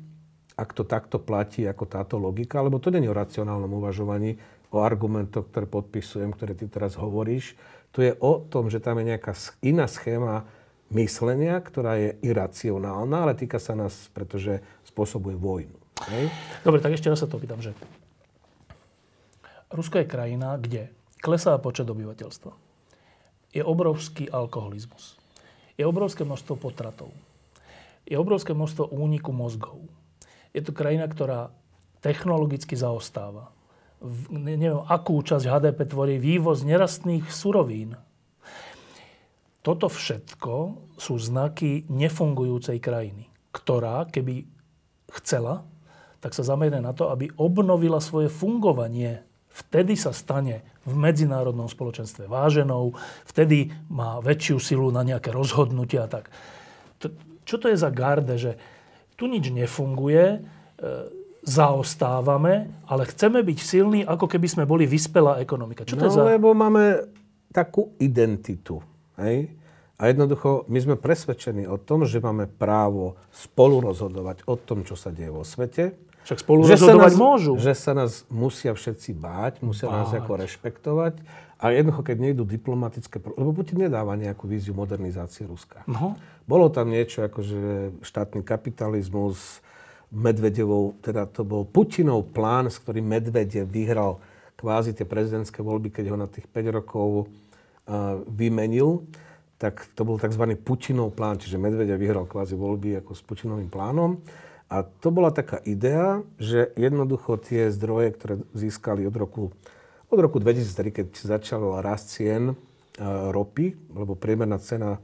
ak 0.55 0.77
to 0.77 0.85
takto 0.85 1.17
platí 1.17 1.65
ako 1.65 1.89
táto 1.89 2.21
logika, 2.21 2.61
lebo 2.61 2.79
to 2.79 2.93
nie 2.93 3.03
je 3.03 3.11
o 3.11 3.17
racionálnom 3.17 3.81
uvažovaní, 3.81 4.37
o 4.71 4.83
argumentoch, 4.83 5.51
ktoré 5.51 5.67
podpisujem, 5.67 6.31
ktoré 6.31 6.55
ty 6.55 6.71
teraz 6.71 6.95
hovoríš. 6.95 7.59
To 7.95 8.07
je 8.07 8.15
o 8.23 8.39
tom, 8.39 8.71
že 8.71 8.79
tam 8.79 9.03
je 9.03 9.15
nejaká 9.15 9.35
iná 9.67 9.91
schéma 9.91 10.47
myslenia, 10.95 11.59
ktorá 11.59 11.99
je 11.99 12.19
iracionálna, 12.23 13.27
ale 13.27 13.35
týka 13.39 13.59
sa 13.59 13.75
nás, 13.75 14.11
pretože 14.15 14.63
spôsobuje 14.87 15.35
vojnu. 15.39 15.75
Hej? 16.11 16.31
Dobre, 16.63 16.79
tak 16.83 16.95
ešte 16.95 17.11
raz 17.11 17.23
sa 17.23 17.29
to 17.31 17.39
opýtam, 17.39 17.63
že 17.63 17.75
Rusko 19.71 20.03
je 20.03 20.11
krajina, 20.11 20.59
kde 20.59 20.91
klesá 21.23 21.55
počet 21.63 21.87
obyvateľstva. 21.87 22.51
Je 23.55 23.63
obrovský 23.63 24.27
alkoholizmus. 24.27 25.15
Je 25.79 25.87
obrovské 25.87 26.27
množstvo 26.27 26.59
potratov. 26.59 27.15
Je 28.03 28.19
obrovské 28.19 28.51
množstvo 28.51 28.91
úniku 28.91 29.31
mozgov. 29.31 29.79
Je 30.51 30.63
to 30.63 30.75
krajina, 30.75 31.07
ktorá 31.07 31.55
technologicky 32.03 32.75
zaostáva. 32.75 33.55
Neviem, 34.33 34.81
akú 34.89 35.21
časť 35.21 35.45
HDP 35.45 35.79
tvorí 35.85 36.17
vývoz 36.17 36.65
nerastných 36.65 37.29
surovín. 37.29 38.01
Toto 39.61 39.93
všetko 39.93 40.53
sú 40.97 41.21
znaky 41.21 41.85
nefungujúcej 41.93 42.81
krajiny, 42.81 43.29
ktorá, 43.53 44.09
keby 44.09 44.49
chcela, 45.21 45.69
tak 46.25 46.33
sa 46.33 46.41
zamerie 46.41 46.81
na 46.81 46.97
to, 46.97 47.13
aby 47.13 47.29
obnovila 47.37 48.01
svoje 48.01 48.33
fungovanie. 48.33 49.21
Vtedy 49.53 50.01
sa 50.01 50.17
stane 50.17 50.65
v 50.89 50.97
medzinárodnom 50.97 51.69
spoločenstve 51.69 52.25
váženou, 52.25 52.97
vtedy 53.29 53.69
má 53.93 54.17
väčšiu 54.25 54.57
silu 54.57 54.89
na 54.89 55.05
nejaké 55.05 55.29
rozhodnutia. 55.29 56.09
Tak. 56.09 56.33
Čo 57.45 57.57
to 57.61 57.69
je 57.69 57.77
za 57.77 57.93
garde, 57.93 58.41
že 58.41 58.57
tu 59.21 59.29
nič 59.29 59.53
nefunguje, 59.53 60.25
e, 60.25 60.39
zaostávame, 61.41 62.69
ale 62.85 63.09
chceme 63.09 63.41
byť 63.41 63.59
silní, 63.59 64.01
ako 64.05 64.29
keby 64.29 64.47
sme 64.47 64.65
boli 64.69 64.85
vyspelá 64.85 65.41
ekonomika. 65.41 65.89
Čo 65.89 65.97
to 65.97 66.05
je 66.07 66.13
No 66.13 66.17
za... 66.21 66.23
lebo 66.25 66.53
máme 66.53 67.09
takú 67.51 67.97
identitu. 67.97 68.85
Hej? 69.17 69.57
A 70.01 70.09
jednoducho 70.09 70.65
my 70.69 70.79
sme 70.81 70.97
presvedčení 70.97 71.69
o 71.69 71.77
tom, 71.77 72.09
že 72.09 72.25
máme 72.25 72.49
právo 72.49 73.21
spolu 73.33 73.85
rozhodovať 73.85 74.49
o 74.49 74.57
tom, 74.57 74.85
čo 74.85 74.97
sa 74.97 75.13
deje 75.13 75.29
vo 75.29 75.45
svete. 75.45 75.93
Však 76.25 76.41
spolu 76.45 76.65
Že 76.69 76.77
rozhodovať 76.77 77.13
nás, 77.13 77.21
môžu. 77.21 77.53
Že 77.57 77.73
sa 77.77 77.93
nás 77.97 78.13
musia 78.29 78.73
všetci 78.73 79.11
báť, 79.17 79.65
musia 79.65 79.89
nás 79.89 80.13
Báť. 80.13 80.21
ako 80.25 80.33
rešpektovať. 80.45 81.15
A 81.61 81.77
jednoducho, 81.77 82.01
keď 82.01 82.17
nejdú 82.17 82.49
diplomatické... 82.49 83.21
Lebo 83.37 83.53
Putin 83.53 83.85
nedáva 83.85 84.17
nejakú 84.17 84.49
víziu 84.49 84.73
modernizácie 84.73 85.45
Ruska. 85.45 85.85
No. 85.85 86.17
Bolo 86.49 86.73
tam 86.73 86.89
niečo 86.89 87.21
ako, 87.21 87.41
že 87.45 87.61
štátny 88.01 88.41
kapitalizmus, 88.41 89.61
Medvedevou, 90.11 90.99
teda 90.99 91.23
to 91.31 91.47
bol 91.47 91.63
Putinov 91.63 92.35
plán, 92.35 92.67
s 92.67 92.83
ktorým 92.83 93.07
Medvedev 93.07 93.71
vyhral 93.71 94.19
kvázi 94.59 94.93
tie 94.93 95.07
prezidentské 95.07 95.63
voľby, 95.63 95.95
keď 95.95 96.11
ho 96.11 96.17
na 96.19 96.27
tých 96.27 96.51
5 96.51 96.77
rokov 96.83 97.25
uh, 97.25 98.19
vymenil, 98.27 99.07
tak 99.57 99.87
to 99.95 100.03
bol 100.03 100.19
tzv. 100.19 100.51
Putinov 100.61 101.15
plán, 101.15 101.39
čiže 101.39 101.63
Medvedev 101.63 101.97
vyhral 101.97 102.27
kvázi 102.27 102.59
voľby 102.59 102.99
ako 103.01 103.13
s 103.15 103.23
Putinovým 103.23 103.71
plánom. 103.71 104.19
A 104.67 104.83
to 104.83 105.15
bola 105.15 105.31
taká 105.31 105.63
idea, 105.63 106.23
že 106.39 106.75
jednoducho 106.75 107.39
tie 107.39 107.71
zdroje, 107.71 108.15
ktoré 108.15 108.35
získali 108.55 109.07
od 109.07 109.15
roku, 109.15 109.43
od 110.11 110.19
roku 110.19 110.43
2003, 110.43 110.91
keď 110.91 111.07
začal 111.23 111.83
rast 111.87 112.19
cien 112.19 112.51
uh, 112.51 112.55
ropy, 113.31 113.79
lebo 113.95 114.19
priemerná 114.19 114.59
cena 114.59 114.99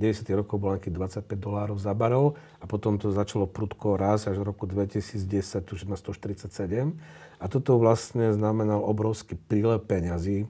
90. 0.00 0.24
rokov 0.32 0.56
bola 0.56 0.80
nejakých 0.80 0.96
25 1.28 1.36
dolárov 1.36 1.76
za 1.76 1.92
barel 1.92 2.32
a 2.56 2.64
potom 2.64 2.96
to 2.96 3.12
začalo 3.12 3.44
prudko 3.44 4.00
rásť 4.00 4.32
až 4.32 4.40
v 4.40 4.48
roku 4.48 4.64
2010 4.64 5.20
už 5.60 5.84
na 5.84 6.00
147. 6.00 6.96
A 7.36 7.44
toto 7.52 7.76
vlastne 7.76 8.32
znamenal 8.32 8.80
obrovský 8.80 9.36
prílev 9.36 9.84
peňazí. 9.84 10.48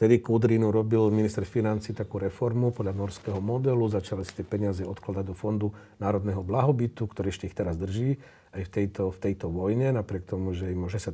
Vtedy 0.00 0.24
Kudrinu 0.24 0.72
robil 0.72 1.04
minister 1.12 1.44
financí 1.44 1.92
takú 1.92 2.16
reformu 2.16 2.72
podľa 2.72 2.96
norského 2.96 3.38
modelu, 3.44 3.84
začali 3.92 4.24
si 4.24 4.40
tie 4.40 4.46
peniaze 4.48 4.82
odkladať 4.82 5.24
do 5.28 5.36
fondu 5.36 5.68
národného 6.00 6.40
blahobytu, 6.40 7.04
ktorý 7.04 7.28
ešte 7.28 7.52
ich 7.52 7.54
teraz 7.54 7.76
drží 7.76 8.16
aj 8.56 8.62
v 8.66 8.70
tejto, 8.72 9.12
v 9.12 9.18
tejto 9.20 9.46
vojne, 9.52 9.92
napriek 9.92 10.24
tomu, 10.24 10.56
že 10.56 10.72
im 10.72 10.84
o 10.84 10.88
60 10.88 11.12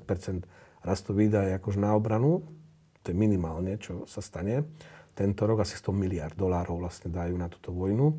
rastú 0.87 1.11
výdaje 1.11 1.59
akož 1.59 1.75
na 1.75 1.93
obranu. 1.99 2.47
To 3.03 3.11
je 3.11 3.17
minimálne, 3.19 3.77
čo 3.83 4.07
sa 4.07 4.23
stane 4.23 4.63
tento 5.19 5.43
rok 5.43 5.67
asi 5.67 5.75
100 5.75 5.91
miliard 5.91 6.35
dolárov 6.39 6.79
vlastne 6.79 7.11
dajú 7.11 7.35
na 7.35 7.51
túto 7.51 7.75
vojnu. 7.75 8.15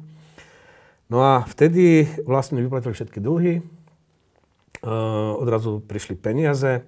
No 1.08 1.18
a 1.24 1.48
vtedy 1.48 2.04
vlastne 2.28 2.60
vyplatili 2.60 2.92
všetky 2.92 3.24
dlhy, 3.24 3.64
uh, 3.64 5.40
odrazu 5.40 5.80
prišli 5.80 6.20
peniaze 6.20 6.84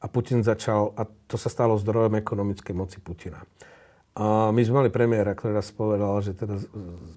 a 0.00 0.06
Putin 0.08 0.40
začal, 0.40 0.96
a 0.96 1.04
to 1.04 1.36
sa 1.36 1.52
stalo 1.52 1.76
zdrojom 1.76 2.16
ekonomickej 2.16 2.74
moci 2.74 2.98
Putina. 3.04 3.44
A 4.16 4.50
my 4.50 4.58
sme 4.64 4.82
mali 4.82 4.90
premiéra, 4.90 5.36
ktorý 5.36 5.54
raz 5.54 5.70
povedal, 5.70 6.18
že 6.24 6.34
teda 6.34 6.58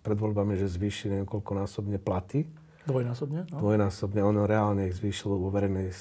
pred 0.05 0.13
voľbami, 0.19 0.59
že 0.59 0.69
zvýši 0.69 1.23
niekoľkonásobne 1.23 1.97
platy, 1.97 2.45
Dvojnásobne? 2.83 3.47
No. 3.47 3.63
dvojnásobne, 3.63 4.19
on 4.27 4.43
reálne 4.43 4.91
ich 4.91 4.99
zvýšil 4.99 5.31
vo 5.31 5.47
verejnej 5.47 5.95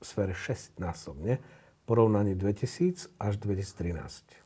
sfére 0.00 0.32
šestnásobne, 0.32 1.36
v 1.36 1.82
porovnaní 1.84 2.32
2000 2.32 3.20
až 3.20 3.36
2013. 3.36 4.41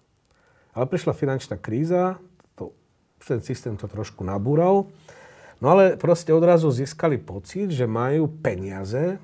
Ale 0.76 0.84
prišla 0.84 1.16
finančná 1.16 1.56
kríza, 1.56 2.20
to, 2.52 2.76
ten 3.24 3.40
systém 3.40 3.80
to 3.80 3.88
trošku 3.88 4.20
nabúral, 4.20 4.92
no 5.58 5.66
ale 5.72 5.96
proste 5.96 6.36
odrazu 6.36 6.68
získali 6.68 7.16
pocit, 7.16 7.72
že 7.72 7.88
majú 7.88 8.28
peniaze, 8.28 9.16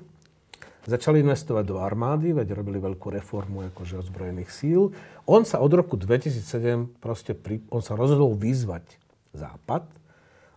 začali 0.83 1.23
investovať 1.23 1.63
do 1.63 1.77
armády, 1.79 2.35
veď 2.35 2.57
robili 2.59 2.81
veľkú 2.81 3.07
reformu 3.13 3.69
akože 3.71 4.03
ozbrojených 4.03 4.51
síl. 4.51 4.91
On 5.23 5.47
sa 5.47 5.63
od 5.63 5.71
roku 5.71 5.95
2007 5.95 6.99
proste 6.99 7.31
pri, 7.31 7.63
on 7.71 7.79
sa 7.79 7.95
rozhodol 7.95 8.35
vyzvať 8.35 8.99
Západ, 9.33 9.87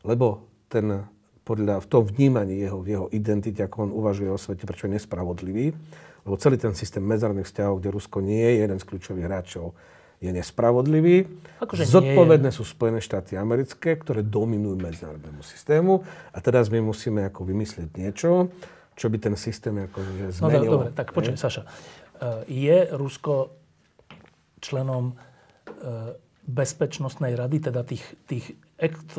lebo 0.03 0.45
ten 0.67 1.07
podľa, 1.47 1.79
v 1.79 1.87
tom 1.87 2.03
vnímaní 2.03 2.59
jeho, 2.59 2.83
v 2.83 2.89
jeho 2.99 3.07
identite, 3.15 3.63
ako 3.63 3.87
on 3.87 3.91
uvažuje 3.95 4.27
o 4.27 4.37
svete, 4.37 4.67
prečo 4.67 4.91
je 4.91 4.99
nespravodlivý, 4.99 5.71
lebo 6.27 6.35
celý 6.43 6.59
ten 6.59 6.75
systém 6.75 7.01
medzinárodných 7.07 7.47
vzťahov, 7.47 7.79
kde 7.79 7.95
Rusko 7.95 8.19
nie 8.19 8.43
je 8.43 8.67
jeden 8.67 8.79
z 8.83 8.89
kľúčových 8.91 9.27
hráčov, 9.31 9.79
je 10.21 10.31
nespravodlivý. 10.33 11.29
Akože 11.61 11.85
nie 11.85 11.93
Zodpovedné 11.93 12.51
sú 12.53 12.65
Spojené 12.65 13.01
štáty 13.01 13.37
americké, 13.37 13.97
ktoré 13.97 14.25
dominujú 14.25 14.77
medzinárodnému 14.81 15.45
systému 15.45 16.05
a 16.33 16.39
teraz 16.41 16.73
my 16.73 16.81
musíme 16.81 17.25
ako 17.29 17.45
vymyslieť 17.45 17.89
niečo, 17.97 18.49
čo 18.97 19.07
by 19.13 19.17
ten 19.21 19.35
systém 19.37 19.77
akože 19.77 20.11
No 20.41 20.49
zmenilo. 20.49 20.73
dobre, 20.81 20.89
tak 20.97 21.13
počkaj, 21.13 21.37
Saša. 21.37 21.63
je 22.49 22.77
Rusko 22.97 23.53
členom 24.61 25.13
e, 25.13 25.15
Bezpečnostnej 26.47 27.35
rady, 27.35 27.59
teda 27.59 27.83
tých, 27.83 28.07
tých, 28.25 28.55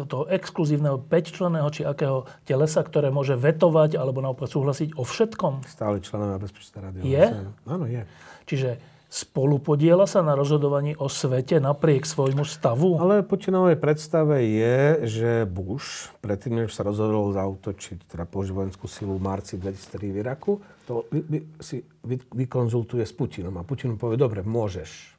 toho 0.08 0.26
exkluzívneho 0.32 0.96
5-členného 0.96 1.68
či 1.76 1.84
akého 1.84 2.24
telesa, 2.48 2.80
ktoré 2.82 3.12
môže 3.12 3.36
vetovať 3.36 4.00
alebo 4.00 4.24
naopak 4.24 4.48
súhlasiť 4.48 4.96
o 4.96 5.04
všetkom? 5.04 5.68
Stále 5.68 6.00
členovia 6.00 6.40
Bezpečnostnej 6.40 6.82
rady. 6.88 6.98
Je? 7.04 7.26
Áno, 7.68 7.86
je. 7.86 8.02
Čiže 8.48 8.80
spolupodiela 9.08 10.04
sa 10.04 10.20
na 10.20 10.36
rozhodovaní 10.36 11.00
o 11.00 11.08
svete 11.08 11.64
napriek 11.64 12.04
svojmu 12.04 12.44
stavu? 12.44 13.00
Ale 13.00 13.24
Putinovej 13.24 13.80
predstave 13.80 14.44
je, 14.44 14.78
že 15.08 15.32
Bush, 15.48 16.12
predtým, 16.20 16.64
než 16.64 16.76
sa 16.76 16.84
rozhodol 16.84 17.32
zautočiť, 17.32 18.12
teda 18.12 18.28
použiť 18.28 18.52
vojenskú 18.52 18.86
silu 18.92 19.16
v 19.16 19.24
marci 19.24 19.56
2003 19.56 20.12
v 20.12 20.18
Iraku, 20.20 20.54
to 20.88 21.08
vy, 21.12 21.20
vy, 21.24 21.40
si 21.64 21.84
vy, 22.04 22.20
vykonzultuje 22.36 23.04
s 23.04 23.16
Putinom. 23.16 23.56
A 23.60 23.64
Putin 23.64 23.96
povie, 23.96 24.20
dobre, 24.20 24.44
môžeš. 24.44 25.16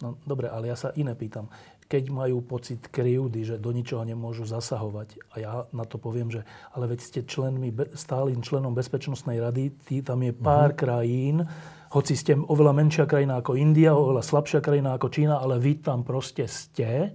No 0.00 0.16
dobre, 0.24 0.48
ale 0.48 0.72
ja 0.72 0.76
sa 0.76 0.92
iné 0.96 1.12
pýtam. 1.12 1.48
Keď 1.90 2.06
majú 2.06 2.40
pocit 2.46 2.86
krivdy, 2.86 3.42
že 3.42 3.56
do 3.58 3.74
ničoho 3.74 4.06
nemôžu 4.06 4.46
zasahovať, 4.46 5.18
a 5.32 5.34
ja 5.42 5.52
na 5.74 5.82
to 5.82 5.98
poviem, 5.98 6.30
že 6.30 6.46
ale 6.70 6.86
veď 6.86 7.00
ste 7.02 7.20
členmi, 7.26 7.74
stálym 7.98 8.40
členom 8.46 8.72
Bezpečnostnej 8.72 9.42
rady, 9.42 9.74
tý, 9.88 9.98
tam 10.00 10.22
je 10.22 10.30
pár 10.30 10.70
uh-huh. 10.70 10.80
krajín, 10.80 11.44
hoci 11.90 12.14
ste 12.14 12.38
oveľa 12.38 12.72
menšia 12.72 13.04
krajina 13.10 13.42
ako 13.42 13.58
India, 13.58 13.98
oveľa 13.98 14.22
slabšia 14.22 14.62
krajina 14.62 14.94
ako 14.94 15.10
Čína, 15.10 15.42
ale 15.42 15.58
vy 15.58 15.82
tam 15.82 16.06
proste 16.06 16.46
ste, 16.46 17.10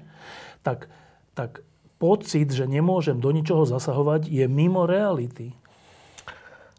tak, 0.68 0.92
tak 1.32 1.64
pocit, 1.96 2.52
že 2.52 2.68
nemôžem 2.68 3.24
do 3.24 3.32
ničoho 3.32 3.64
zasahovať, 3.64 4.28
je 4.28 4.46
mimo 4.52 4.84
reality. 4.84 5.56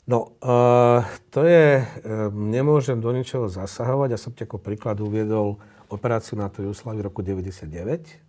No, 0.06 0.38
uh, 0.38 1.02
to 1.34 1.42
je, 1.42 1.82
uh, 1.82 2.30
nemôžem 2.30 3.00
do 3.02 3.10
ničoho 3.10 3.50
zasahovať. 3.50 4.14
Ja 4.14 4.20
som 4.20 4.30
ti 4.30 4.46
ako 4.46 4.62
príklad 4.62 5.02
uviedol 5.02 5.58
operáciu 5.90 6.38
NATO 6.38 6.62
Jugoslávy 6.62 7.02
v 7.02 7.04
roku 7.10 7.20
99. 7.26 8.22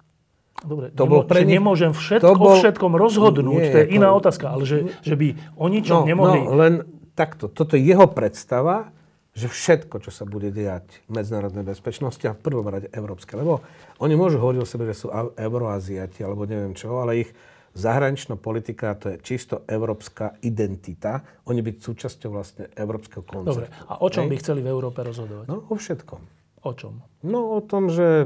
Dobre, 0.58 0.90
to 0.90 1.06
nemo, 1.06 1.12
bol 1.12 1.22
pre 1.30 1.46
nich, 1.46 1.62
nemôžem 1.62 1.94
všetko, 1.94 2.34
bol, 2.34 2.58
o 2.58 2.58
všetkom 2.58 2.98
rozhodnúť, 2.98 3.62
nie, 3.62 3.70
to 3.70 3.78
je 3.86 3.88
iná 3.94 4.10
to, 4.10 4.26
otázka, 4.26 4.58
ale 4.58 4.66
že, 4.66 4.90
že 5.06 5.14
by 5.14 5.38
o 5.54 5.70
ničom 5.70 6.02
no, 6.02 6.10
nemohli... 6.10 6.40
No, 6.50 6.58
len 6.58 6.74
takto, 7.14 7.46
toto 7.46 7.78
je 7.78 7.86
jeho 7.86 8.10
predstava, 8.10 8.90
že 9.38 9.46
všetko, 9.46 10.02
čo 10.02 10.10
sa 10.10 10.26
bude 10.26 10.50
diať 10.50 11.06
v 11.06 11.22
medzinárodnej 11.22 11.62
bezpečnosti 11.62 12.26
a 12.26 12.34
v 12.34 12.42
prvom 12.42 12.66
rade 12.66 12.90
európske, 12.90 13.38
lebo 13.38 13.62
oni 14.02 14.18
môžu 14.18 14.42
hovoriť 14.42 14.60
o 14.60 14.66
sebe, 14.66 14.90
že 14.90 14.98
sú 14.98 15.14
euroaziati 15.38 16.26
alebo 16.26 16.50
neviem 16.50 16.74
čo, 16.74 16.98
ale 16.98 17.22
ich 17.22 17.30
zahraničná 17.78 18.34
politika 18.42 18.98
to 18.98 19.14
je 19.14 19.22
čisto 19.22 19.62
európska 19.70 20.34
identita. 20.42 21.22
Oni 21.46 21.62
byť 21.62 21.76
súčasťou 21.78 22.30
vlastne 22.34 22.74
európskeho 22.74 23.22
konceptu. 23.22 23.70
Dobre, 23.70 23.86
a 23.86 23.94
o 24.02 24.08
čom 24.10 24.26
Hej? 24.26 24.32
by 24.34 24.36
chceli 24.42 24.60
v 24.66 24.70
Európe 24.74 25.06
rozhodovať? 25.06 25.46
No, 25.46 25.62
o 25.70 25.76
všetkom. 25.78 26.22
O 26.66 26.72
čom? 26.74 27.06
No, 27.22 27.54
o 27.54 27.62
tom, 27.62 27.94
že 27.94 28.26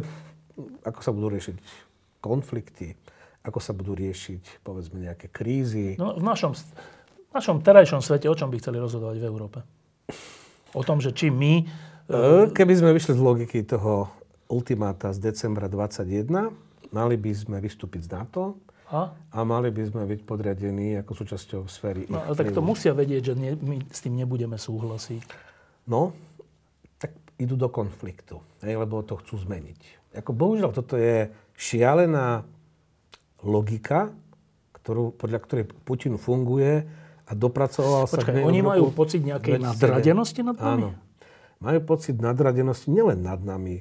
ako 0.88 1.00
sa 1.04 1.12
budú 1.12 1.28
riešiť 1.36 1.60
konflikty, 2.24 2.96
ako 3.44 3.60
sa 3.60 3.76
budú 3.76 3.92
riešiť, 4.00 4.64
povedzme, 4.64 5.04
nejaké 5.04 5.28
krízy. 5.28 6.00
No, 6.00 6.16
v 6.16 6.24
našom, 6.24 6.56
v 6.56 7.32
našom 7.36 7.60
terajšom 7.60 8.00
svete 8.00 8.32
o 8.32 8.36
čom 8.40 8.48
by 8.48 8.64
chceli 8.64 8.80
rozhodovať 8.80 9.20
v 9.20 9.28
Európe? 9.28 9.60
O 10.72 10.82
tom, 10.82 11.04
že 11.04 11.12
či 11.12 11.28
my... 11.28 11.68
E, 12.08 12.52
keby 12.52 12.74
sme 12.80 12.96
vyšli 12.96 13.18
z 13.18 13.22
logiky 13.22 13.60
toho 13.68 14.08
ultimáta 14.52 15.16
z 15.16 15.32
decembra 15.32 15.72
21, 15.72 16.28
mali 16.92 17.16
by 17.16 17.32
sme 17.32 17.58
vystúpiť 17.64 18.08
z 18.08 18.10
NATO 18.12 18.60
a, 18.92 19.16
a 19.32 19.40
mali 19.48 19.72
by 19.72 19.84
sme 19.88 20.04
byť 20.04 20.20
podriadení 20.28 21.00
ako 21.00 21.12
súčasťou 21.24 21.62
sféry 21.72 22.12
no, 22.12 22.20
ale 22.20 22.36
tak 22.36 22.52
to 22.52 22.60
musia 22.60 22.92
vedieť, 22.92 23.32
že 23.32 23.34
nie, 23.40 23.56
my 23.56 23.80
s 23.88 24.04
tým 24.04 24.20
nebudeme 24.20 24.60
súhlasiť. 24.60 25.24
No, 25.88 26.12
tak 27.00 27.16
idú 27.40 27.56
do 27.56 27.72
konfliktu, 27.72 28.44
hej, 28.60 28.76
lebo 28.76 29.00
to 29.08 29.16
chcú 29.24 29.40
zmeniť. 29.48 29.80
Ako 30.20 30.36
bohužiaľ, 30.36 30.76
toto 30.76 31.00
je 31.00 31.32
šialená 31.56 32.44
logika, 33.48 34.12
ktorú, 34.76 35.16
podľa 35.16 35.40
ktorej 35.48 35.66
Putin 35.88 36.20
funguje 36.20 36.84
a 37.32 37.34
dopracoval 37.34 38.12
Počkaj, 38.12 38.28
sa 38.28 38.36
nej 38.36 38.44
oni 38.44 38.60
majú 38.60 38.92
pocit 38.92 39.24
nejakej 39.24 39.64
nadradenosti 39.64 40.44
nad 40.44 40.60
nami? 40.60 40.92
Áno. 40.92 41.00
Majú 41.64 41.80
pocit 41.88 42.20
nadradenosti 42.20 42.92
nielen 42.92 43.24
nad 43.24 43.40
nami. 43.40 43.80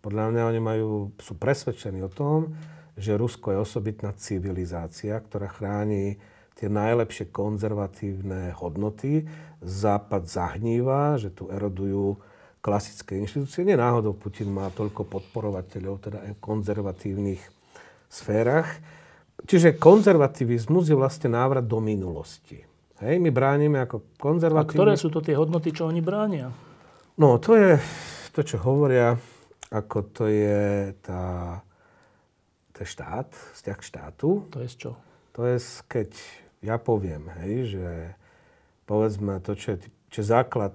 Podľa 0.00 0.32
mňa 0.32 0.42
oni 0.48 0.60
majú, 0.62 0.88
sú 1.20 1.36
presvedčení 1.36 2.00
o 2.00 2.08
tom, 2.08 2.56
že 2.96 3.20
Rusko 3.20 3.52
je 3.52 3.58
osobitná 3.60 4.16
civilizácia, 4.16 5.20
ktorá 5.20 5.52
chráni 5.52 6.16
tie 6.56 6.72
najlepšie 6.72 7.28
konzervatívne 7.28 8.56
hodnoty. 8.56 9.28
Západ 9.60 10.24
zahníva, 10.24 11.20
že 11.20 11.30
tu 11.30 11.52
erodujú 11.52 12.16
klasické 12.64 13.20
inštitúcie. 13.20 13.62
Nie 13.62 13.78
náhodou 13.78 14.16
Putin 14.16 14.50
má 14.50 14.72
toľko 14.72 15.06
podporovateľov, 15.06 15.94
teda 16.02 16.18
aj 16.24 16.32
v 16.34 16.42
konzervatívnych 16.42 17.42
sférach. 18.08 18.66
Čiže 19.44 19.78
konzervativizmus 19.78 20.90
je 20.90 20.96
vlastne 20.98 21.30
návrat 21.30 21.62
do 21.62 21.78
minulosti. 21.78 22.58
Hej, 22.98 23.22
my 23.22 23.30
bránime 23.30 23.78
ako 23.78 24.18
konzervatívni... 24.18 24.74
A 24.74 24.78
ktoré 24.82 24.94
sú 24.98 25.08
to 25.14 25.22
tie 25.22 25.38
hodnoty, 25.38 25.70
čo 25.70 25.86
oni 25.86 26.02
bránia? 26.02 26.50
No, 27.14 27.38
to 27.38 27.54
je 27.54 27.78
to, 28.34 28.42
čo 28.42 28.58
hovoria, 28.58 29.14
ako 29.70 29.98
to 30.10 30.24
je 30.26 30.94
tá, 31.02 31.58
to 32.74 32.82
je 32.82 32.88
štát, 32.90 33.30
vzťah 33.54 33.78
štátu. 33.78 34.50
To 34.50 34.58
je 34.58 34.68
z 34.70 34.76
čo? 34.78 34.90
To 35.38 35.46
je, 35.46 35.62
keď 35.86 36.10
ja 36.58 36.74
poviem, 36.82 37.30
hej, 37.42 37.78
že 37.78 37.86
povedzme 38.90 39.38
to, 39.46 39.54
čo 39.54 39.78
je, 39.78 39.86
čo 40.10 40.18
je 40.22 40.26
základ 40.26 40.74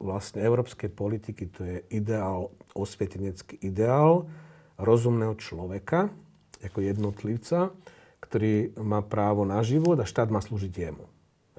vlastne 0.00 0.40
európskej 0.40 0.88
politiky, 0.92 1.48
to 1.52 1.60
je 1.64 1.78
ideál, 1.92 2.52
osvietenecký 2.72 3.60
ideál 3.60 4.28
rozumného 4.76 5.36
človeka, 5.40 6.12
ako 6.68 6.84
jednotlivca, 6.84 7.70
ktorý 8.20 8.74
má 8.80 9.04
právo 9.04 9.46
na 9.46 9.62
život 9.62 9.96
a 10.02 10.08
štát 10.08 10.28
má 10.32 10.42
slúžiť 10.42 10.72
jemu. 10.72 11.06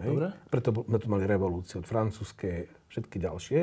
Hej? 0.02 0.10
Dobre. 0.14 0.28
Preto 0.52 0.70
sme 0.84 0.98
tu 1.00 1.08
mali 1.10 1.24
revolúciu 1.24 1.82
od 1.82 1.88
francúzskej, 1.88 2.68
všetky 2.92 3.18
ďalšie. 3.18 3.60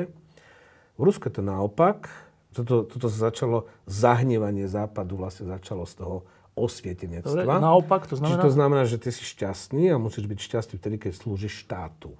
V 0.95 1.01
Rusku 1.01 1.27
je 1.27 1.39
to 1.39 1.43
naopak. 1.43 2.07
Toto, 2.55 2.87
toto 2.87 3.11
sa 3.11 3.31
začalo, 3.31 3.67
zahnevanie 3.83 4.63
západu 4.65 5.19
vlastne 5.19 5.51
začalo 5.51 5.83
z 5.83 5.93
toho 5.99 6.17
osvietenectva. 6.55 7.43
Dobre, 7.43 7.59
naopak, 7.59 8.07
to 8.07 8.15
znamená? 8.15 8.39
Čiže 8.39 8.45
to 8.47 8.55
znamená, 8.55 8.83
že 8.87 8.97
ty 8.97 9.09
si 9.11 9.27
šťastný 9.27 9.91
a 9.91 9.99
musíš 9.99 10.23
byť 10.31 10.39
šťastný 10.39 10.75
vtedy, 10.79 10.95
keď 10.95 11.11
slúžiš 11.19 11.67
štátu. 11.67 12.15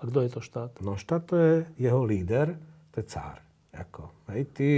A 0.00 0.08
kto 0.08 0.24
je 0.24 0.30
to 0.32 0.40
štát? 0.40 0.72
No 0.80 0.96
štát 0.96 1.22
to 1.28 1.36
je 1.36 1.52
jeho 1.76 2.00
líder, 2.00 2.56
to 2.96 3.04
je 3.04 3.06
cár. 3.12 3.44
Ako, 3.76 4.08
hej, 4.32 4.48
ty, 4.56 4.68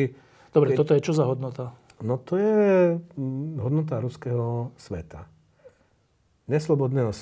Dobre, 0.51 0.75
keď... 0.75 0.79
toto 0.83 0.93
je 0.99 1.03
čo 1.07 1.15
za 1.15 1.23
hodnota? 1.23 1.71
No 1.99 2.15
to 2.19 2.39
je 2.39 2.95
mm, 3.19 3.59
hodnota 3.59 3.99
ruského 3.99 4.71
sveta. 4.79 5.27
Neslobodného, 6.49 7.13
e, 7.13 7.17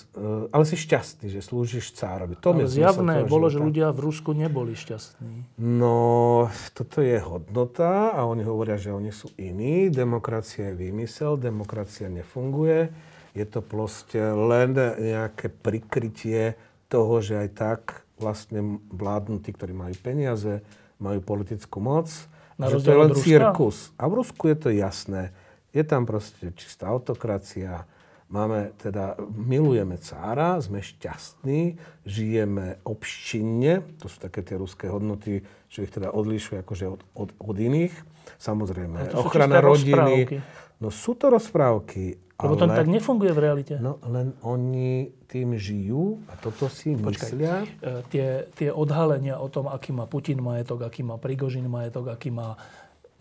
ale 0.55 0.65
si 0.69 0.79
šťastný, 0.79 1.27
že 1.27 1.43
slúžiš 1.43 1.99
cárovi. 1.99 2.39
To 2.39 2.55
ale 2.55 2.71
zjavné 2.71 3.27
bolo, 3.27 3.51
života. 3.51 3.55
že 3.59 3.59
ľudia 3.59 3.89
v 3.91 4.01
Rusku 4.07 4.31
neboli 4.31 4.79
šťastní. 4.79 5.59
No, 5.59 6.47
toto 6.71 7.03
je 7.03 7.19
hodnota 7.19 8.15
a 8.15 8.23
oni 8.23 8.47
hovoria, 8.47 8.79
že 8.79 8.95
oni 8.95 9.11
sú 9.11 9.27
iní. 9.35 9.91
Demokracia 9.91 10.71
je 10.71 10.79
výmysel, 10.79 11.43
demokracia 11.43 12.07
nefunguje. 12.07 12.95
Je 13.35 13.45
to 13.51 13.67
proste 13.67 14.21
len 14.23 14.79
nejaké 14.79 15.51
prikrytie 15.51 16.55
toho, 16.87 17.19
že 17.19 17.35
aj 17.35 17.49
tak 17.59 17.81
vlastne 18.23 18.79
vládnu 18.95 19.43
tí, 19.43 19.51
ktorí 19.51 19.75
majú 19.75 19.97
peniaze, 20.07 20.63
majú 21.03 21.19
politickú 21.19 21.83
moc 21.83 22.09
na 22.57 22.73
že 22.73 22.81
to 22.81 22.89
je 22.93 22.99
len 22.99 23.13
cirkus. 23.17 23.93
A 24.01 24.09
v 24.09 24.25
Rusku 24.25 24.49
je 24.49 24.57
to 24.57 24.69
jasné. 24.73 25.33
Je 25.77 25.85
tam 25.85 26.09
proste 26.09 26.53
čistá 26.57 26.89
autokracia. 26.89 27.85
Máme 28.27 28.75
teda, 28.83 29.15
milujeme 29.31 30.03
cára, 30.03 30.59
sme 30.59 30.83
šťastní, 30.83 31.79
žijeme 32.03 32.83
obštinne, 32.83 33.87
to 34.03 34.11
sú 34.11 34.19
také 34.19 34.43
tie 34.43 34.59
ruské 34.59 34.91
hodnoty, 34.91 35.47
čo 35.71 35.87
ich 35.87 35.95
teda 35.95 36.11
odlišuje 36.11 36.59
akože 36.67 36.85
od, 36.91 37.01
od, 37.15 37.31
od 37.39 37.57
iných. 37.57 37.95
Samozrejme, 38.43 39.15
ochrana 39.15 39.63
rodiny. 39.63 39.95
Rozprávky. 39.95 40.37
No 40.83 40.91
sú 40.91 41.15
to 41.15 41.31
rozprávky, 41.31 42.19
lebo 42.37 42.55
to 42.61 42.69
tak 42.69 42.85
nefunguje 42.85 43.33
v 43.33 43.41
realite. 43.41 43.75
No 43.81 43.97
len 44.05 44.37
oni 44.45 45.09
tým 45.25 45.57
žijú 45.57 46.21
a 46.29 46.37
toto 46.37 46.69
si 46.69 46.93
Počkaj, 46.93 47.33
myslia. 47.33 47.65
E, 47.81 48.05
tie, 48.13 48.45
tie 48.53 48.69
odhalenia 48.69 49.41
o 49.41 49.49
tom, 49.49 49.73
aký 49.73 49.97
má 49.97 50.05
Putin 50.05 50.45
majetok, 50.45 50.85
aký 50.85 51.01
má 51.01 51.17
Prigožin 51.17 51.65
majetok, 51.65 52.13
aký 52.13 52.29
má 52.29 52.61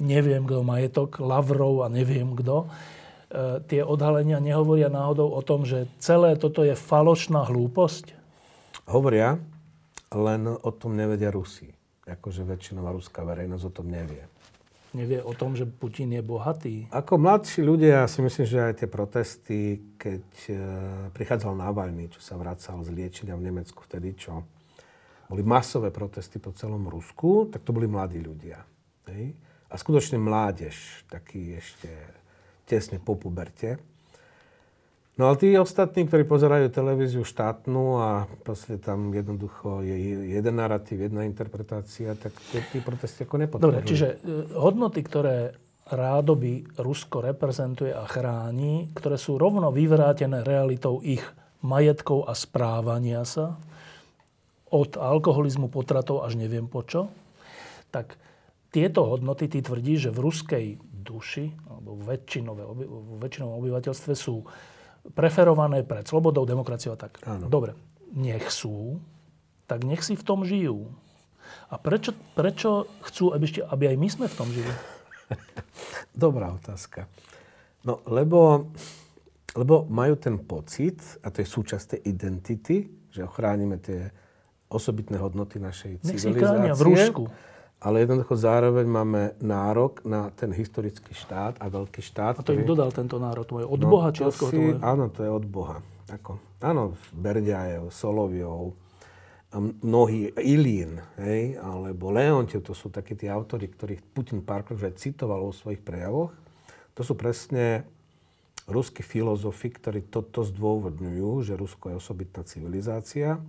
neviem 0.03 0.43
kto 0.43 0.67
majetok, 0.67 1.23
Lavrov 1.23 1.87
a 1.87 1.87
neviem 1.87 2.35
kto, 2.35 2.67
e, 2.67 3.63
tie 3.71 3.81
odhalenia 3.87 4.43
nehovoria 4.43 4.91
náhodou 4.91 5.31
o 5.31 5.39
tom, 5.39 5.63
že 5.63 5.87
celé 6.03 6.35
toto 6.35 6.67
je 6.67 6.75
falošná 6.75 7.47
hlúposť? 7.47 8.11
Hovoria, 8.91 9.39
len 10.11 10.43
o 10.51 10.71
tom 10.75 10.99
nevedia 10.99 11.31
Rusi. 11.31 11.71
Akože 12.03 12.43
väčšinová 12.43 12.91
ruská 12.91 13.23
verejnosť 13.23 13.63
o 13.63 13.71
tom 13.71 13.87
nevie 13.87 14.27
nevie 14.95 15.19
o 15.19 15.35
tom, 15.35 15.53
že 15.53 15.67
Putin 15.67 16.15
je 16.15 16.23
bohatý? 16.23 16.87
Ako 16.89 17.19
mladší 17.19 17.61
ľudia, 17.61 18.07
si 18.07 18.23
myslím, 18.23 18.45
že 18.47 18.59
aj 18.71 18.73
tie 18.79 18.89
protesty, 18.89 19.59
keď 19.99 20.25
e, 20.47 20.53
prichádzal 21.11 21.53
Navalny, 21.53 22.07
čo 22.07 22.23
sa 22.23 22.39
vracal 22.39 22.81
z 22.81 22.95
liečenia 22.95 23.35
v 23.35 23.51
Nemecku 23.51 23.83
vtedy, 23.83 24.15
čo 24.15 24.47
boli 25.27 25.43
masové 25.43 25.91
protesty 25.91 26.39
po 26.39 26.55
celom 26.55 26.87
Rusku, 26.87 27.49
tak 27.51 27.67
to 27.67 27.73
boli 27.73 27.89
mladí 27.89 28.21
ľudia. 28.21 28.61
A 29.69 29.73
skutočne 29.75 30.21
mládež, 30.21 31.05
taký 31.09 31.57
ešte 31.57 31.89
tesne 32.65 32.97
po 32.97 33.17
puberte. 33.17 33.77
No 35.15 35.31
ale 35.31 35.39
tí 35.39 35.55
ostatní, 35.55 36.03
ktorí 36.11 36.27
pozerajú 36.27 36.67
televíziu 36.75 37.23
štátnu 37.23 37.83
a 38.03 38.09
proste 38.43 38.75
tam 38.75 39.15
jednoducho 39.15 39.79
je 39.79 39.95
jeden 40.35 40.55
narratív, 40.59 41.07
jedna 41.07 41.23
interpretácia, 41.23 42.19
tak 42.19 42.35
tí, 42.51 42.83
protesty 42.83 43.23
ako 43.23 43.35
nepodporujú. 43.39 43.63
Dobre, 43.63 43.87
čiže 43.87 44.19
e, 44.19 44.59
hodnoty, 44.59 44.99
ktoré 45.07 45.55
rádoby 45.87 46.67
Rusko 46.75 47.23
reprezentuje 47.23 47.95
a 47.95 48.03
chráni, 48.03 48.91
ktoré 48.91 49.15
sú 49.15 49.39
rovno 49.39 49.71
vyvrátené 49.71 50.43
realitou 50.43 50.99
ich 50.99 51.23
majetkov 51.63 52.27
a 52.27 52.35
správania 52.35 53.23
sa, 53.23 53.55
od 54.67 54.99
alkoholizmu, 54.99 55.71
potratov 55.71 56.27
až 56.27 56.35
neviem 56.35 56.67
po 56.67 56.83
čo, 56.83 57.07
tak 57.87 58.19
tieto 58.75 59.07
hodnoty 59.07 59.47
ty 59.47 59.63
tvrdí, 59.63 59.95
že 59.95 60.11
v 60.11 60.19
ruskej 60.19 60.65
duši, 60.91 61.55
alebo 61.71 61.95
v 61.95 62.19
väčšinovom 63.23 63.55
obyvateľstve 63.63 64.11
sú 64.11 64.43
preferované 65.13 65.85
pred 65.85 66.07
slobodou, 66.07 66.47
demokraciou 66.47 66.97
a 66.97 66.99
tak. 66.99 67.21
Áno. 67.27 67.45
Dobre, 67.45 67.77
nech 68.15 68.49
sú, 68.49 68.97
tak 69.69 69.85
nech 69.85 70.01
si 70.01 70.17
v 70.17 70.23
tom 70.25 70.41
žijú. 70.41 70.89
A 71.69 71.77
prečo, 71.77 72.13
prečo 72.33 72.89
chcú, 73.05 73.33
aby, 73.33 73.43
ešte, 73.45 73.61
aby 73.61 73.93
aj 73.93 73.97
my 73.97 74.07
sme 74.09 74.25
v 74.25 74.35
tom 74.37 74.49
žili? 74.49 74.73
Dobrá 76.25 76.53
otázka. 76.53 77.05
No, 77.85 78.01
lebo, 78.09 78.71
lebo 79.53 79.85
majú 79.85 80.17
ten 80.17 80.41
pocit, 80.41 80.97
a 81.21 81.29
to 81.29 81.45
je 81.45 81.47
súčasť 81.47 81.85
tej 81.97 82.01
identity, 82.09 82.89
že 83.13 83.21
ochránime 83.21 83.77
tie 83.77 84.09
osobitné 84.69 85.21
hodnoty 85.21 85.61
našej 85.61 86.01
Nech 86.01 86.17
civilizácie. 86.17 86.73
v 86.73 86.81
Rusku. 86.81 87.23
Ale 87.83 88.01
jednoducho 88.01 88.33
zároveň 88.33 88.87
máme 88.87 89.21
nárok 89.43 90.01
na 90.07 90.31
ten 90.33 90.49
historický 90.55 91.11
štát 91.13 91.59
a 91.61 91.65
veľký 91.69 92.01
štát. 92.01 92.39
A 92.39 92.45
to 92.45 92.55
im 92.55 92.65
dodal 92.65 92.89
tento 92.89 93.19
národ? 93.21 93.45
To 93.45 93.61
je 93.61 93.67
od 93.67 93.81
no, 93.83 93.89
Boha? 93.91 94.09
Či 94.09 94.25
od 94.25 94.35
koho 94.35 94.51
si, 94.51 94.57
to 94.57 94.81
Áno, 94.81 95.11
to 95.11 95.21
je 95.21 95.29
od 95.29 95.45
Boha. 95.45 95.77
Ako, 96.09 96.37
áno, 96.61 96.97
Berďajev, 97.13 97.89
Soloviov, 97.89 98.77
mnohí 99.59 100.35
Ilín, 100.35 100.99
hej, 101.21 101.55
alebo 101.61 102.11
Leontiev, 102.11 102.65
to 102.65 102.75
sú 102.75 102.91
takí 102.91 103.15
tí 103.15 103.31
autory, 103.31 103.71
ktorých 103.71 104.03
Putin 104.11 104.43
párkrát 104.43 104.75
už 104.75 104.91
aj 104.91 104.99
citoval 104.99 105.47
vo 105.47 105.53
svojich 105.55 105.79
prejavoch. 105.79 106.35
To 106.95 107.01
sú 107.03 107.15
presne 107.15 107.87
ruskí 108.65 109.05
filozofi, 109.05 109.69
ktorí 109.71 110.09
toto 110.09 110.41
zdôvodňujú, 110.41 111.45
že 111.45 111.53
Rusko 111.53 111.93
je 111.93 111.99
osobitná 111.99 112.41
civilizácia 112.43 113.39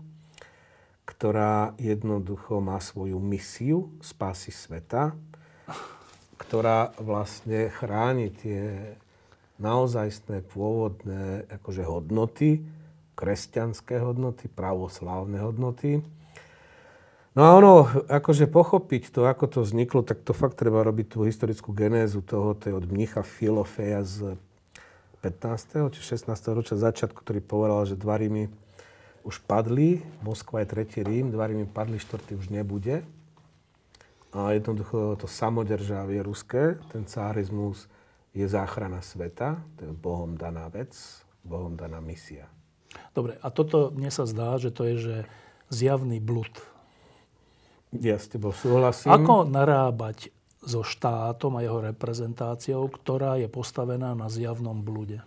ktorá 1.07 1.79
jednoducho 1.79 2.59
má 2.59 2.83
svoju 2.83 3.23
misiu 3.23 3.95
spásy 4.03 4.51
sveta, 4.51 5.15
ktorá 6.37 6.93
vlastne 6.99 7.71
chráni 7.71 8.35
tie 8.35 8.93
naozajstné 9.57 10.45
pôvodné 10.53 11.49
akože 11.49 11.87
hodnoty, 11.87 12.61
kresťanské 13.17 13.97
hodnoty, 14.03 14.51
pravoslávne 14.53 15.41
hodnoty. 15.41 16.05
No 17.33 17.41
a 17.49 17.51
ono, 17.57 17.89
akože 18.09 18.49
pochopiť 18.49 19.13
to, 19.13 19.25
ako 19.25 19.45
to 19.49 19.59
vzniklo, 19.65 20.05
tak 20.05 20.21
to 20.25 20.37
fakt 20.37 20.61
treba 20.61 20.85
robiť 20.85 21.17
tú 21.17 21.25
historickú 21.25 21.73
genézu 21.73 22.21
toho, 22.21 22.53
to 22.53 22.69
je 22.69 22.75
od 22.77 22.85
mnicha 22.85 23.25
Filofeja 23.25 24.05
z 24.05 24.37
15. 25.25 25.93
či 25.97 26.01
16. 26.01 26.29
ročia 26.53 26.77
začiatku, 26.77 27.17
ktorý 27.25 27.41
povedal, 27.41 27.89
že 27.89 27.97
dva 27.97 28.21
Rímy 28.21 28.53
už 29.27 29.43
padli, 29.43 30.07
Moskva 30.23 30.63
je 30.63 30.71
tretí 30.71 31.03
Rím, 31.03 31.35
dva 31.35 31.51
Rímy 31.51 31.67
padli, 31.67 31.99
štvrtý 31.99 32.39
už 32.39 32.55
nebude. 32.55 33.03
A 34.31 34.55
jednoducho 34.55 35.19
to 35.19 35.27
samodržavie 35.27 36.23
ruské, 36.23 36.79
ten 36.95 37.03
cárizmus 37.11 37.91
je 38.31 38.47
záchrana 38.47 39.03
sveta, 39.03 39.59
to 39.75 39.91
je 39.91 39.93
Bohom 39.93 40.39
daná 40.39 40.71
vec, 40.71 40.95
Bohom 41.43 41.75
daná 41.75 41.99
misia. 41.99 42.47
Dobre, 43.17 43.35
a 43.43 43.49
toto 43.51 43.91
mne 43.91 44.15
sa 44.15 44.31
zdá, 44.31 44.55
že 44.63 44.71
to 44.71 44.87
je 44.87 44.95
že 44.97 45.17
zjavný 45.75 46.23
blud. 46.23 46.53
Ja 47.91 48.21
s 48.21 48.31
tebou 48.31 48.55
súhlasím. 48.55 49.11
Ako 49.11 49.49
narábať 49.49 50.31
so 50.63 50.87
štátom 50.87 51.59
a 51.59 51.65
jeho 51.65 51.83
reprezentáciou, 51.83 52.87
ktorá 52.93 53.41
je 53.41 53.49
postavená 53.51 54.15
na 54.15 54.31
zjavnom 54.31 54.85
blude? 54.85 55.25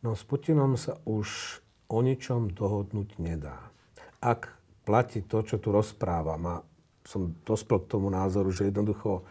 No 0.00 0.14
s 0.16 0.22
Putinom 0.24 0.78
sa 0.78 0.96
už 1.04 1.60
o 1.86 1.98
ničom 2.02 2.52
dohodnúť 2.52 3.18
nedá. 3.22 3.70
Ak 4.18 4.54
platí 4.86 5.22
to, 5.22 5.42
čo 5.42 5.58
tu 5.58 5.70
rozprávam, 5.70 6.42
a 6.46 6.56
som 7.06 7.34
dospel 7.46 7.82
k 7.82 7.90
tomu 7.96 8.10
názoru, 8.10 8.50
že 8.50 8.70
jednoducho 8.70 9.22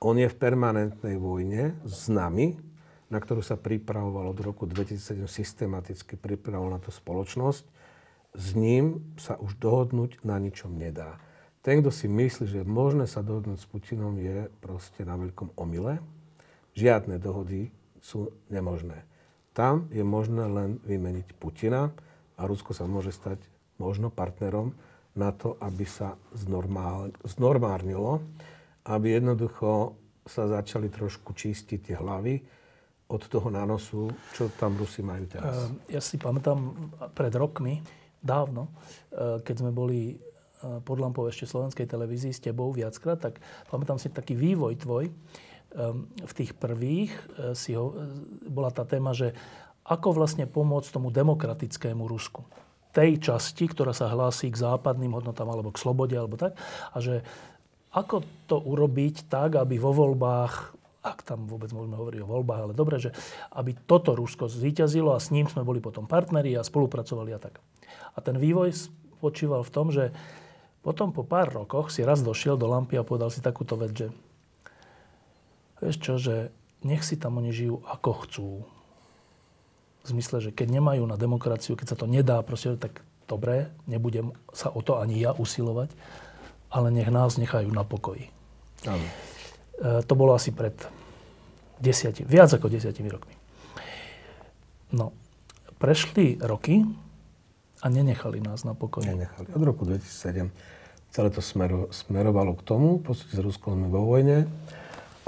on 0.00 0.16
je 0.16 0.28
v 0.32 0.40
permanentnej 0.40 1.20
vojne 1.20 1.76
s 1.84 2.08
nami, 2.08 2.56
na 3.12 3.18
ktorú 3.20 3.44
sa 3.44 3.60
pripravoval 3.60 4.32
od 4.32 4.40
roku 4.40 4.64
2007 4.64 5.28
systematicky 5.28 6.16
pripravoval 6.16 6.78
na 6.78 6.80
to 6.80 6.88
spoločnosť, 6.88 7.64
s 8.30 8.48
ním 8.54 9.02
sa 9.18 9.34
už 9.36 9.58
dohodnúť 9.58 10.22
na 10.22 10.38
ničom 10.38 10.70
nedá. 10.72 11.18
Ten, 11.60 11.84
kto 11.84 11.92
si 11.92 12.08
myslí, 12.08 12.44
že 12.48 12.58
je 12.62 12.66
možné 12.66 13.04
sa 13.04 13.20
dohodnúť 13.20 13.58
s 13.60 13.68
Putinom, 13.68 14.16
je 14.16 14.48
proste 14.64 15.04
na 15.04 15.18
veľkom 15.18 15.52
omyle. 15.60 16.00
Žiadne 16.72 17.20
dohody 17.20 17.68
sú 18.00 18.32
nemožné. 18.48 19.04
Tam 19.60 19.92
je 19.92 20.00
možné 20.00 20.48
len 20.48 20.80
vymeniť 20.88 21.36
Putina 21.36 21.92
a 22.40 22.48
Rusko 22.48 22.72
sa 22.72 22.88
môže 22.88 23.12
stať 23.12 23.44
možno 23.76 24.08
partnerom 24.08 24.72
na 25.12 25.36
to, 25.36 25.60
aby 25.60 25.84
sa 25.84 26.16
znormál, 26.32 27.12
znormárnilo, 27.28 28.24
aby 28.88 29.20
jednoducho 29.20 30.00
sa 30.24 30.48
začali 30.48 30.88
trošku 30.88 31.36
čistiť 31.36 31.92
tie 31.92 31.96
hlavy 32.00 32.40
od 33.12 33.20
toho 33.28 33.52
nánosu, 33.52 34.08
čo 34.32 34.48
tam 34.56 34.80
Rusi 34.80 35.04
majú 35.04 35.28
teraz. 35.28 35.68
Ja 35.92 36.00
si 36.00 36.16
pamätám 36.16 36.72
pred 37.12 37.36
rokmi, 37.36 37.84
dávno, 38.16 38.72
e, 39.12 39.44
keď 39.44 39.60
sme 39.60 39.76
boli 39.76 40.16
e, 40.16 40.16
pod 40.80 40.96
lampou 41.04 41.28
ešte 41.28 41.44
slovenskej 41.44 41.84
televízii 41.84 42.32
s 42.32 42.40
tebou 42.40 42.72
viackrát, 42.72 43.20
tak 43.20 43.44
pamätám 43.68 44.00
si 44.00 44.08
taký 44.08 44.32
vývoj 44.32 44.80
tvoj, 44.80 45.12
Ehm, 45.12 45.49
v 46.26 46.32
tých 46.34 46.52
prvých 46.58 47.12
eh, 47.14 47.54
si 47.54 47.74
ho, 47.78 47.94
eh, 47.94 47.98
bola 48.50 48.74
tá 48.74 48.82
téma, 48.82 49.14
že 49.14 49.34
ako 49.86 50.14
vlastne 50.14 50.46
pomôcť 50.46 50.90
tomu 50.90 51.10
demokratickému 51.10 52.06
Rusku. 52.06 52.46
Tej 52.90 53.22
časti, 53.22 53.70
ktorá 53.70 53.94
sa 53.94 54.10
hlási 54.10 54.50
k 54.50 54.60
západným 54.60 55.14
hodnotám 55.14 55.46
alebo 55.46 55.70
k 55.70 55.82
slobode 55.82 56.14
alebo 56.14 56.34
tak. 56.34 56.58
A 56.94 56.98
že 56.98 57.22
ako 57.90 58.22
to 58.46 58.58
urobiť 58.58 59.26
tak, 59.26 59.58
aby 59.58 59.78
vo 59.78 59.90
voľbách, 59.90 60.78
ak 61.02 61.26
tam 61.26 61.46
vôbec 61.46 61.74
môžeme 61.74 61.98
hovoriť 61.98 62.20
o 62.22 62.28
voľbách, 62.28 62.60
ale 62.66 62.74
dobre, 62.74 63.02
že 63.02 63.10
aby 63.54 63.74
toto 63.86 64.14
Rusko 64.14 64.46
zvíťazilo 64.46 65.14
a 65.14 65.22
s 65.22 65.34
ním 65.34 65.50
sme 65.50 65.66
boli 65.66 65.82
potom 65.82 66.06
partneri 66.06 66.54
a 66.54 66.66
spolupracovali 66.66 67.30
a 67.34 67.42
tak. 67.42 67.58
A 68.14 68.18
ten 68.22 68.38
vývoj 68.38 68.74
spočíval 69.18 69.66
v 69.66 69.74
tom, 69.74 69.90
že 69.90 70.14
potom 70.86 71.10
po 71.10 71.26
pár 71.26 71.50
rokoch 71.50 71.90
si 71.90 72.06
raz 72.06 72.22
došiel 72.22 72.54
do 72.54 72.70
lampy 72.70 72.98
a 72.98 73.06
povedal 73.06 73.30
si 73.30 73.42
takúto 73.42 73.74
vec, 73.74 73.90
že 73.94 74.06
Vieš 75.80 75.96
čo, 76.00 76.14
že 76.20 76.34
nech 76.84 77.04
si 77.04 77.16
tam 77.16 77.40
oni 77.40 77.52
žijú 77.52 77.80
ako 77.84 78.10
chcú. 78.24 78.48
V 80.00 80.06
zmysle, 80.08 80.40
že 80.40 80.50
keď 80.52 80.80
nemajú 80.80 81.04
na 81.04 81.20
demokraciu, 81.20 81.76
keď 81.76 81.92
sa 81.92 81.96
to 81.96 82.08
nedá, 82.08 82.40
proste, 82.40 82.76
tak 82.80 83.04
dobre, 83.28 83.68
nebudem 83.84 84.32
sa 84.52 84.72
o 84.72 84.80
to 84.80 84.96
ani 84.96 85.20
ja 85.20 85.36
usilovať, 85.36 85.92
ale 86.72 86.88
nech 86.88 87.08
nás 87.12 87.36
nechajú 87.36 87.68
na 87.68 87.84
pokoji. 87.84 88.32
Áno. 88.88 89.04
E, 89.76 90.00
to 90.04 90.12
bolo 90.16 90.32
asi 90.32 90.56
pred 90.56 90.72
desiatimi, 91.80 92.28
viac 92.28 92.48
ako 92.52 92.72
desiatimi 92.72 93.12
rokmi. 93.12 93.34
No, 94.96 95.12
prešli 95.76 96.40
roky 96.40 96.80
a 97.84 97.86
nenechali 97.92 98.40
nás 98.40 98.64
na 98.64 98.72
pokoji. 98.72 99.08
Nenechali. 99.08 99.52
Od 99.52 99.62
roku 99.64 99.84
2007 99.84 100.48
celé 101.10 101.28
to 101.30 101.42
smero, 101.42 101.90
smerovalo 101.90 102.54
k 102.54 102.62
tomu, 102.62 103.02
v 103.02 103.10
s 103.14 103.34
Ruskom 103.34 103.90
vo 103.90 104.06
vojne. 104.06 104.46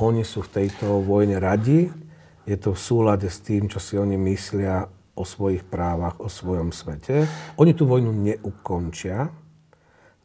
Oni 0.03 0.26
sú 0.26 0.42
v 0.42 0.66
tejto 0.66 0.98
vojne 0.98 1.38
radi. 1.38 1.86
Je 2.42 2.59
to 2.59 2.74
v 2.74 2.80
súlade 2.82 3.30
s 3.30 3.38
tým, 3.38 3.70
čo 3.70 3.78
si 3.78 3.94
oni 3.94 4.18
myslia 4.18 4.82
o 5.14 5.22
svojich 5.22 5.62
právach, 5.62 6.18
o 6.18 6.26
svojom 6.26 6.74
svete. 6.74 7.22
Oni 7.55 7.70
tú 7.70 7.86
vojnu 7.86 8.11
neukončia. 8.11 9.30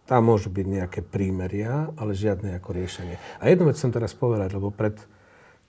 Tam 0.10 0.22
môžu 0.26 0.50
byť 0.50 0.66
nejaké 0.66 1.06
prímeria, 1.06 1.94
ale 1.94 2.18
žiadne 2.18 2.58
ako 2.58 2.74
riešenie. 2.74 3.22
A 3.38 3.54
jednu 3.54 3.70
vec 3.70 3.78
chcem 3.78 3.94
teraz 3.94 4.18
povedať, 4.18 4.58
lebo 4.58 4.74
pred 4.74 4.98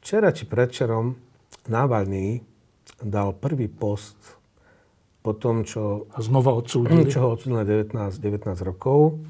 včera 0.01 0.33
či 0.33 0.49
predčerom 0.49 1.13
Navalny 1.69 2.41
dal 3.05 3.37
prvý 3.37 3.69
post 3.69 4.17
po 5.21 5.37
tom, 5.37 5.69
čo... 5.69 6.09
A 6.17 6.25
znova 6.25 6.57
odsúdili. 6.57 7.13
Čo 7.13 7.29
ho 7.29 7.37
odsúdili 7.37 7.61
19, 7.61 7.93
19 7.93 8.57
rokov 8.65 9.21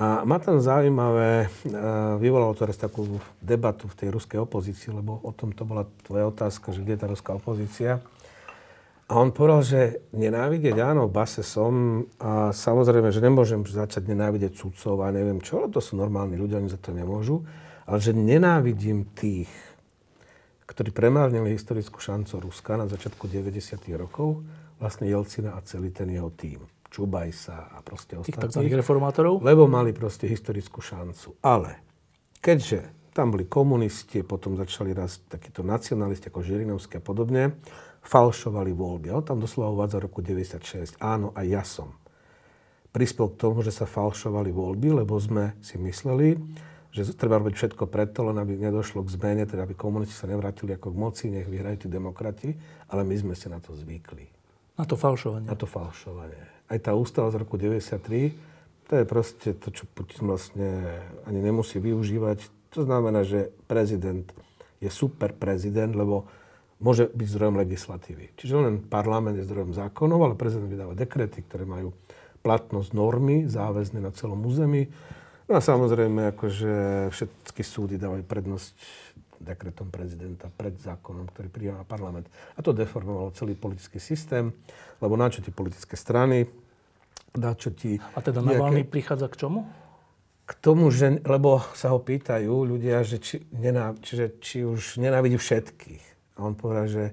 a 0.00 0.24
má 0.24 0.40
tam 0.40 0.56
zaujímavé, 0.64 1.44
e, 1.44 1.48
vyvolalo 2.16 2.56
to 2.56 2.64
raz 2.64 2.80
takú 2.80 3.20
debatu 3.36 3.84
v 3.84 3.98
tej 4.00 4.08
ruskej 4.16 4.40
opozícii, 4.40 4.96
lebo 4.96 5.20
o 5.20 5.28
tom 5.36 5.52
to 5.52 5.68
bola 5.68 5.84
tvoja 6.08 6.24
otázka, 6.32 6.72
že 6.72 6.80
kde 6.80 6.96
je 6.96 7.00
tá 7.04 7.06
ruská 7.12 7.36
opozícia. 7.36 8.00
A 9.12 9.20
on 9.20 9.28
povedal, 9.28 9.60
že 9.60 9.80
nenávidieť, 10.16 10.80
áno, 10.80 11.04
v 11.04 11.20
base 11.20 11.44
som 11.44 12.00
a 12.16 12.48
samozrejme, 12.48 13.12
že 13.12 13.20
nemôžem 13.20 13.60
začať 13.60 14.08
nenávidieť 14.08 14.56
sudcov 14.56 15.04
a 15.04 15.12
neviem 15.12 15.36
čo, 15.44 15.60
ale 15.60 15.68
to 15.68 15.84
sú 15.84 16.00
normálni 16.00 16.40
ľudia, 16.40 16.64
oni 16.64 16.72
za 16.72 16.80
to 16.80 16.96
nemôžu. 16.96 17.44
Ale 17.84 18.00
že 18.00 18.16
nenávidím 18.16 19.04
tých, 19.12 19.52
ktorí 20.64 20.96
premárnili 20.96 21.52
historickú 21.52 22.00
šancu 22.00 22.40
Ruska 22.48 22.80
na 22.80 22.88
začiatku 22.88 23.28
90. 23.28 23.84
rokov, 24.00 24.40
vlastne 24.80 25.12
Jelcina 25.12 25.58
a 25.58 25.60
celý 25.60 25.92
ten 25.92 26.08
jeho 26.08 26.32
tým. 26.32 26.79
Čubajsa 26.90 27.70
a 27.70 27.78
proste 27.86 28.18
ostatných. 28.18 28.66
Tých 28.66 28.80
reformátorov? 28.82 29.38
Lebo 29.40 29.70
mali 29.70 29.94
proste 29.94 30.26
historickú 30.26 30.82
šancu. 30.82 31.38
Ale 31.40 31.78
keďže 32.42 32.90
tam 33.14 33.34
boli 33.34 33.46
komunisti, 33.46 34.22
potom 34.22 34.54
začali 34.54 34.94
raz 34.94 35.22
takíto 35.26 35.62
nacionalisti 35.66 36.30
ako 36.30 36.46
Žirinovský 36.46 36.98
a 36.98 37.02
podobne, 37.02 37.58
falšovali 38.06 38.70
voľby. 38.74 39.10
On 39.12 39.22
tam 39.22 39.42
doslova 39.42 39.70
uvádza 39.70 40.02
roku 40.02 40.22
96. 40.22 40.98
Áno, 41.02 41.34
aj 41.34 41.46
ja 41.46 41.62
som. 41.66 41.94
Prispel 42.90 43.30
k 43.30 43.38
tomu, 43.38 43.62
že 43.62 43.70
sa 43.70 43.86
falšovali 43.86 44.50
voľby, 44.50 45.02
lebo 45.02 45.14
sme 45.18 45.54
si 45.62 45.78
mysleli, 45.78 46.34
že 46.90 47.06
treba 47.14 47.38
robiť 47.38 47.54
všetko 47.54 47.86
preto, 47.86 48.26
len 48.26 48.38
aby 48.42 48.58
nedošlo 48.58 49.06
k 49.06 49.14
zmene, 49.14 49.46
teda 49.46 49.62
aby 49.62 49.78
komunisti 49.78 50.14
sa 50.14 50.26
nevrátili 50.26 50.74
ako 50.74 50.90
k 50.90 50.96
moci, 50.98 51.24
nech 51.30 51.46
vyhrajú 51.46 51.86
tí 51.86 51.88
demokrati, 51.90 52.50
ale 52.90 53.06
my 53.06 53.14
sme 53.14 53.34
si 53.38 53.46
na 53.46 53.62
to 53.62 53.78
zvykli. 53.78 54.26
Na 54.74 54.88
to 54.88 54.98
falšovanie. 54.98 55.46
Na 55.46 55.54
to 55.54 55.70
falšovanie. 55.70 56.59
Aj 56.70 56.78
tá 56.78 56.94
ústava 56.94 57.34
z 57.34 57.42
roku 57.42 57.58
93, 57.58 58.30
to 58.86 58.92
je 58.94 59.04
proste 59.06 59.48
to, 59.58 59.74
čo 59.74 59.90
Putin 59.90 60.30
vlastne 60.30 61.02
ani 61.26 61.42
nemusí 61.42 61.82
využívať. 61.82 62.46
To 62.78 62.86
znamená, 62.86 63.26
že 63.26 63.50
prezident 63.66 64.26
je 64.78 64.90
super 64.90 65.34
prezident, 65.34 65.90
lebo 65.90 66.30
môže 66.80 67.10
byť 67.12 67.26
zdrojom 67.26 67.60
legislatívy. 67.60 68.32
Čiže 68.38 68.54
len 68.56 68.80
parlament 68.80 69.36
je 69.36 69.46
zdrojom 69.46 69.76
zákonov, 69.76 70.30
ale 70.30 70.34
prezident 70.38 70.70
vydáva 70.70 70.96
dekrety, 70.96 71.44
ktoré 71.44 71.68
majú 71.68 71.92
platnosť 72.40 72.90
normy, 72.96 73.44
záväzne 73.50 74.00
na 74.00 74.14
celom 74.16 74.40
území. 74.46 74.88
No 75.50 75.58
a 75.58 75.60
samozrejme, 75.60 76.32
akože 76.32 76.72
všetky 77.12 77.62
súdy 77.66 77.98
dávajú 77.98 78.24
prednosť 78.24 78.74
dekretom 79.40 79.88
prezidenta 79.88 80.52
pred 80.52 80.76
zákonom, 80.76 81.28
ktorý 81.32 81.48
prijíma 81.48 81.88
parlament. 81.88 82.28
A 82.56 82.60
to 82.60 82.76
deformovalo 82.76 83.32
celý 83.32 83.56
politický 83.56 83.96
systém, 83.96 84.52
lebo 85.00 85.16
na 85.16 85.32
čo 85.32 85.40
ti 85.40 85.48
politické 85.48 85.96
strany, 85.96 86.44
na 87.36 87.54
čo 87.54 87.70
ti... 87.70 88.02
A 88.14 88.18
teda 88.18 88.42
nejaké... 88.42 88.58
Navalny 88.58 88.82
prichádza 88.86 89.30
k 89.30 89.36
čomu? 89.46 89.66
K 90.50 90.52
tomu, 90.58 90.90
že, 90.90 91.22
lebo 91.22 91.62
sa 91.78 91.94
ho 91.94 92.02
pýtajú 92.02 92.50
ľudia, 92.66 93.06
že 93.06 93.22
či, 93.22 93.46
nená, 93.54 93.94
čiže, 94.02 94.42
či 94.42 94.66
už 94.66 94.98
nenávidí 94.98 95.38
všetkých. 95.38 96.04
A 96.38 96.48
on 96.48 96.58
povedal, 96.58 96.90
že 96.90 97.04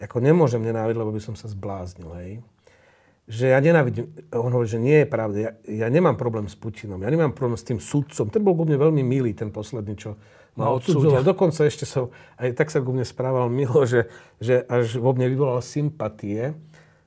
ako 0.00 0.24
nemôžem 0.24 0.64
nenávidieť, 0.64 0.96
lebo 0.96 1.12
by 1.12 1.20
som 1.20 1.36
sa 1.36 1.44
zbláznil, 1.44 2.08
hej. 2.24 2.32
Že 3.30 3.52
ja 3.52 3.60
nenávidím, 3.60 4.08
on 4.32 4.50
hovorí, 4.50 4.66
že 4.66 4.80
nie 4.80 5.04
je 5.04 5.06
pravda, 5.06 5.38
ja, 5.38 5.52
ja 5.68 5.86
nemám 5.92 6.16
problém 6.16 6.48
s 6.48 6.56
Putinom, 6.56 6.98
ja 7.04 7.12
nemám 7.12 7.36
problém 7.36 7.60
s 7.60 7.68
tým 7.68 7.78
sudcom. 7.78 8.32
Ten 8.32 8.42
bol 8.42 8.56
ku 8.56 8.64
mne 8.64 8.80
veľmi 8.80 9.04
milý, 9.04 9.36
ten 9.36 9.52
posledný, 9.52 9.94
čo 9.94 10.16
ma 10.56 10.72
no, 10.72 10.80
odsudzoval. 10.80 11.22
Dokonca 11.22 11.68
ešte 11.68 11.84
som, 11.86 12.10
aj 12.40 12.56
tak 12.58 12.72
sa 12.72 12.82
ku 12.82 12.90
mne 12.90 13.06
správal 13.06 13.46
milo, 13.52 13.86
že, 13.86 14.10
že 14.42 14.64
až 14.66 14.98
vo 14.98 15.14
mne 15.14 15.30
vyvolal 15.30 15.60
sympatie, 15.62 16.56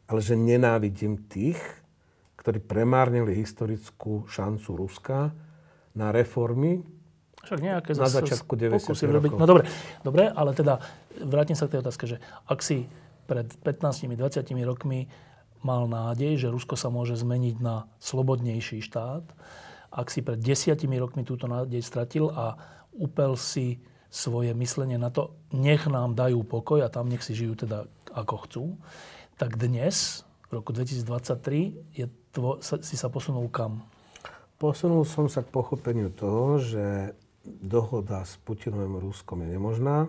ale 0.07 0.19
že 0.21 0.37
nenávidím 0.37 1.17
tých, 1.27 1.59
ktorí 2.43 2.59
premárnili 2.59 3.31
historickú 3.39 4.27
šancu 4.27 4.75
Ruska 4.75 5.31
na 5.95 6.11
reformy, 6.11 6.83
však 7.43 7.59
nejaké 7.59 7.91
na 7.99 8.07
začiatku 8.07 8.55
90 8.55 8.95
robiť. 9.03 9.31
No 9.35 9.43
dobre, 9.43 9.67
dobre, 9.99 10.31
ale 10.31 10.55
teda 10.55 10.79
vrátim 11.27 11.59
sa 11.59 11.67
k 11.67 11.75
tej 11.75 11.79
otázke, 11.83 12.03
že 12.07 12.17
ak 12.47 12.59
si 12.63 12.87
pred 13.27 13.51
15-20 13.63 14.15
rokmi 14.63 15.11
mal 15.59 15.87
nádej, 15.87 16.39
že 16.39 16.51
Rusko 16.51 16.79
sa 16.79 16.87
môže 16.87 17.19
zmeniť 17.19 17.55
na 17.59 17.87
slobodnejší 17.99 18.79
štát, 18.83 19.23
ak 19.91 20.07
si 20.07 20.23
pred 20.23 20.39
desiatimi 20.39 20.95
rokmi 20.99 21.27
túto 21.27 21.47
nádej 21.47 21.83
stratil 21.83 22.31
a 22.31 22.55
upel 22.95 23.35
si 23.35 23.83
svoje 24.07 24.55
myslenie 24.55 24.95
na 24.95 25.11
to, 25.11 25.35
nech 25.51 25.83
nám 25.87 26.15
dajú 26.15 26.47
pokoj 26.47 26.79
a 26.79 26.91
tam 26.91 27.11
nech 27.11 27.23
si 27.23 27.35
žijú 27.35 27.59
teda 27.59 27.89
ako 28.13 28.35
chcú, 28.47 28.63
tak 29.35 29.57
dnes, 29.59 30.23
roku 30.53 30.69
2023, 30.71 31.97
je 31.97 32.05
tvo, 32.29 32.61
si 32.61 32.95
sa 32.95 33.09
posunul 33.09 33.49
kam? 33.49 33.81
Posunul 34.61 35.03
som 35.03 35.25
sa 35.27 35.41
k 35.41 35.49
pochopeniu 35.49 36.13
toho, 36.13 36.61
že 36.61 37.17
dohoda 37.43 38.23
s 38.23 38.39
Putinovým 38.39 39.01
Ruskom 39.01 39.43
je 39.43 39.49
nemožná. 39.51 40.07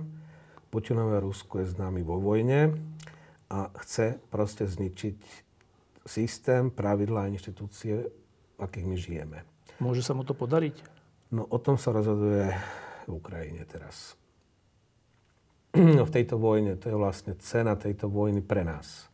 Putinové 0.71 1.23
Rusko 1.23 1.63
je 1.63 1.71
s 1.71 1.75
nami 1.75 2.05
vo 2.07 2.19
vojne 2.19 2.75
a 3.51 3.71
chce 3.83 4.19
proste 4.31 4.67
zničiť 4.67 5.19
systém, 6.05 6.71
pravidlá 6.71 7.27
a 7.27 7.31
inštitúcie, 7.33 8.11
v 8.55 8.61
akých 8.61 8.87
my 8.87 8.97
žijeme. 8.99 9.39
Môže 9.83 10.07
sa 10.07 10.15
mu 10.15 10.23
to 10.23 10.37
podariť? 10.37 10.77
No 11.35 11.49
o 11.49 11.59
tom 11.59 11.75
sa 11.81 11.91
rozhoduje 11.91 12.55
v 13.07 13.11
Ukrajine 13.11 13.65
teraz. 13.67 14.15
No, 15.75 16.07
v 16.07 16.15
tejto 16.15 16.39
vojne, 16.39 16.79
to 16.79 16.87
je 16.87 16.95
vlastne 16.95 17.35
cena 17.43 17.75
tejto 17.75 18.07
vojny 18.07 18.47
pre 18.47 18.63
nás. 18.63 19.11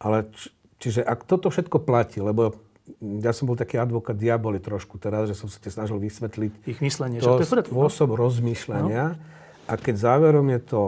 Ale 0.00 0.28
či, 0.32 0.48
čiže 0.82 1.00
ak 1.02 1.24
toto 1.24 1.48
všetko 1.48 1.82
platí, 1.82 2.20
lebo 2.20 2.56
ja 3.00 3.34
som 3.34 3.50
bol 3.50 3.58
taký 3.58 3.82
advokát 3.82 4.14
diaboli 4.14 4.62
trošku 4.62 4.96
teraz, 5.02 5.26
že 5.26 5.34
som 5.34 5.50
sa 5.50 5.58
ti 5.58 5.74
snažil 5.74 5.98
vysvetliť 5.98 6.52
ich 6.70 6.78
myslenie, 6.78 7.18
to, 7.18 7.34
to 7.34 7.42
je 7.42 7.66
spôsob 7.66 8.14
no? 8.14 8.18
rozmýšľania. 8.22 9.04
No. 9.14 9.20
A 9.66 9.72
keď 9.74 9.94
záverom 9.98 10.46
je 10.54 10.60
to, 10.62 10.84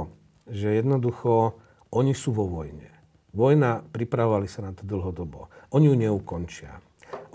že 0.47 0.79
jednoducho 0.79 1.59
oni 1.91 2.15
sú 2.15 2.31
vo 2.31 2.47
vojne. 2.47 2.87
Vojna, 3.35 3.83
pripravovali 3.83 4.47
sa 4.47 4.65
na 4.65 4.73
to 4.73 4.87
dlhodobo. 4.87 5.51
Oni 5.75 5.91
ju 5.91 5.95
neukončia. 5.99 6.81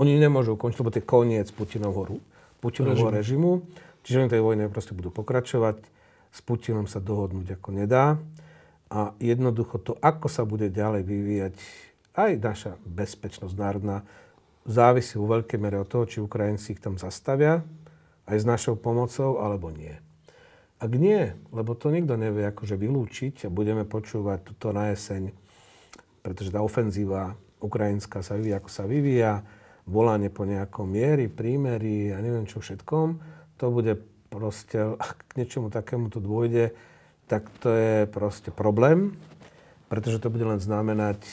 Oni 0.01 0.17
nemôžu 0.17 0.57
ukončiť, 0.57 0.79
lebo 0.81 0.91
to 0.93 0.99
je 1.01 1.05
koniec 1.05 1.47
Putinovho, 1.53 2.17
Putinovho 2.63 3.13
režimu. 3.13 3.61
režimu. 3.61 4.01
Čiže 4.03 4.19
oni 4.25 4.29
tej 4.31 4.41
vojne 4.41 4.65
proste 4.73 4.97
budú 4.97 5.13
pokračovať. 5.13 5.79
S 6.33 6.39
Putinom 6.41 6.89
sa 6.89 6.97
dohodnúť 6.97 7.61
ako 7.61 7.69
nedá. 7.77 8.17
A 8.93 9.17
jednoducho 9.17 9.81
to, 9.81 9.97
ako 9.97 10.29
sa 10.29 10.45
bude 10.45 10.69
ďalej 10.69 11.01
vyvíjať 11.01 11.53
aj 12.13 12.31
naša 12.37 12.71
bezpečnosť 12.85 13.55
národná, 13.57 14.05
závisí 14.69 15.17
vo 15.17 15.33
veľkej 15.33 15.57
mere 15.57 15.81
od 15.81 15.89
toho, 15.89 16.05
či 16.05 16.21
Ukrajinci 16.21 16.77
ich 16.77 16.81
tam 16.83 17.01
zastavia, 17.01 17.65
aj 18.29 18.37
s 18.37 18.45
našou 18.45 18.77
pomocou, 18.77 19.41
alebo 19.41 19.73
nie. 19.73 19.97
Ak 20.77 20.93
nie, 20.93 21.33
lebo 21.49 21.73
to 21.73 21.89
nikto 21.89 22.15
nevie 22.15 22.45
akože 22.47 22.77
vylúčiť 22.77 23.47
a 23.47 23.49
budeme 23.49 23.81
počúvať 23.87 24.45
tuto 24.45 24.69
na 24.75 24.93
jeseň, 24.93 25.33
pretože 26.21 26.53
tá 26.53 26.61
ofenzíva 26.61 27.33
ukrajinská 27.63 28.21
sa 28.21 28.37
vyvíja, 28.37 28.59
ako 28.61 28.69
sa 28.69 28.83
vyvíja, 28.85 29.41
volanie 29.87 30.31
po 30.31 30.47
nejakom 30.47 30.87
miery, 30.87 31.27
prímeri 31.27 32.11
a 32.11 32.19
neviem 32.23 32.47
čo 32.47 32.63
všetkom, 32.63 33.19
to 33.59 33.65
bude 33.71 33.99
proste, 34.31 34.95
ak 34.95 35.33
k 35.33 35.43
niečomu 35.43 35.67
takému 35.71 36.07
to 36.11 36.23
dôjde, 36.23 36.75
tak 37.33 37.49
to 37.65 37.73
je 37.73 38.05
proste 38.05 38.53
problém, 38.53 39.17
pretože 39.89 40.21
to 40.21 40.29
bude 40.29 40.45
len 40.45 40.61
znamenať 40.61 41.25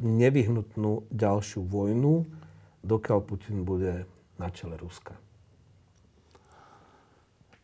nevyhnutnú 0.00 1.04
ďalšiu 1.12 1.68
vojnu, 1.68 2.24
dokiaľ 2.80 3.18
Putin 3.20 3.68
bude 3.68 4.08
na 4.40 4.48
čele 4.48 4.80
Ruska. 4.80 5.12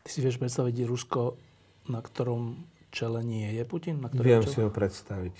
Ty 0.05 0.09
si 0.13 0.21
vieš 0.21 0.37
predstaviť 0.37 0.85
Rusko, 0.85 1.41
na 1.89 2.05
ktorom 2.05 2.69
čele 2.93 3.25
nie 3.25 3.49
je 3.57 3.65
Putin? 3.65 4.05
Na 4.05 4.13
Viem 4.13 4.45
čele? 4.45 4.53
si 4.53 4.59
ho 4.61 4.69
predstaviť. 4.69 5.37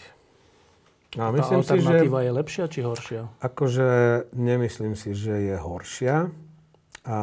A, 1.21 1.29
a 1.29 1.31
myslím 1.31 1.61
tá 1.61 1.77
alternatíva 1.77 2.19
si, 2.19 2.23
že, 2.23 2.25
je 2.25 2.31
lepšia 2.33 2.65
či 2.65 2.79
horšia? 2.81 3.21
Akože 3.37 3.87
nemyslím 4.33 4.97
si, 4.97 5.13
že 5.13 5.53
je 5.53 5.55
horšia. 5.61 6.33
A 7.05 7.17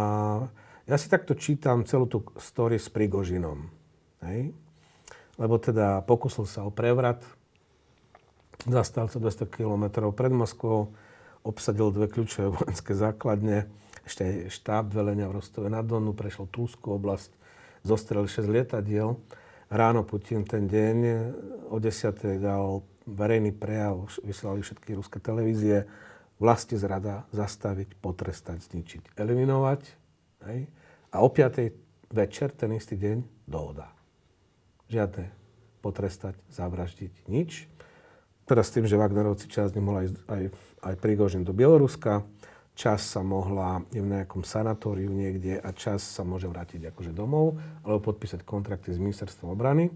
ja 0.86 0.96
si 0.96 1.11
takto 1.11 1.34
čítam 1.34 1.82
celú 1.82 2.07
tú 2.07 2.22
story 2.38 2.78
s 2.78 2.86
Prigožinom. 2.86 3.66
Hej? 4.22 4.55
Lebo 5.43 5.59
teda 5.59 6.07
pokusil 6.07 6.47
sa 6.47 6.62
o 6.62 6.70
prevrat, 6.70 7.18
zastal 8.62 9.11
sa 9.11 9.18
200 9.18 9.51
km 9.51 10.14
pred 10.14 10.30
Moskvou, 10.30 10.95
obsadil 11.43 11.90
dve 11.90 12.07
kľúčové 12.07 12.47
vojenské 12.55 12.95
základne, 12.95 13.66
ešte 14.07 14.22
aj 14.22 14.34
štáb 14.55 14.95
velenia 14.95 15.26
v 15.26 15.43
Rostove 15.43 15.66
na 15.66 15.82
Donu, 15.82 16.14
prešiel 16.14 16.47
Túskú 16.47 16.95
oblasť, 16.95 17.34
zostrel 17.82 18.26
6 18.26 18.47
lietadiel. 18.47 19.18
Ráno 19.66 20.07
Putin 20.07 20.47
ten 20.47 20.70
deň 20.70 20.97
o 21.74 21.82
10. 21.82 22.38
dal 22.38 22.86
verejný 23.07 23.51
prejav, 23.57 24.07
vysielali 24.22 24.62
všetky 24.62 24.95
ruské 24.95 25.18
televízie, 25.18 25.86
vlasti 26.38 26.78
zrada 26.78 27.26
zastaviť, 27.34 27.99
potrestať, 27.99 28.62
zničiť, 28.70 29.18
eliminovať. 29.18 29.82
Hej? 30.51 30.70
A 31.14 31.16
o 31.22 31.28
5. 31.30 32.14
večer, 32.14 32.55
ten 32.55 32.74
istý 32.74 32.99
deň, 32.99 33.49
dohoda. 33.49 34.01
Žiadne 34.93 35.32
potrestať, 35.80 36.36
zavraždiť, 36.53 37.26
nič. 37.32 37.64
Teraz 38.45 38.68
s 38.68 38.74
tým, 38.76 38.84
že 38.84 39.01
Wagnerovci 39.01 39.49
čas 39.49 39.72
nemohla 39.72 40.05
ísť 40.05 40.16
aj 40.28 40.43
aj 40.82 40.95
Prigožin 40.99 41.47
do 41.47 41.55
Bieloruska, 41.55 42.26
čas 42.74 43.07
sa 43.07 43.22
mohla 43.22 43.86
v 43.95 44.03
nejakom 44.03 44.43
sanatóriu 44.43 45.14
niekde 45.14 45.62
a 45.62 45.70
čas 45.70 46.03
sa 46.03 46.26
môže 46.26 46.51
vrátiť 46.51 46.90
akože 46.90 47.14
domov 47.14 47.57
alebo 47.86 48.03
podpísať 48.12 48.43
kontrakty 48.43 48.90
s 48.90 48.99
ministerstvom 48.99 49.55
obrany. 49.55 49.95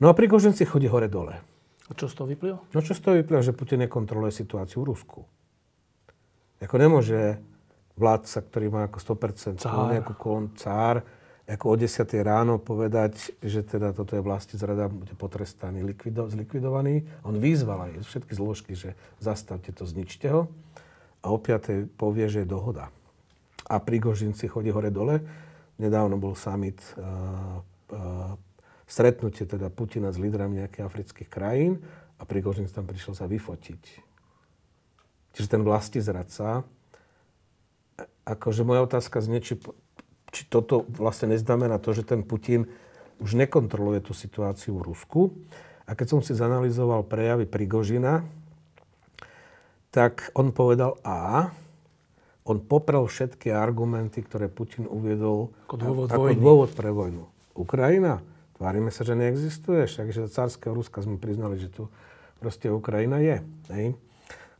No 0.00 0.08
a 0.08 0.16
Prigožin 0.16 0.56
si 0.56 0.64
chodí 0.64 0.88
hore-dole. 0.88 1.36
A 1.86 1.92
čo 1.94 2.10
z 2.10 2.18
toho 2.18 2.26
vyplýva? 2.26 2.58
No 2.72 2.80
čo 2.82 2.96
z 2.96 3.00
toho 3.04 3.14
vyplýva, 3.20 3.44
že 3.44 3.54
Putin 3.54 3.84
nekontroluje 3.86 4.32
situáciu 4.32 4.82
v 4.82 4.96
Rusku. 4.96 5.20
Ako 6.58 6.76
nemôže 6.80 7.38
vládca, 8.00 8.38
ktorý 8.48 8.66
má 8.72 8.80
ako 8.88 8.98
100% 9.16 9.60
cár. 9.60 9.92
ako 9.92 10.12
kolon 10.16 10.46
cár, 10.56 11.04
ako 11.46 11.64
o 11.72 11.76
10. 11.78 12.02
ráno 12.26 12.58
povedať, 12.58 13.30
že 13.38 13.62
teda 13.62 13.94
toto 13.94 14.18
je 14.18 14.22
vlasti 14.22 14.58
zrada, 14.58 14.90
bude 14.90 15.14
potrestaný, 15.14 15.86
likvido, 15.86 16.26
zlikvidovaný. 16.26 17.06
On 17.22 17.38
vyzval 17.38 17.86
aj 17.86 18.02
všetky 18.02 18.34
zložky, 18.34 18.72
že 18.74 18.98
zastavte 19.22 19.70
to, 19.70 19.86
zničte 19.86 20.26
ho. 20.26 20.50
A 21.22 21.30
o 21.30 21.38
5. 21.38 21.86
povie, 21.94 22.26
že 22.26 22.42
je 22.42 22.50
dohoda. 22.50 22.90
A 23.70 23.78
Prigožin 23.78 24.34
si 24.34 24.50
chodí 24.50 24.74
hore-dole. 24.74 25.22
Nedávno 25.78 26.18
bol 26.18 26.34
summit, 26.34 26.82
uh, 26.98 27.62
uh, 27.94 28.34
stretnutie 28.90 29.46
teda 29.46 29.70
Putina 29.70 30.10
s 30.10 30.18
lídrami 30.18 30.62
nejakých 30.62 30.82
afrických 30.82 31.30
krajín 31.30 31.78
a 32.18 32.26
Prigožin 32.26 32.66
tam 32.66 32.90
prišiel 32.90 33.14
sa 33.14 33.30
vyfotiť. 33.30 33.82
Čiže 35.38 35.52
ten 35.52 35.62
vlasti 35.62 36.02
zradca, 36.02 36.66
akože 38.26 38.66
moja 38.66 38.82
otázka 38.82 39.22
znie, 39.22 39.38
či 39.44 39.60
či 40.36 40.44
toto 40.52 40.84
vlastne 40.92 41.32
neznamená 41.32 41.80
to, 41.80 41.96
že 41.96 42.04
ten 42.04 42.20
Putin 42.20 42.68
už 43.24 43.32
nekontroluje 43.40 44.04
tú 44.04 44.12
situáciu 44.12 44.76
v 44.76 44.92
Rusku. 44.92 45.20
A 45.88 45.96
keď 45.96 46.06
som 46.12 46.20
si 46.20 46.36
zanalizoval 46.36 47.08
prejavy 47.08 47.48
Prigožina, 47.48 48.20
tak 49.88 50.28
on 50.36 50.52
povedal 50.52 51.00
A, 51.00 51.48
on 52.44 52.60
poprel 52.60 53.08
všetky 53.08 53.48
argumenty, 53.48 54.20
ktoré 54.20 54.52
Putin 54.52 54.84
uviedol 54.84 55.56
ako 55.64 55.76
dôvod, 55.80 56.06
ako 56.12 56.36
dôvod 56.36 56.70
pre 56.76 56.92
vojnu. 56.92 57.24
Ukrajina? 57.56 58.20
Tvárime 58.60 58.92
sa, 58.92 59.08
že 59.08 59.16
neexistuje. 59.16 59.88
Však, 59.88 60.12
že 60.12 60.28
carského 60.28 60.76
Ruska 60.76 61.00
sme 61.00 61.16
priznali, 61.16 61.56
že 61.56 61.72
tu 61.72 61.88
proste 62.38 62.68
Ukrajina 62.68 63.24
je. 63.24 63.40
Hej. 63.72 63.86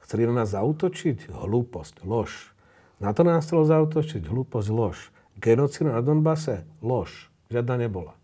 Chceli 0.08 0.24
na 0.24 0.42
nás 0.42 0.56
zautočiť? 0.56 1.28
Hlúposť, 1.28 2.08
lož. 2.08 2.56
Na 2.96 3.12
to 3.12 3.28
nás 3.28 3.44
chcelo 3.44 3.68
zautočiť? 3.68 4.24
Hlúposť, 4.24 4.68
lož. 4.72 5.12
Genocída 5.36 5.92
na 5.92 6.02
Donbase? 6.02 6.64
Lož. 6.80 7.28
Žiadna 7.52 7.86
nebola. 7.86 8.16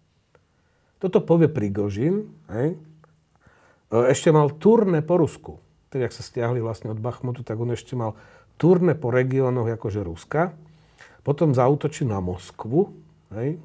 Toto 0.98 1.22
povie 1.22 1.46
Prigožin. 1.46 2.30
Hej? 2.50 2.74
E, 3.92 3.96
ešte 4.10 4.32
mal 4.32 4.50
turné 4.56 5.04
po 5.04 5.20
Rusku. 5.20 5.60
Tedy, 5.92 6.08
ak 6.08 6.16
sa 6.16 6.24
stiahli 6.24 6.58
vlastne 6.64 6.90
od 6.90 6.98
Bachmutu, 6.98 7.44
tak 7.44 7.60
on 7.60 7.70
ešte 7.70 7.92
mal 7.94 8.16
turné 8.56 8.96
po 8.96 9.12
regiónoch 9.12 9.68
akože 9.68 10.00
Ruska. 10.00 10.56
Potom 11.20 11.52
zautočil 11.52 12.08
na 12.08 12.18
Moskvu. 12.18 12.90
Hej? 13.36 13.60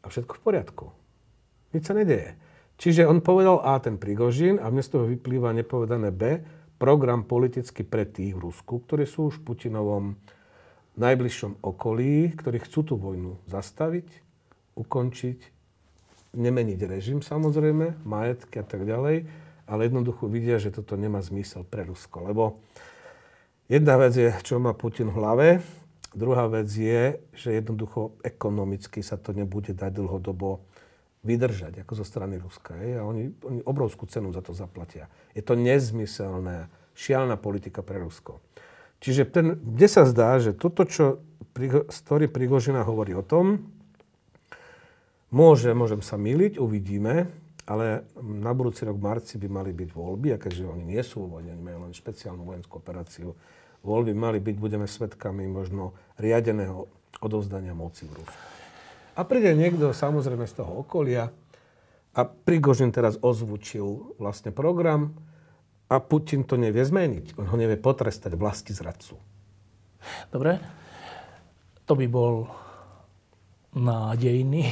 A 0.00 0.06
všetko 0.08 0.38
v 0.38 0.42
poriadku. 0.44 0.86
Nič 1.74 1.82
sa 1.84 1.94
nedeje. 1.94 2.38
Čiže 2.80 3.04
on 3.04 3.20
povedal 3.20 3.60
A, 3.60 3.76
ten 3.76 4.00
Prigožin, 4.00 4.56
a 4.56 4.72
mne 4.72 4.80
z 4.80 4.90
toho 4.96 5.04
vyplýva 5.04 5.52
nepovedané 5.52 6.08
B, 6.08 6.40
program 6.80 7.28
politicky 7.28 7.84
pre 7.84 8.08
tých 8.08 8.32
v 8.32 8.48
Rusku, 8.48 8.80
ktorí 8.80 9.04
sú 9.04 9.28
už 9.28 9.44
Putinovom 9.44 10.16
najbližšom 10.98 11.62
okolí, 11.62 12.34
ktorí 12.34 12.58
chcú 12.62 12.80
tú 12.82 12.94
vojnu 12.98 13.38
zastaviť, 13.46 14.08
ukončiť, 14.74 15.38
nemeniť 16.34 16.80
režim 16.86 17.20
samozrejme, 17.22 18.06
majetky 18.06 18.62
a 18.62 18.66
tak 18.66 18.86
ďalej, 18.86 19.26
ale 19.70 19.80
jednoducho 19.86 20.26
vidia, 20.26 20.58
že 20.58 20.74
toto 20.74 20.98
nemá 20.98 21.22
zmysel 21.22 21.62
pre 21.62 21.86
Rusko. 21.86 22.26
Lebo 22.26 22.58
jedna 23.70 23.98
vec 23.98 24.14
je, 24.18 24.30
čo 24.42 24.58
má 24.58 24.74
Putin 24.74 25.10
v 25.10 25.18
hlave, 25.18 25.48
druhá 26.14 26.50
vec 26.50 26.66
je, 26.70 27.18
že 27.34 27.54
jednoducho 27.54 28.18
ekonomicky 28.26 29.02
sa 29.02 29.14
to 29.14 29.30
nebude 29.30 29.70
dať 29.74 29.94
dlhodobo 29.94 30.62
vydržať, 31.20 31.84
ako 31.84 31.92
zo 32.00 32.04
strany 32.06 32.40
Ruska. 32.40 32.74
Je? 32.80 32.98
A 32.98 33.04
oni, 33.04 33.30
oni 33.44 33.60
obrovskú 33.62 34.08
cenu 34.08 34.32
za 34.32 34.40
to 34.40 34.56
zaplatia. 34.56 35.06
Je 35.36 35.44
to 35.44 35.54
nezmyselná, 35.54 36.66
šialná 36.96 37.36
politika 37.36 37.84
pre 37.84 38.00
Rusko. 38.00 38.40
Čiže 39.00 39.22
ten, 39.32 39.56
kde 39.56 39.88
sa 39.88 40.04
zdá, 40.04 40.36
že 40.36 40.52
toto, 40.52 40.84
čo 40.84 41.24
story 41.88 42.28
Prigožina 42.28 42.84
hovorí 42.84 43.16
o 43.16 43.24
tom, 43.24 43.64
môže, 45.32 45.72
môžem 45.72 46.04
sa 46.04 46.20
miliť, 46.20 46.60
uvidíme, 46.60 47.32
ale 47.64 48.04
na 48.20 48.52
budúci 48.52 48.84
rok 48.84 49.00
v 49.00 49.06
marci 49.06 49.34
by 49.40 49.48
mali 49.48 49.70
byť 49.72 49.88
voľby, 49.94 50.28
a 50.36 50.42
keďže 50.42 50.68
oni 50.68 50.84
nie 50.84 51.02
sú 51.06 51.24
vo 51.24 51.38
vojne, 51.38 51.56
majú 51.56 51.88
len 51.88 51.94
špeciálnu 51.96 52.42
vojenskú 52.44 52.76
operáciu, 52.76 53.32
voľby 53.80 54.12
mali 54.12 54.42
byť, 54.42 54.56
budeme 54.60 54.84
svetkami 54.84 55.48
možno 55.48 55.96
riadeného 56.20 56.90
odovzdania 57.24 57.72
moci 57.72 58.04
v 58.04 58.20
Rusku. 58.20 58.40
A 59.16 59.20
príde 59.24 59.52
niekto 59.56 59.92
samozrejme 59.92 60.44
z 60.44 60.54
toho 60.60 60.84
okolia 60.84 61.32
a 62.10 62.20
Prigožin 62.26 62.90
teraz 62.90 63.16
ozvučil 63.22 64.16
vlastne 64.18 64.50
program, 64.50 65.14
a 65.90 65.96
Putin 65.98 66.46
to 66.46 66.54
nevie 66.54 66.86
zmeniť. 66.86 67.34
On 67.34 67.50
ho 67.50 67.56
nevie 67.58 67.74
potrestať 67.74 68.38
vlasti 68.38 68.70
zradcu. 68.70 69.18
Dobre. 70.30 70.62
To 71.90 71.98
by 71.98 72.06
bol 72.06 72.46
nádejný, 73.74 74.70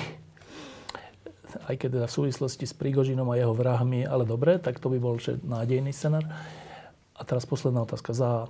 aj 1.67 1.75
keď 1.75 1.89
teda 1.99 2.07
v 2.07 2.17
súvislosti 2.23 2.65
s 2.67 2.75
Prigožinom 2.75 3.27
a 3.31 3.39
jeho 3.39 3.51
vrahmi, 3.51 4.07
ale 4.07 4.23
dobre, 4.23 4.63
tak 4.63 4.79
to 4.79 4.87
by 4.87 4.99
bol 5.03 5.19
nádejný 5.43 5.91
scenár. 5.91 6.23
A 7.19 7.23
teraz 7.27 7.43
posledná 7.43 7.83
otázka. 7.83 8.15
Za 8.15 8.47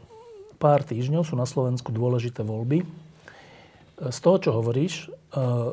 pár 0.61 0.85
týždňov 0.85 1.25
sú 1.25 1.33
na 1.41 1.49
Slovensku 1.49 1.89
dôležité 1.89 2.45
voľby. 2.45 2.85
Z 3.99 4.19
toho, 4.21 4.37
čo 4.37 4.51
hovoríš, 4.53 5.09
eh, 5.09 5.73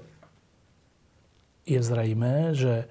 je 1.67 1.79
zrejmé, 1.83 2.55
že 2.55 2.87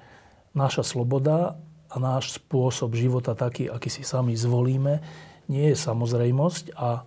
naša 0.53 0.85
sloboda 0.85 1.57
a 1.95 1.97
náš 2.03 2.43
spôsob 2.43 2.99
života 2.99 3.39
taký, 3.39 3.71
aký 3.71 3.87
si 3.87 4.03
sami 4.03 4.35
zvolíme, 4.35 4.99
nie 5.47 5.71
je 5.71 5.77
samozrejmosť 5.79 6.75
a 6.75 7.07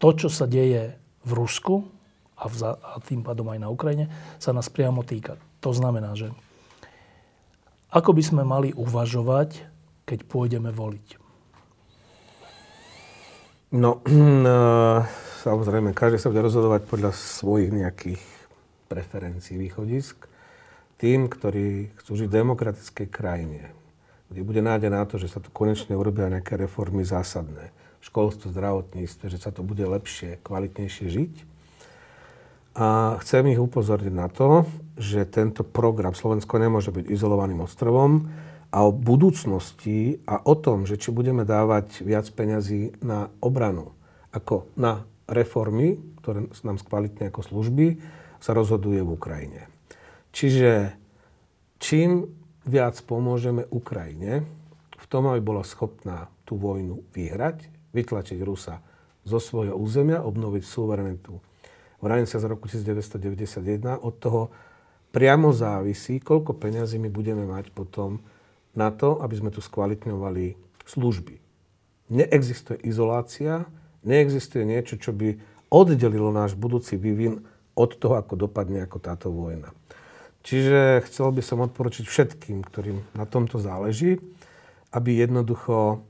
to, 0.00 0.08
čo 0.16 0.28
sa 0.32 0.48
deje 0.48 0.96
v 1.22 1.30
Rusku 1.36 1.84
a, 2.40 2.48
v, 2.48 2.54
a 2.64 2.96
tým 3.04 3.20
pádom 3.20 3.52
aj 3.52 3.60
na 3.60 3.68
Ukrajine, 3.68 4.08
sa 4.40 4.56
nás 4.56 4.72
priamo 4.72 5.04
týka. 5.04 5.36
To 5.60 5.70
znamená, 5.70 6.16
že 6.16 6.32
ako 7.92 8.16
by 8.16 8.22
sme 8.24 8.42
mali 8.42 8.72
uvažovať, 8.72 9.68
keď 10.08 10.18
pôjdeme 10.24 10.72
voliť? 10.72 11.20
No, 13.76 14.00
samozrejme, 15.44 15.92
každý 15.92 16.16
sa 16.16 16.32
bude 16.32 16.40
rozhodovať 16.40 16.88
podľa 16.88 17.12
svojich 17.12 17.68
nejakých 17.68 18.24
preferencií, 18.88 19.60
východisk. 19.60 20.24
Tým, 20.96 21.28
ktorí 21.28 21.92
chcú 22.00 22.10
žiť 22.16 22.26
v 22.30 22.36
demokratickej 22.40 23.08
krajine, 23.12 23.81
kde 24.32 24.48
bude 24.48 24.64
nádej 24.64 24.88
na 24.88 25.04
to, 25.04 25.20
že 25.20 25.28
sa 25.28 25.38
tu 25.44 25.52
konečne 25.52 25.92
urobia 25.92 26.32
nejaké 26.32 26.56
reformy 26.56 27.04
zásadné 27.04 27.68
v 28.00 28.04
školstve, 28.08 28.50
zdravotníctve, 28.50 29.28
že 29.28 29.38
sa 29.38 29.52
to 29.52 29.60
bude 29.60 29.84
lepšie, 29.84 30.40
kvalitnejšie 30.40 31.06
žiť. 31.06 31.34
A 32.72 33.20
chcem 33.20 33.44
ich 33.52 33.60
upozorniť 33.60 34.14
na 34.16 34.32
to, 34.32 34.64
že 34.96 35.28
tento 35.28 35.60
program 35.60 36.16
Slovensko 36.16 36.56
nemôže 36.56 36.88
byť 36.88 37.04
izolovaným 37.12 37.60
ostrovom 37.68 38.32
a 38.72 38.88
o 38.88 38.90
budúcnosti 38.90 40.24
a 40.24 40.40
o 40.40 40.56
tom, 40.56 40.88
že 40.88 40.96
či 40.96 41.12
budeme 41.12 41.44
dávať 41.44 42.00
viac 42.00 42.24
peňazí 42.32 42.96
na 43.04 43.28
obranu 43.44 43.92
ako 44.32 44.72
na 44.80 45.04
reformy, 45.28 46.00
ktoré 46.24 46.48
nám 46.64 46.80
skvalitnia 46.80 47.28
ako 47.28 47.44
služby, 47.44 48.00
sa 48.40 48.56
rozhoduje 48.56 49.04
v 49.04 49.12
Ukrajine. 49.12 49.68
Čiže 50.32 50.96
čím 51.76 52.41
viac 52.66 52.98
pomôžeme 53.02 53.66
Ukrajine 53.70 54.46
v 54.98 55.06
tom, 55.10 55.30
aby 55.30 55.42
bola 55.42 55.66
schopná 55.66 56.30
tú 56.46 56.58
vojnu 56.58 57.02
vyhrať, 57.10 57.66
vytlačiť 57.92 58.38
Rusa 58.42 58.80
zo 59.22 59.38
svojho 59.38 59.74
územia, 59.74 60.22
obnoviť 60.22 60.62
suverenitu 60.62 61.38
v 62.02 62.02
hraniciach 62.02 62.42
z 62.42 62.50
roku 62.50 62.66
1991. 62.66 64.02
Od 64.02 64.14
toho 64.18 64.50
priamo 65.14 65.54
závisí, 65.54 66.18
koľko 66.18 66.58
peňazí 66.58 66.98
my 66.98 67.06
budeme 67.06 67.46
mať 67.46 67.70
potom 67.70 68.18
na 68.74 68.90
to, 68.90 69.22
aby 69.22 69.34
sme 69.38 69.50
tu 69.54 69.62
skvalitňovali 69.62 70.58
služby. 70.82 71.38
Neexistuje 72.10 72.82
izolácia, 72.82 73.70
neexistuje 74.02 74.66
niečo, 74.66 74.98
čo 74.98 75.14
by 75.14 75.38
oddelilo 75.70 76.34
náš 76.34 76.58
budúci 76.58 76.98
vývin 76.98 77.46
od 77.72 77.90
toho, 77.96 78.18
ako 78.18 78.34
dopadne 78.36 78.84
ako 78.84 78.98
táto 78.98 79.28
vojna. 79.30 79.70
Čiže 80.42 81.06
chcel 81.06 81.30
by 81.30 81.42
som 81.42 81.62
odporučiť 81.62 82.04
všetkým, 82.06 82.66
ktorým 82.66 82.98
na 83.14 83.24
tomto 83.26 83.62
záleží, 83.62 84.18
aby 84.90 85.22
jednoducho 85.22 86.02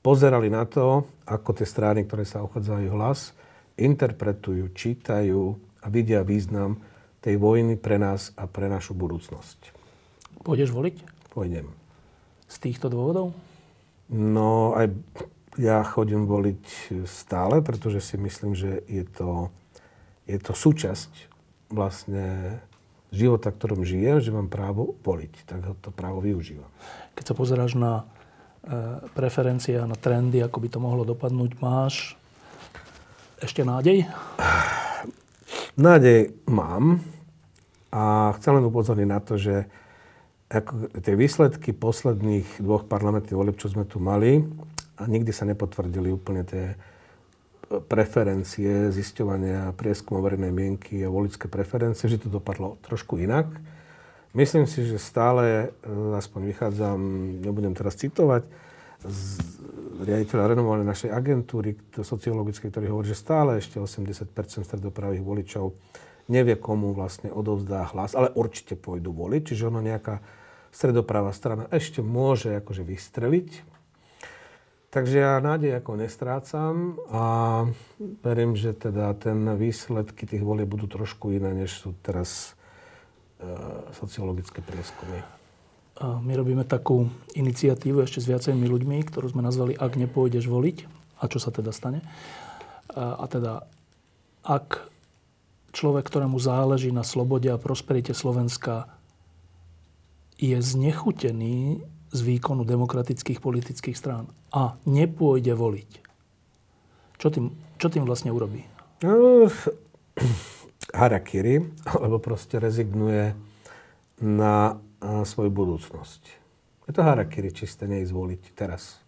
pozerali 0.00 0.46
na 0.48 0.62
to, 0.62 1.08
ako 1.26 1.58
tie 1.58 1.66
strany, 1.66 2.06
ktoré 2.06 2.22
sa 2.22 2.46
ochádzajú 2.46 2.86
hlas, 2.94 3.34
interpretujú, 3.74 4.70
čítajú 4.70 5.58
a 5.82 5.86
vidia 5.90 6.22
význam 6.22 6.78
tej 7.18 7.40
vojny 7.40 7.74
pre 7.74 7.98
nás 7.98 8.30
a 8.38 8.46
pre 8.46 8.70
našu 8.70 8.94
budúcnosť. 8.94 9.74
Pôjdeš 10.44 10.70
voliť? 10.70 10.96
Pôjdem. 11.32 11.72
Z 12.46 12.56
týchto 12.62 12.92
dôvodov? 12.92 13.34
No, 14.12 14.76
aj 14.76 14.92
ja 15.56 15.80
chodím 15.82 16.28
voliť 16.28 16.92
stále, 17.08 17.64
pretože 17.64 18.04
si 18.04 18.20
myslím, 18.20 18.52
že 18.52 18.84
je 18.84 19.02
to, 19.08 19.48
je 20.28 20.38
to 20.38 20.52
súčasť 20.52 21.10
vlastne 21.72 22.60
života, 23.14 23.54
ktorom 23.54 23.86
žijem, 23.86 24.18
že 24.18 24.34
mám 24.34 24.50
právo 24.50 24.98
voliť. 25.06 25.34
Tak 25.46 25.60
ho 25.64 25.74
to 25.78 25.94
právo 25.94 26.18
využívam. 26.20 26.68
Keď 27.14 27.24
sa 27.30 27.34
pozeráš 27.38 27.78
na 27.78 28.02
e, 28.02 28.04
preferencie 29.14 29.78
a 29.78 29.86
na 29.86 29.94
trendy, 29.94 30.42
ako 30.42 30.58
by 30.58 30.68
to 30.68 30.78
mohlo 30.82 31.06
dopadnúť, 31.06 31.56
máš 31.62 32.18
ešte 33.38 33.62
nádej? 33.62 34.10
Nádej 35.74 36.34
mám 36.46 37.02
a 37.94 38.34
chcem 38.38 38.58
len 38.58 38.66
upozorniť 38.66 39.08
na 39.08 39.20
to, 39.22 39.38
že 39.38 39.66
ako 40.50 41.02
tie 41.02 41.14
výsledky 41.18 41.74
posledných 41.74 42.62
dvoch 42.62 42.86
parlamentných 42.86 43.34
volieb, 43.34 43.58
čo 43.58 43.72
sme 43.72 43.82
tu 43.82 43.98
mali, 43.98 44.44
a 44.94 45.10
nikdy 45.10 45.34
sa 45.34 45.42
nepotvrdili 45.50 46.14
úplne 46.14 46.46
tie 46.46 46.78
preferencie, 47.82 48.92
zisťovania 48.94 49.74
prieskumu 49.74 50.22
verejnej 50.22 50.52
mienky 50.54 51.02
a 51.02 51.10
volické 51.10 51.50
preferencie, 51.50 52.06
že 52.06 52.22
to 52.22 52.28
dopadlo 52.28 52.78
trošku 52.86 53.18
inak. 53.18 53.50
Myslím 54.34 54.66
si, 54.66 54.82
že 54.86 54.98
stále, 54.98 55.74
e, 55.82 56.18
aspoň 56.18 56.40
vychádzam, 56.50 56.98
nebudem 57.42 57.74
teraz 57.74 57.94
citovať, 57.98 58.46
z 59.04 59.36
riaditeľa 60.00 60.56
renovovanej 60.56 60.86
našej 60.88 61.10
agentúry 61.12 61.76
sociologickej, 61.92 62.72
ktorý 62.72 62.86
hovorí, 62.90 63.12
že 63.12 63.20
stále 63.20 63.60
ešte 63.60 63.76
80% 63.78 64.64
stredopravých 64.64 65.22
voličov 65.22 65.76
nevie, 66.32 66.56
komu 66.56 66.96
vlastne 66.96 67.28
odovzdá 67.28 67.84
hlas, 67.92 68.16
ale 68.16 68.32
určite 68.32 68.80
pôjdu 68.80 69.12
voliť, 69.12 69.52
čiže 69.52 69.68
ono 69.68 69.84
nejaká 69.84 70.24
stredopravá 70.72 71.30
strana 71.36 71.68
ešte 71.70 72.00
môže 72.00 72.56
akože 72.58 72.82
vystreliť. 72.82 73.73
Takže 74.94 75.18
ja 75.18 75.42
nádej 75.42 75.82
ako 75.82 75.98
nestrácam 75.98 77.02
a 77.10 77.24
verím, 78.22 78.54
že 78.54 78.70
teda 78.78 79.10
ten 79.18 79.42
výsledky 79.58 80.22
tých 80.22 80.46
volieb 80.46 80.70
budú 80.70 80.86
trošku 80.86 81.34
iné, 81.34 81.50
než 81.50 81.82
sú 81.82 81.98
teraz 81.98 82.54
e, 83.42 83.50
sociologické 83.90 84.62
prieskumy. 84.62 85.18
My 85.98 86.38
robíme 86.38 86.62
takú 86.62 87.10
iniciatívu 87.34 88.06
ešte 88.06 88.22
s 88.22 88.30
viacerými 88.30 88.66
ľuďmi, 88.66 88.98
ktorú 89.10 89.30
sme 89.34 89.46
nazvali 89.46 89.78
Ak 89.78 89.98
nepôjdeš 89.98 90.46
voliť. 90.46 90.86
A 91.22 91.30
čo 91.30 91.38
sa 91.38 91.54
teda 91.54 91.70
stane? 91.70 92.02
A 92.94 93.22
teda, 93.30 93.62
ak 94.42 94.90
človek, 95.70 96.02
ktorému 96.06 96.34
záleží 96.42 96.90
na 96.90 97.06
slobode 97.06 97.46
a 97.46 97.62
prosperite 97.62 98.10
Slovenska, 98.10 98.90
je 100.34 100.58
znechutený 100.58 101.86
z 102.14 102.20
výkonu 102.22 102.62
demokratických 102.62 103.42
politických 103.42 103.98
strán 103.98 104.30
a 104.54 104.78
nepôjde 104.86 105.50
voliť, 105.58 105.90
čo 107.18 107.26
tým, 107.34 107.50
čo 107.82 107.90
tým 107.90 108.06
vlastne 108.06 108.30
urobí? 108.30 108.62
No, 109.02 109.50
harakiri, 111.02 111.58
alebo 111.90 112.22
proste 112.22 112.62
rezignuje 112.62 113.34
na 114.22 114.78
svoju 115.02 115.50
budúcnosť. 115.50 116.22
Je 116.86 116.92
to 116.94 117.02
harakiri 117.02 117.50
čisté 117.50 117.90
neísť 117.90 118.12
voliť 118.14 118.42
teraz. 118.54 119.02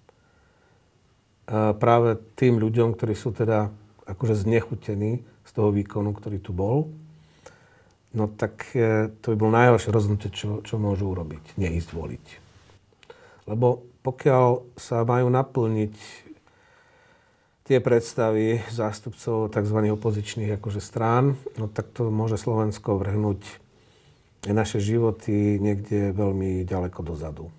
Práve 1.78 2.18
tým 2.34 2.58
ľuďom, 2.58 2.98
ktorí 2.98 3.14
sú 3.14 3.30
teda 3.30 3.70
akože 4.04 4.34
znechutení 4.34 5.22
z 5.46 5.50
toho 5.54 5.70
výkonu, 5.70 6.10
ktorý 6.10 6.42
tu 6.42 6.50
bol, 6.50 6.90
no 8.16 8.26
tak 8.32 8.72
e, 8.72 9.12
to 9.20 9.34
by 9.34 9.36
bolo 9.36 9.52
najhoršie 9.54 9.90
rozhodnutie, 9.94 10.30
čo, 10.32 10.64
čo 10.64 10.74
môžu 10.80 11.10
urobiť. 11.12 11.58
Neísť 11.60 11.90
voliť. 11.92 12.45
Lebo 13.46 13.86
pokiaľ 14.02 14.78
sa 14.78 15.02
majú 15.06 15.30
naplniť 15.30 15.94
tie 17.66 17.78
predstavy 17.82 18.62
zástupcov 18.70 19.50
tzv. 19.50 19.78
opozičných 19.90 20.54
akože 20.58 20.78
strán, 20.78 21.34
no 21.58 21.66
tak 21.66 21.90
to 21.90 22.14
môže 22.14 22.38
Slovensko 22.38 22.94
vrhnúť 22.98 23.42
naše 24.46 24.78
životy 24.78 25.58
niekde 25.58 26.14
veľmi 26.14 26.62
ďaleko 26.62 27.02
dozadu. 27.02 27.50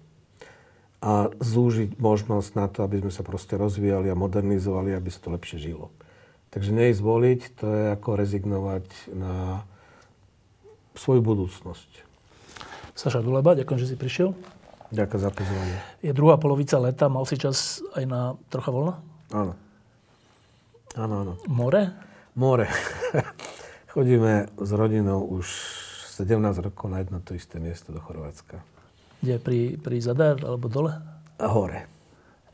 A 1.03 1.27
zúžiť 1.43 1.99
možnosť 1.99 2.51
na 2.55 2.71
to, 2.71 2.87
aby 2.87 3.03
sme 3.03 3.11
sa 3.11 3.27
proste 3.27 3.59
rozvíjali 3.59 4.07
a 4.07 4.15
modernizovali, 4.15 4.95
aby 4.95 5.11
sa 5.11 5.19
to 5.19 5.35
lepšie 5.35 5.59
žilo. 5.59 5.91
Takže 6.47 6.71
neísť 6.71 7.01
voliť, 7.03 7.41
to 7.59 7.65
je 7.67 7.83
ako 7.91 8.09
rezignovať 8.15 8.87
na 9.11 9.67
svoju 10.95 11.19
budúcnosť. 11.21 12.07
Saša 12.97 13.21
Duleba, 13.21 13.53
ďakujem, 13.53 13.79
že 13.83 13.93
si 13.93 13.95
prišiel. 13.99 14.33
Ďakujem 14.87 15.21
za 15.21 15.31
pozvanie. 15.35 15.77
Je 15.99 16.15
druhá 16.15 16.39
polovica 16.39 16.79
leta, 16.79 17.11
mal 17.11 17.27
si 17.27 17.35
čas 17.35 17.83
aj 17.93 18.03
na 18.07 18.21
trocha 18.47 18.71
voľna? 18.71 19.03
Áno. 19.35 19.53
Áno, 20.95 21.13
áno. 21.21 21.33
More? 21.51 21.91
More. 22.39 22.71
Chodíme 23.93 24.47
s 24.55 24.71
rodinou 24.71 25.27
už 25.27 25.45
17 26.17 26.39
rokov 26.63 26.87
na 26.89 27.03
jedno 27.03 27.19
to 27.21 27.35
isté 27.35 27.59
miesto 27.59 27.91
do 27.91 27.99
Chorvátska. 27.99 28.63
Kde? 29.21 29.37
Pri, 29.37 29.59
pri 29.77 29.97
Zadar 29.99 30.39
alebo 30.41 30.71
dole? 30.71 30.97
A 31.37 31.47
hore. 31.51 31.85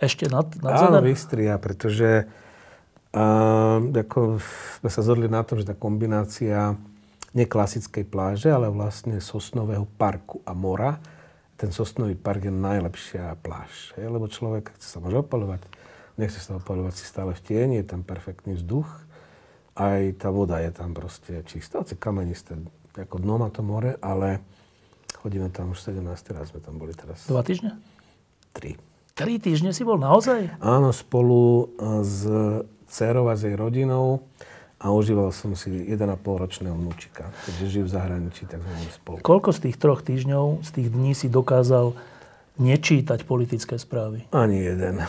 Ešte 0.02 0.28
nad, 0.28 0.50
nad 0.60 0.76
Áno, 0.76 1.00
Zadar? 1.00 1.06
Istria, 1.08 1.56
pretože 1.62 2.28
uh, 3.14 3.80
ako 3.80 4.42
sme 4.82 4.90
sa 4.92 5.02
zhodli 5.06 5.30
na 5.30 5.46
to, 5.46 5.56
že 5.56 5.70
tá 5.70 5.76
kombinácia 5.78 6.76
neklasickej 7.32 8.06
pláže, 8.10 8.50
ale 8.52 8.68
vlastne 8.68 9.24
sosnového 9.24 9.88
parku 9.96 10.44
a 10.44 10.52
mora. 10.52 11.00
Ten 11.64 11.72
sosnový 11.72 12.20
park 12.20 12.44
je 12.44 12.52
najlepšia 12.52 13.40
pláž. 13.40 13.96
Je? 13.96 14.04
Lebo 14.04 14.28
človek 14.28 14.76
chce 14.76 14.88
sa 14.92 14.98
môže 15.00 15.24
opalovať, 15.24 15.64
nechce 16.20 16.44
sa 16.44 16.60
opalovať 16.60 17.00
si 17.00 17.08
stále 17.08 17.32
v 17.32 17.40
tieni, 17.40 17.80
je 17.80 17.88
tam 17.88 18.04
perfektný 18.04 18.60
vzduch. 18.60 18.92
Aj 19.80 20.04
tá 20.20 20.28
voda 20.28 20.60
je 20.60 20.76
tam 20.76 20.92
proste 20.92 21.40
čistá, 21.48 21.80
hoci 21.80 21.96
kamenisté 21.96 22.60
ako 22.94 23.18
dno 23.18 23.42
má 23.42 23.50
to 23.50 23.66
more, 23.66 23.98
ale 24.06 24.38
chodíme 25.18 25.50
tam 25.50 25.74
už 25.74 25.82
17 25.82 26.06
raz, 26.36 26.54
sme 26.54 26.62
tam 26.62 26.78
boli 26.78 26.94
teraz. 26.94 27.26
Dva 27.26 27.42
týždne? 27.42 27.82
Tri. 28.54 28.78
Tri 29.18 29.42
týždne 29.42 29.74
si 29.74 29.82
bol 29.82 29.98
naozaj? 29.98 30.62
Áno, 30.62 30.94
spolu 30.94 31.74
e, 31.74 32.06
s 32.06 32.22
dcerou 32.86 33.30
a 33.30 33.34
s 33.34 33.48
jej 33.48 33.58
rodinou 33.58 34.30
a 34.84 34.92
užíval 34.92 35.32
som 35.32 35.56
si 35.56 35.72
1,5 35.72 35.96
ročného 36.20 36.76
vnúčika. 36.76 37.32
Keďže 37.48 37.66
žijú 37.72 37.86
v 37.88 37.94
zahraničí, 37.96 38.44
tak 38.52 38.60
sme 38.60 38.92
spolu. 38.92 39.18
Koľko 39.24 39.50
z 39.56 39.60
tých 39.64 39.80
troch 39.80 40.04
týždňov, 40.04 40.68
z 40.68 40.70
tých 40.76 40.88
dní 40.92 41.16
si 41.16 41.32
dokázal 41.32 41.96
nečítať 42.60 43.24
politické 43.24 43.80
správy? 43.80 44.28
Ani 44.36 44.60
jeden. 44.60 45.00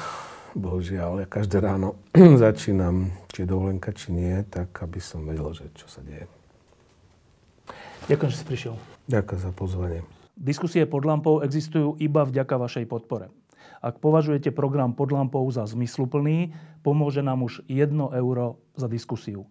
Bohužiaľ, 0.54 1.26
ja 1.26 1.26
každé 1.26 1.58
ráno 1.58 1.98
začínam, 2.46 3.10
či 3.34 3.42
je 3.42 3.50
dovolenka, 3.50 3.90
či 3.90 4.14
nie, 4.14 4.46
tak 4.46 4.70
aby 4.78 5.02
som 5.02 5.26
vedel, 5.26 5.50
že 5.50 5.66
čo 5.74 5.90
sa 5.90 5.98
deje. 6.06 6.30
Ďakujem, 8.06 8.30
že 8.30 8.38
si 8.38 8.46
prišiel. 8.46 8.74
Ďakujem 9.10 9.40
za 9.42 9.50
pozvanie. 9.50 10.00
Diskusie 10.38 10.86
pod 10.86 11.02
lampou 11.02 11.42
existujú 11.42 11.98
iba 11.98 12.22
vďaka 12.22 12.54
vašej 12.54 12.86
podpore. 12.86 13.34
Ak 13.82 13.98
považujete 13.98 14.54
program 14.54 14.94
pod 14.94 15.10
lampou 15.10 15.44
za 15.50 15.66
zmysluplný, 15.66 16.54
pomôže 16.86 17.20
nám 17.26 17.42
už 17.42 17.66
1 17.66 17.90
euro 18.14 18.62
za 18.78 18.86
diskusiu. 18.86 19.50